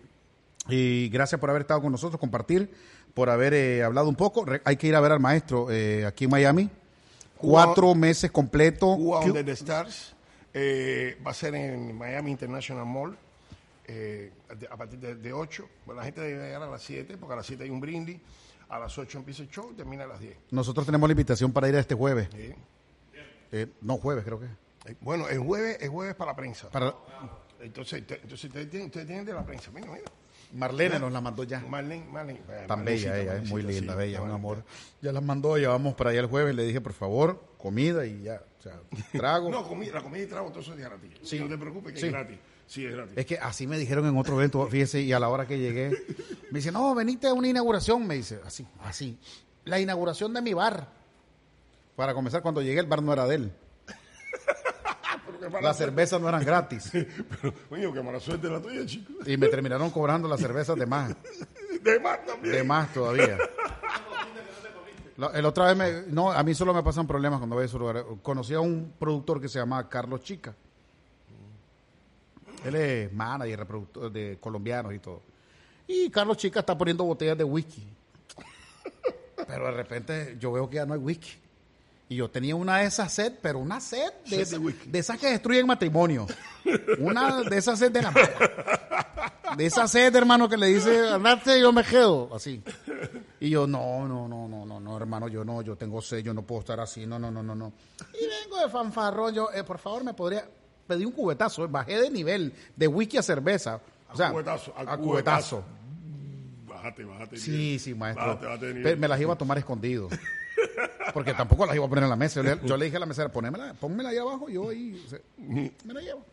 y 0.69 1.09
gracias 1.09 1.39
por 1.41 1.49
haber 1.49 1.63
estado 1.63 1.81
con 1.81 1.91
nosotros, 1.91 2.19
compartir, 2.19 2.69
por 3.13 3.29
haber 3.29 3.53
eh, 3.53 3.83
hablado 3.83 4.07
un 4.09 4.15
poco. 4.15 4.45
Re- 4.45 4.61
hay 4.65 4.77
que 4.77 4.87
ir 4.87 4.95
a 4.95 5.01
ver 5.01 5.11
al 5.11 5.19
maestro 5.19 5.67
eh, 5.69 6.05
aquí 6.05 6.23
en 6.25 6.31
Miami. 6.31 6.69
Cuatro 7.37 7.93
meses 7.93 8.31
completos. 8.31 8.95
Cuba 8.95 9.19
¿Qué- 9.21 9.27
Under 9.27 9.43
the 9.45 9.51
Stars 9.51 10.12
eh, 10.53 11.17
va 11.25 11.31
a 11.31 11.33
ser 11.33 11.55
en 11.55 11.97
Miami 11.97 12.31
International 12.31 12.85
Mall 12.85 13.17
eh, 13.85 14.31
a 14.69 14.77
partir 14.77 14.99
de, 14.99 15.15
de 15.15 15.33
8. 15.33 15.69
Bueno, 15.85 15.99
la 15.99 16.05
gente 16.05 16.21
debe 16.21 16.43
llegar 16.45 16.63
a 16.63 16.69
las 16.69 16.81
7 16.83 17.17
porque 17.17 17.33
a 17.33 17.37
las 17.37 17.45
7 17.45 17.63
hay 17.63 17.69
un 17.69 17.79
brindis. 17.79 18.19
A 18.69 18.79
las 18.79 18.97
8 18.97 19.19
empieza 19.19 19.43
el 19.43 19.49
show 19.49 19.69
y 19.71 19.75
termina 19.75 20.03
a 20.05 20.07
las 20.07 20.19
10. 20.19 20.35
Nosotros 20.51 20.85
tenemos 20.85 21.07
la 21.07 21.11
invitación 21.11 21.51
para 21.51 21.69
ir 21.69 21.75
a 21.75 21.79
este 21.79 21.95
jueves. 21.95 22.29
¿sí? 22.31 22.53
Eh, 23.51 23.67
no, 23.81 23.97
jueves 23.97 24.23
creo 24.23 24.39
que. 24.39 24.45
Eh, 24.45 24.95
Bueno, 25.01 25.27
el 25.27 25.39
jueves 25.39 25.77
es 25.79 25.89
jueves 25.89 26.15
para 26.15 26.31
la 26.31 26.35
prensa. 26.35 26.69
Para 26.69 26.93
Entonces, 27.59 28.03
entonces 28.09 28.45
ustedes, 28.45 28.69
tienen, 28.69 28.87
ustedes 28.87 29.05
tienen 29.05 29.25
de 29.25 29.33
la 29.33 29.45
prensa. 29.45 29.69
Mira, 29.71 29.91
mira. 29.91 30.11
Marlene 30.53 30.99
nos 30.99 31.11
la 31.11 31.19
mandó 31.21 31.43
ya. 31.43 31.59
Marlene, 31.61 32.05
Marlene. 32.11 32.41
Tan 32.67 32.85
bella 32.85 33.17
ella, 33.19 33.35
es 33.37 33.49
muy 33.49 33.63
linda, 33.63 33.93
sí, 33.93 33.97
bella, 33.97 34.21
un 34.21 34.31
amor. 34.31 34.63
Ya 35.01 35.11
las 35.11 35.23
mandó, 35.23 35.57
ya 35.57 35.69
vamos 35.69 35.95
para 35.95 36.11
allá 36.11 36.19
el 36.21 36.27
jueves. 36.27 36.55
Le 36.55 36.63
dije, 36.65 36.79
por 36.81 36.93
favor, 36.93 37.43
comida 37.57 38.05
y 38.05 38.21
ya. 38.23 38.41
O 38.59 38.61
sea, 38.61 38.79
trago. 39.11 39.49
No, 39.49 39.67
comida, 39.67 39.93
la 39.95 40.01
comida 40.03 40.23
y 40.23 40.27
trago, 40.27 40.49
todo 40.49 40.59
eso 40.59 40.73
es 40.73 40.79
gratis. 40.79 41.11
Sí. 41.23 41.39
No 41.39 41.47
te 41.49 41.57
preocupes, 41.57 41.93
que 41.93 41.99
Sí. 41.99 42.05
es 42.07 42.11
gratis. 42.11 42.37
Sí, 42.67 42.85
es 42.85 42.93
gratis. 42.93 43.17
Es 43.17 43.25
que 43.25 43.37
así 43.37 43.67
me 43.67 43.77
dijeron 43.77 44.05
en 44.07 44.17
otro 44.17 44.35
evento, 44.35 44.65
fíjese, 44.67 45.01
y 45.01 45.11
a 45.11 45.19
la 45.19 45.29
hora 45.29 45.45
que 45.47 45.59
llegué, 45.59 45.89
me 46.51 46.59
dice, 46.59 46.71
no, 46.71 46.93
venite 46.95 47.27
a 47.27 47.33
una 47.33 47.47
inauguración, 47.47 48.05
me 48.07 48.15
dice, 48.15 48.39
así, 48.45 48.65
así. 48.83 49.17
La 49.65 49.79
inauguración 49.79 50.33
de 50.33 50.41
mi 50.41 50.53
bar. 50.53 50.87
Para 51.95 52.13
comenzar, 52.13 52.41
cuando 52.41 52.61
llegué, 52.61 52.79
el 52.79 52.85
bar 52.87 53.03
no 53.03 53.11
era 53.13 53.27
de 53.27 53.35
él. 53.35 53.53
Las 55.61 55.77
cervezas 55.77 56.19
no 56.19 56.29
eran 56.29 56.43
gratis. 56.43 56.89
Pero, 56.91 57.53
coño, 57.69 57.93
qué 57.93 58.01
mala 58.01 58.19
suerte 58.19 58.49
la 58.49 58.61
tuya, 58.61 58.85
chico. 58.85 59.13
Y 59.25 59.37
me 59.37 59.47
terminaron 59.47 59.89
cobrando 59.89 60.27
las 60.27 60.39
cervezas 60.39 60.77
de 60.77 60.85
más. 60.85 61.15
De 61.83 61.99
más 61.99 62.25
también. 62.25 62.55
De 62.55 62.63
más 62.63 62.93
todavía. 62.93 63.37
La, 65.17 65.27
el 65.27 65.45
otra 65.45 65.67
vez 65.67 65.77
me, 65.77 66.11
no, 66.11 66.31
a 66.31 66.41
mí 66.41 66.55
solo 66.55 66.73
me 66.73 66.81
pasan 66.81 67.05
problemas 67.05 67.37
cuando 67.39 67.55
voy 67.55 67.63
a 67.63 67.65
esos 67.65 67.79
lugares. 67.79 68.03
Conocí 68.23 68.53
a 68.53 68.61
un 68.61 68.93
productor 68.97 69.39
que 69.39 69.47
se 69.47 69.59
llama 69.59 69.87
Carlos 69.87 70.23
Chica. 70.23 70.55
Él 72.63 72.75
es 72.75 73.13
manager, 73.13 73.59
reproductor 73.59 74.11
de 74.11 74.37
colombianos 74.39 74.93
y 74.93 74.99
todo. 74.99 75.21
Y 75.87 76.09
Carlos 76.09 76.37
Chica 76.37 76.61
está 76.61 76.77
poniendo 76.77 77.03
botellas 77.03 77.37
de 77.37 77.43
whisky. 77.43 77.85
Pero 79.45 79.65
de 79.65 79.71
repente 79.71 80.37
yo 80.39 80.51
veo 80.53 80.69
que 80.69 80.77
ya 80.77 80.85
no 80.85 80.93
hay 80.93 80.99
whisky. 80.99 81.42
Y 82.13 82.17
yo 82.17 82.29
tenía 82.29 82.55
una 82.55 82.77
de 82.77 82.85
esas 82.85 83.11
sed, 83.11 83.33
pero 83.41 83.57
una 83.57 83.81
sed 83.81 84.11
de, 84.27 84.99
esas 84.99 85.17
que 85.17 85.31
destruyen 85.31 85.65
matrimonio. 85.65 86.27
Una 86.99 87.41
de 87.41 87.57
esas 87.57 87.79
sed 87.79 87.91
de 87.91 88.03
la 88.03 88.11
mala. 88.11 88.29
De 89.57 89.65
esa 89.65 89.87
sed, 89.87 90.15
hermano, 90.15 90.47
que 90.47 90.55
le 90.55 90.67
dice, 90.67 91.09
andate, 91.09 91.59
yo 91.59 91.71
me 91.71 91.83
quedo. 91.83 92.29
Así. 92.31 92.61
Y 93.39 93.49
yo, 93.49 93.65
no, 93.65 94.07
no, 94.07 94.27
no, 94.27 94.47
no, 94.47 94.63
no, 94.63 94.79
no, 94.79 94.97
hermano, 94.97 95.27
yo 95.27 95.43
no, 95.43 95.63
yo 95.63 95.75
tengo 95.75 96.03
sed, 96.03 96.19
yo 96.19 96.35
no 96.35 96.43
puedo 96.43 96.61
estar 96.61 96.79
así, 96.79 97.07
no, 97.07 97.17
no, 97.17 97.31
no, 97.31 97.41
no, 97.41 97.55
no. 97.55 97.73
Y 98.13 98.27
vengo 98.27 98.61
de 98.63 98.69
fanfarrón, 98.69 99.33
yo, 99.33 99.49
eh, 99.51 99.63
por 99.63 99.79
favor, 99.79 100.03
me 100.03 100.13
podría 100.13 100.47
pedir 100.85 101.07
un 101.07 101.13
cubetazo, 101.13 101.67
bajé 101.67 101.99
de 101.99 102.11
nivel, 102.11 102.53
de 102.75 102.87
whisky 102.87 103.17
a 103.17 103.23
cerveza. 103.23 103.81
O 104.11 104.15
sea, 104.15 104.29
cubetazo, 104.29 104.71
a 104.77 104.81
a 104.81 104.97
cubetazo. 104.97 105.63
cubetazo. 105.63 105.63
Bájate, 106.67 107.05
bájate. 107.05 107.37
Sí, 107.37 107.79
sí, 107.79 107.95
maestro. 107.95 108.37
Bájate, 108.39 108.45
bájate. 108.45 108.95
Me 108.97 109.07
las 109.07 109.19
iba 109.19 109.33
a 109.33 109.37
tomar 109.37 109.57
escondido. 109.57 110.09
Porque 111.13 111.33
tampoco 111.33 111.65
las 111.65 111.75
iba 111.75 111.85
a 111.85 111.89
poner 111.89 112.03
en 112.03 112.09
la 112.09 112.15
mesa. 112.15 112.41
Yo 112.41 112.43
le, 112.55 112.59
yo 112.67 112.77
le 112.77 112.85
dije 112.85 112.97
a 112.97 112.99
la 112.99 113.05
mesera, 113.05 113.29
ponémela, 113.29 113.73
pónmela 113.73 114.09
ahí 114.09 114.17
abajo, 114.17 114.47
yo 114.49 114.69
ahí 114.69 115.03
se- 115.09 115.21
me 115.37 115.93
la 115.93 116.01
llevo. 116.01 116.23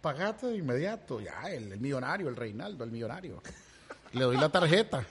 Pagate 0.00 0.46
de 0.48 0.56
inmediato. 0.56 1.20
Ya, 1.20 1.42
el, 1.50 1.72
el 1.72 1.80
millonario, 1.80 2.28
el 2.28 2.36
Reinaldo, 2.36 2.84
el 2.84 2.90
millonario. 2.90 3.42
Le 4.12 4.24
doy 4.24 4.36
la 4.36 4.48
tarjeta. 4.50 5.04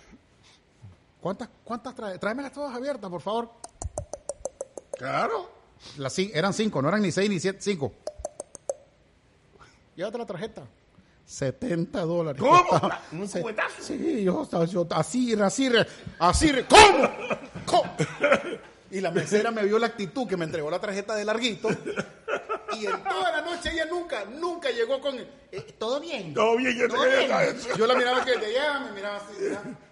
¿Cuántas, 1.20 1.50
cuántas 1.64 1.96
trae? 1.96 2.18
Tráemelas 2.20 2.52
todas 2.54 2.76
abiertas, 2.76 3.10
por 3.10 3.22
favor. 3.22 3.50
Claro. 4.98 5.50
Las, 5.98 6.18
eran 6.20 6.54
cinco, 6.54 6.82
no 6.82 6.90
eran 6.90 7.02
ni 7.02 7.12
seis 7.12 7.30
ni 7.30 7.40
siete, 7.40 7.60
cinco. 7.62 7.92
Llévate 9.96 10.18
la 10.18 10.26
tarjeta. 10.26 10.64
70 11.26 12.02
dólares. 12.02 12.42
¿Cómo? 12.42 12.92
¿Un 13.14 13.28
cubetazo? 13.28 13.82
Sí, 13.82 14.24
yo, 14.24 14.48
yo 14.66 14.88
así, 14.92 15.34
así, 15.42 15.70
así, 16.20 16.52
¿cómo? 16.70 17.10
Y 18.92 19.02
la 19.02 19.12
mesera 19.12 19.50
me 19.52 19.64
vio 19.64 19.80
la 19.80 19.88
actitud 19.88 20.28
que 20.28 20.38
me 20.38 20.46
entregó 20.46 20.70
la 20.70 20.80
tarjeta 20.80 21.16
de 21.16 21.26
larguito. 21.26 21.70
Y 22.80 22.86
en 22.86 23.04
toda 23.04 23.32
la 23.32 23.42
noche 23.42 23.72
ella 23.72 23.86
nunca, 23.86 24.24
nunca 24.26 24.70
llegó 24.72 25.00
con... 25.00 25.16
eh, 25.18 25.28
¿Todo 25.78 26.00
bien? 26.00 26.34
Todo 26.34 26.58
bien, 26.58 26.76
ya 26.78 26.84
te 26.84 26.90
¿Todo 26.90 27.04
bien? 27.06 27.58
Yo 27.78 27.88
la 27.88 27.96
miraba 27.96 28.24
que 28.26 28.38
de 28.38 28.46
allá, 28.48 28.80
me 28.80 28.92
miraba 28.94 29.18
así, 29.18 29.34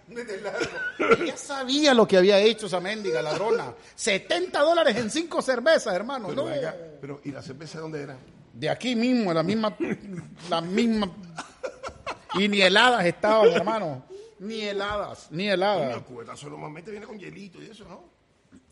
miraba, 0.08 0.32
de 0.32 0.40
largo. 0.40 1.22
Ella 1.22 1.36
sabía 1.36 1.94
lo 1.94 2.06
que 2.06 2.16
había 2.16 2.38
hecho 2.38 2.66
esa 2.66 2.80
mendiga 2.80 3.22
ladrona. 3.22 3.72
70 3.94 4.58
dólares 4.60 4.96
en 4.96 5.10
cinco 5.10 5.40
cervezas, 5.42 5.94
hermano. 5.94 6.28
Pero, 6.28 6.42
No. 6.44 6.48
venga, 6.50 6.74
pero, 7.00 7.20
¿y 7.24 7.30
la 7.32 7.42
cerveza 7.42 7.78
dónde 7.80 8.02
era? 8.02 8.16
De 8.52 8.68
aquí 8.68 8.94
mismo, 8.94 9.32
la 9.32 9.42
misma, 9.42 9.76
la 10.50 10.60
misma. 10.60 11.10
Y 12.34 12.48
ni 12.48 12.62
heladas 12.62 13.04
estaban, 13.06 13.48
hermano. 13.50 14.04
Ni 14.42 14.60
heladas, 14.62 15.28
ni 15.30 15.48
heladas. 15.48 15.96
el 15.96 16.02
cubetazo 16.04 16.48
normalmente 16.50 16.90
viene 16.90 17.06
con 17.06 17.18
hielito 17.18 17.62
y 17.62 17.66
eso, 17.66 17.84
¿no? 17.88 18.04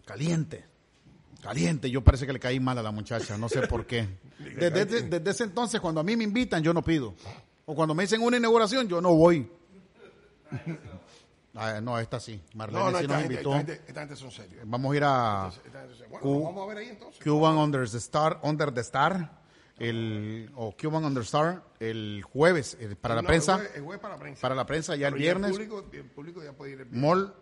Caliente. 0.04 0.64
Caliente. 1.40 1.90
Yo 1.90 2.02
parece 2.02 2.26
que 2.26 2.32
le 2.32 2.40
caí 2.40 2.58
mal 2.60 2.76
a 2.78 2.82
la 2.82 2.90
muchacha, 2.90 3.38
no 3.38 3.48
sé 3.48 3.66
por 3.66 3.86
qué. 3.86 4.08
Desde, 4.38 4.70
desde- 4.70 5.02
desde 5.02 5.30
ese 5.30 5.44
entonces, 5.44 5.80
cuando 5.80 6.00
a 6.00 6.04
mí 6.04 6.16
me 6.16 6.24
invitan, 6.24 6.62
yo 6.62 6.72
no 6.74 6.82
pido. 6.82 7.14
O 7.66 7.74
cuando 7.74 7.94
me 7.94 8.02
dicen 8.04 8.20
una 8.22 8.36
inauguración, 8.36 8.88
yo 8.88 9.00
no 9.00 9.14
voy. 9.14 9.48
Ah, 11.52 11.80
no, 11.80 11.98
esta 11.98 12.20
sí. 12.20 12.40
Marlene 12.54 12.78
No, 12.84 12.90
no, 12.92 12.98
sí 12.98 13.02
esta 13.04 13.12
nos 13.14 13.22
gente, 13.22 13.34
invitó. 13.34 13.54
esta, 13.56 13.72
gente, 13.72 13.84
esta 13.88 14.00
gente 14.02 14.16
son 14.16 14.30
serios. 14.30 14.62
Vamos 14.66 14.92
a 14.92 14.96
ir 14.96 15.02
a 15.04 15.50
Esta 15.66 15.80
gente. 15.80 16.06
Bueno, 16.08 16.40
vamos 16.44 16.62
a 16.62 16.66
ver 16.68 16.78
ahí 16.78 16.88
entonces. 16.90 17.22
Cuban 17.24 17.58
Under 17.58 17.90
the 17.90 17.96
Star, 17.98 18.38
Under 18.44 18.72
the 18.72 18.80
Star, 18.82 19.39
el, 19.80 20.50
o 20.54 20.76
Cuban 20.76 21.04
Under 21.04 21.22
Star, 21.24 21.64
el 21.80 22.22
jueves 22.22 22.76
eh, 22.78 22.94
para 23.00 23.16
la 23.16 23.22
No, 23.22 23.28
prensa. 23.28 23.54
El 23.54 23.58
jueves, 23.58 23.76
el 23.76 23.82
jueves 23.82 24.00
para 24.02 24.14
la 24.14 24.20
prensa. 24.20 24.40
Para 24.42 24.54
la 24.54 24.66
prensa 24.66 24.94
ya 24.96 25.08
el 25.08 25.14
Pero 25.14 25.22
viernes. 25.22 25.50
el, 25.50 25.56
público, 25.56 25.90
el 25.92 26.04
público 26.04 26.42
ya 26.44 26.52
puede 26.52 26.72
ir 26.72 26.80
el. 26.82 26.90
Mall 26.90 27.34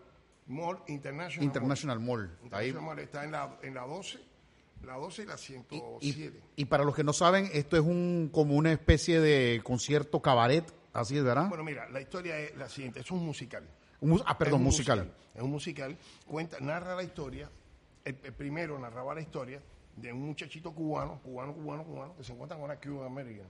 Mall 0.47 0.79
International. 0.87 1.45
International 1.45 2.01
Mall. 2.01 2.29
Mall. 2.41 2.55
Ahí. 2.55 2.69
International 2.69 2.83
Mall 2.85 2.99
está 3.01 3.25
en 3.25 3.33
la, 3.33 3.59
en 3.63 3.75
la 3.75 3.83
12, 3.83 4.19
la 4.85 4.95
12 4.95 5.23
y 5.23 5.27
la 5.27 5.37
107. 5.37 6.41
Y, 6.57 6.63
y 6.63 6.65
para 6.67 6.85
los 6.85 6.95
que 6.95 7.05
no 7.05 7.13
saben, 7.13 7.51
esto 7.53 7.77
es 7.77 7.83
un 7.83 8.31
como 8.33 8.55
una 8.55 8.73
especie 8.73 9.21
de 9.21 9.61
concierto 9.63 10.23
cabaret, 10.23 10.65
así 10.93 11.19
es, 11.19 11.25
¿verdad? 11.25 11.49
Bueno, 11.49 11.65
mira, 11.65 11.89
la 11.91 12.01
historia 12.01 12.39
es 12.39 12.57
la 12.57 12.69
siguiente. 12.69 13.01
Es 13.01 13.11
un 13.11 13.27
musical. 13.27 13.69
Un 14.01 14.23
ah, 14.25 14.31
Es 14.33 14.37
perdón, 14.37 14.61
un 14.61 14.65
musical. 14.65 15.13
Es 15.35 15.43
un 15.43 15.51
musical. 15.51 15.99
Cuenta, 16.25 16.59
narra 16.61 16.95
la 16.95 17.03
historia. 17.03 17.51
El, 18.05 18.17
el 18.23 18.33
primero 18.33 18.79
narraba 18.79 19.15
la 19.17 19.21
historia 19.21 19.61
de 20.01 20.13
un 20.13 20.27
muchachito 20.27 20.73
cubano, 20.75 21.21
cubano, 21.23 21.53
cubano, 21.55 21.85
cubano, 21.85 22.17
que 22.17 22.25
se 22.25 22.33
encuentra 22.33 22.57
con 22.57 22.65
una 22.65 22.79
Cuban 22.81 23.07
American. 23.07 23.47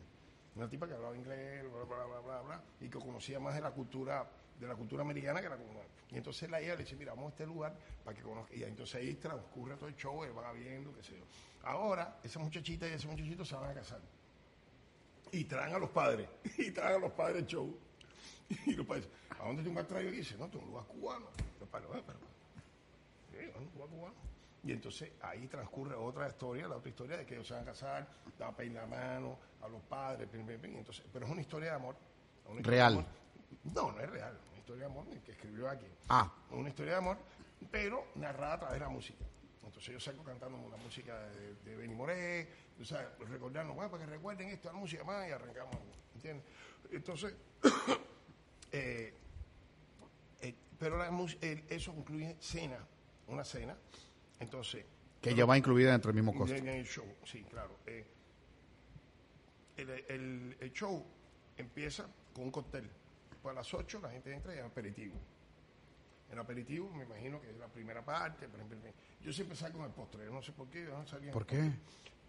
Una 0.57 0.69
tipa 0.69 0.89
que 0.89 0.95
hablaba 0.95 1.17
inglés, 1.17 1.63
bla, 1.71 1.85
bla, 1.85 2.05
bla, 2.05 2.21
bla, 2.21 2.41
bla, 2.43 2.63
y 2.81 2.89
que 2.89 2.99
conocía 2.99 3.39
más 3.39 3.55
de 3.55 3.61
la 3.61 3.71
cultura 3.71 4.29
de 4.59 4.67
la 4.67 4.75
cultura 4.75 5.03
americana 5.03 5.41
que 5.41 5.49
la 5.49 5.57
cubana. 5.57 5.87
Y 6.11 6.17
entonces 6.17 6.51
la 6.51 6.61
ella 6.61 6.75
le 6.75 6.83
dice, 6.83 6.97
mira, 6.97 7.13
vamos 7.13 7.27
a 7.27 7.31
este 7.31 7.47
lugar 7.47 7.77
para 8.05 8.17
que 8.17 8.23
conozca. 8.25 8.53
Y 8.57 8.65
entonces 8.65 8.97
ahí 8.97 9.15
transcurre 9.15 9.77
todo 9.77 9.89
el 9.89 9.95
show, 9.95 10.25
él 10.25 10.37
va 10.37 10.51
viendo, 10.53 10.93
qué 10.95 11.03
sé 11.05 11.17
yo. 11.17 11.25
Ahora, 11.63 12.19
esa 12.25 12.41
muchachita 12.41 12.89
y 12.89 12.93
ese 12.93 13.07
muchachito 13.07 13.45
se 13.45 13.55
van 13.55 13.71
a 13.71 13.75
casar. 13.75 14.01
Y 15.31 15.45
traen 15.45 15.75
a 15.75 15.79
los 15.79 15.91
padres. 15.91 16.29
Y 16.59 16.73
traen 16.73 16.97
a 16.97 16.99
los 16.99 17.13
padres 17.13 17.43
el 17.43 17.47
show. 17.47 17.79
Y 18.67 18.73
los 18.73 18.85
padres, 18.87 19.09
¿a 19.39 19.47
dónde 19.47 19.63
tú 19.63 19.71
me 19.73 19.81
has 19.81 19.87
traído? 19.87 20.13
Y 20.13 20.17
dice, 20.17 20.37
no, 20.37 20.49
tú 20.49 20.59
un 20.59 20.67
lugar 20.67 20.87
cubano. 20.87 21.27
Los 21.61 21.69
padres, 21.69 21.89
"Eh, 21.95 22.03
pero, 22.05 22.19
sí, 23.31 23.53
un 23.59 23.65
lugar 23.75 23.89
cubano. 23.91 24.15
Y 24.65 24.73
entonces 24.73 25.13
ahí 25.23 25.47
transcurre 25.47 25.95
otra 25.95 26.29
historia, 26.29 26.67
la 26.69 26.77
otra 26.77 26.89
historia 26.91 27.17
de 27.17 27.25
que 27.25 27.35
ellos 27.35 27.47
se 27.47 27.55
van 27.55 27.63
a 27.63 27.67
casar, 27.67 28.07
da 28.39 28.51
pein 28.55 28.75
la 28.75 28.87
mano 28.87 29.39
a 29.63 29.69
los 29.69 29.81
padres, 29.83 30.29
pin, 30.29 30.45
pin, 30.47 30.59
pin. 30.59 30.77
Entonces, 30.77 31.05
pero 31.13 31.27
es 31.27 31.33
una 31.33 31.41
historia 31.41 31.71
de 31.71 31.77
amor. 31.77 31.97
historia 32.57 32.63
Real. 32.71 32.93
de 32.95 32.99
amor. 33.01 33.13
No, 33.65 33.93
no 33.93 34.01
es 34.01 34.11
real, 34.11 34.37
es 34.43 34.49
una 34.51 34.59
historia 34.59 34.81
de 34.81 34.91
amor 34.91 35.07
que 35.25 35.33
escribió 35.33 35.69
aquí. 35.71 35.87
Ah. 36.09 36.31
Una 36.51 36.69
historia 36.69 36.93
de 36.93 36.99
amor, 36.99 37.17
pero 37.71 38.05
narrada 38.17 38.55
a 38.55 38.59
través 38.61 38.75
de 38.75 38.85
la 38.85 38.89
música. 38.91 39.25
Entonces 39.65 39.93
yo 39.93 40.01
salgo 40.01 40.25
cantando 40.25 40.59
una 40.59 40.77
música 40.79 41.19
de, 41.29 41.55
de 41.65 41.77
Benny 41.77 41.95
Moré, 41.95 42.49
o 42.81 42.85
sea, 42.85 43.13
recordando, 43.29 43.75
bueno, 43.75 43.91
para 43.91 44.05
que 44.05 44.11
recuerden 44.11 44.49
esto, 44.49 44.73
la 44.73 44.79
música 44.79 45.05
más, 45.05 45.29
y 45.29 45.31
arrancamos, 45.33 45.77
¿entiendes? 46.15 46.45
Entonces, 46.91 47.35
eh, 48.73 49.15
eh, 50.41 50.55
pero 50.79 50.97
la 50.99 51.09
el- 51.41 51.65
eso 51.69 51.95
incluye 51.97 52.37
cena, 52.41 52.79
una 53.27 53.45
cena. 53.45 53.77
Entonces, 54.41 54.85
Que 55.21 55.35
ya 55.35 55.45
va 55.47 55.59
incluida 55.59 55.93
dentro 55.93 56.13
del 56.13 56.23
mismo 56.23 56.39
costo. 56.39 56.55
en 56.55 56.69
el 56.69 56.85
show, 56.87 57.05
sí, 57.25 57.43
claro. 57.45 57.77
Eh, 57.87 58.05
el, 59.77 59.91
el- 59.91 60.57
el 60.61 60.73
show 60.73 61.05
empieza 61.57 62.07
con 62.33 62.45
un 62.45 62.51
cóctel. 62.51 62.89
Pues 63.43 63.53
a 63.53 63.55
las 63.57 63.73
8 63.75 64.01
la 64.03 64.11
gente 64.11 64.33
entra 64.35 64.55
y 64.55 64.59
hay 64.59 64.65
aperitivo. 64.65 65.15
El 66.31 66.39
aperitivo, 66.39 66.91
me 66.91 67.05
imagino 67.05 67.41
que 67.41 67.51
es 67.51 67.57
la 67.57 67.69
primera 67.69 68.05
parte. 68.05 68.49
por 68.49 68.61
ejemplo, 68.61 68.79
Yo 69.23 69.33
siempre 69.33 69.57
salgo 69.57 69.79
con 69.79 69.87
el 69.89 69.93
postre. 69.95 70.25
yo 70.25 70.33
No 70.33 70.43
sé 70.43 70.53
por 70.53 70.69
qué. 70.69 70.85
yo 70.85 70.91
no 70.99 71.07
salía 71.07 71.33
¿Por 71.33 71.47
qué? 71.47 71.71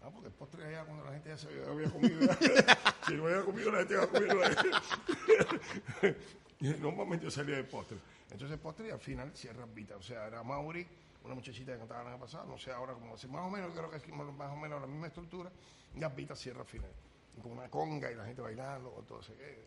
Ah, 0.02 0.10
porque 0.10 0.28
el 0.28 0.32
postre 0.34 0.64
allá 0.64 0.84
cuando 0.86 1.04
la 1.04 1.12
gente 1.12 1.28
ya 1.28 1.36
se 1.36 1.48
había, 1.48 1.68
había 1.70 1.90
comido. 1.90 2.20
si 3.06 3.14
no 3.14 3.26
había 3.26 3.42
comido, 3.44 3.70
la 3.70 3.78
gente 3.80 3.96
había 3.96 4.08
comido. 4.08 4.40
Y 6.62 6.68
Normalmente 6.74 7.24
yo 7.24 7.30
salía 7.30 7.56
de 7.56 7.64
postre. 7.64 7.96
Entonces 8.24 8.50
el 8.52 8.58
postre 8.58 8.92
al 8.92 9.00
final 9.00 9.30
cierra 9.34 9.64
Vita. 9.66 9.96
O 9.96 10.02
sea, 10.02 10.26
era 10.26 10.42
Mauri, 10.42 10.86
una 11.24 11.34
muchachita 11.34 11.72
que 11.72 11.78
cantaba 11.78 12.02
el 12.02 12.08
año 12.08 12.18
pasado, 12.20 12.46
no 12.46 12.58
sé 12.58 12.70
ahora 12.72 12.94
cómo 12.94 13.14
hace. 13.14 13.28
Más 13.28 13.42
o 13.46 13.50
menos, 13.50 13.70
creo 13.76 13.90
que 13.90 13.96
es 13.98 14.08
más 14.08 14.50
o 14.52 14.56
menos 14.56 14.80
la 14.80 14.86
misma 14.86 15.06
estructura. 15.08 15.50
Vita 16.16 16.34
cierra 16.36 16.60
al 16.60 16.66
final. 16.66 16.90
Con 17.42 17.52
una 17.52 17.68
conga 17.70 18.10
y 18.10 18.14
la 18.16 18.24
gente 18.26 18.42
bailando, 18.42 18.90
todo 19.08 19.20
ese 19.20 19.32
que- 19.34 19.64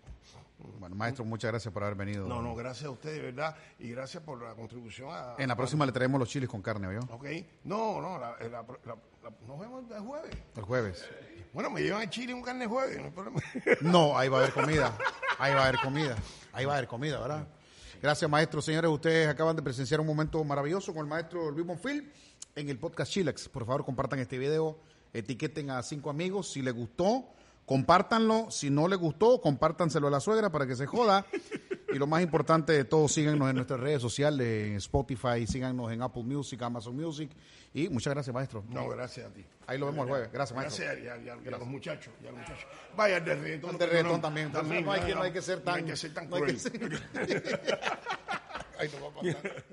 Bueno, 0.79 0.95
maestro, 0.95 1.25
muchas 1.25 1.49
gracias 1.51 1.73
por 1.73 1.83
haber 1.83 1.95
venido. 1.95 2.27
No, 2.27 2.41
no, 2.41 2.53
gracias 2.55 2.85
a 2.85 2.91
usted, 2.91 3.13
de 3.13 3.19
verdad. 3.31 3.55
Y 3.79 3.89
gracias 3.91 4.21
por 4.21 4.41
la 4.41 4.53
contribución 4.53 5.09
a. 5.11 5.35
En 5.39 5.47
la 5.47 5.55
próxima 5.55 5.85
le 5.85 5.91
traemos 5.91 6.19
los 6.19 6.29
chiles 6.29 6.47
con 6.49 6.61
carne, 6.61 6.87
¿vio? 6.89 6.99
Ok. 7.11 7.25
No, 7.63 7.99
no, 8.01 8.19
la, 8.19 8.37
la- 8.39 8.49
la- 8.49 8.65
la- 9.23 9.31
nos 9.47 9.59
vemos 9.59 9.83
el 9.89 9.99
jueves. 10.01 10.31
El 10.55 10.63
jueves. 10.63 11.09
Bueno, 11.53 11.69
me 11.69 11.81
llevan 11.81 12.01
a 12.01 12.09
Chile 12.09 12.33
un 12.33 12.41
carne 12.41 12.67
jueves, 12.67 12.97
no 12.99 13.05
hay 13.05 13.11
problema. 13.11 13.39
No, 13.81 14.17
ahí 14.17 14.27
va 14.29 14.37
a 14.39 14.41
haber 14.41 14.53
comida. 14.53 14.97
Ahí 15.39 15.53
va 15.53 15.61
a 15.61 15.67
haber 15.67 15.79
comida. 15.79 16.15
Ahí 16.51 16.65
va 16.65 16.73
a 16.73 16.77
haber 16.77 16.87
comida, 16.87 17.19
¿verdad? 17.19 17.47
Gracias, 18.03 18.29
maestro. 18.29 18.61
Señores, 18.61 18.91
ustedes 18.91 19.29
acaban 19.29 19.55
de 19.55 19.61
presenciar 19.61 20.01
un 20.01 20.07
momento 20.07 20.43
maravilloso 20.43 20.93
con 20.93 21.05
el 21.05 21.09
maestro 21.09 21.49
Luis 21.51 21.65
Bonfil 21.65 22.11
en 22.53 22.67
el 22.67 22.77
podcast 22.77 23.09
Chilex. 23.09 23.47
Por 23.47 23.65
favor, 23.65 23.85
compartan 23.85 24.19
este 24.19 24.37
video, 24.37 24.77
etiqueten 25.13 25.69
a 25.69 25.81
cinco 25.83 26.09
amigos. 26.09 26.51
Si 26.51 26.61
les 26.61 26.73
gustó, 26.73 27.23
compártanlo. 27.65 28.51
Si 28.51 28.69
no 28.69 28.89
les 28.89 28.99
gustó, 28.99 29.39
compártanselo 29.39 30.09
a 30.09 30.11
la 30.11 30.19
suegra 30.19 30.51
para 30.51 30.67
que 30.67 30.75
se 30.75 30.85
joda. 30.85 31.25
Y 31.93 31.99
lo 31.99 32.07
más 32.07 32.21
importante 32.23 32.73
de 32.73 32.85
todo, 32.85 33.07
síganos 33.07 33.49
en 33.49 33.55
nuestras 33.55 33.79
redes 33.79 34.01
sociales, 34.01 34.67
en 34.67 34.75
Spotify, 34.77 35.45
síganos 35.47 35.91
en 35.91 36.01
Apple 36.01 36.23
Music, 36.23 36.61
Amazon 36.61 36.95
Music. 36.95 37.29
Y 37.73 37.89
muchas 37.89 38.13
gracias, 38.13 38.33
maestro. 38.33 38.63
No, 38.69 38.87
gracias 38.89 39.27
a 39.27 39.33
ti. 39.33 39.43
Ahí 39.67 39.77
lo 39.77 39.85
vemos 39.87 40.03
el 40.05 40.09
jueves. 40.09 40.29
Gracias, 40.31 40.55
maestro. 40.55 40.85
Gracias 40.85 41.03
y 41.05 41.07
a, 41.07 41.17
y 41.17 41.29
a- 41.29 41.37
y 41.43 41.47
a 41.47 41.51
los 41.57 41.67
muchachos. 41.67 42.13
Y 42.23 42.27
a 42.27 42.31
los 42.31 42.39
muchachos. 42.39 42.65
Vaya 42.95 43.19
de 43.19 43.35
reggaetón. 43.35 43.77
De 43.77 43.85
reggaetón 43.85 44.11
no, 44.13 44.21
también. 44.21 44.51
No 44.51 44.91
hay 44.91 45.01
que- 45.01 45.15
no 45.15 45.21
hay 45.21 45.31
que 45.31 45.41
ser 45.41 45.61
no 45.63 45.71
hay 45.71 45.81
tan- 45.81 45.89
que 45.89 45.95
ser 45.95 46.13
tan 46.13 46.29
no 46.29 46.35
hay 46.37 46.41
que 46.43 46.53
cruel. 46.57 46.59
ser- 46.59 46.99
Ahí 48.79 48.89
nos 48.89 49.01
va 49.03 49.07
a 49.07 49.13
pasar. 49.33 49.63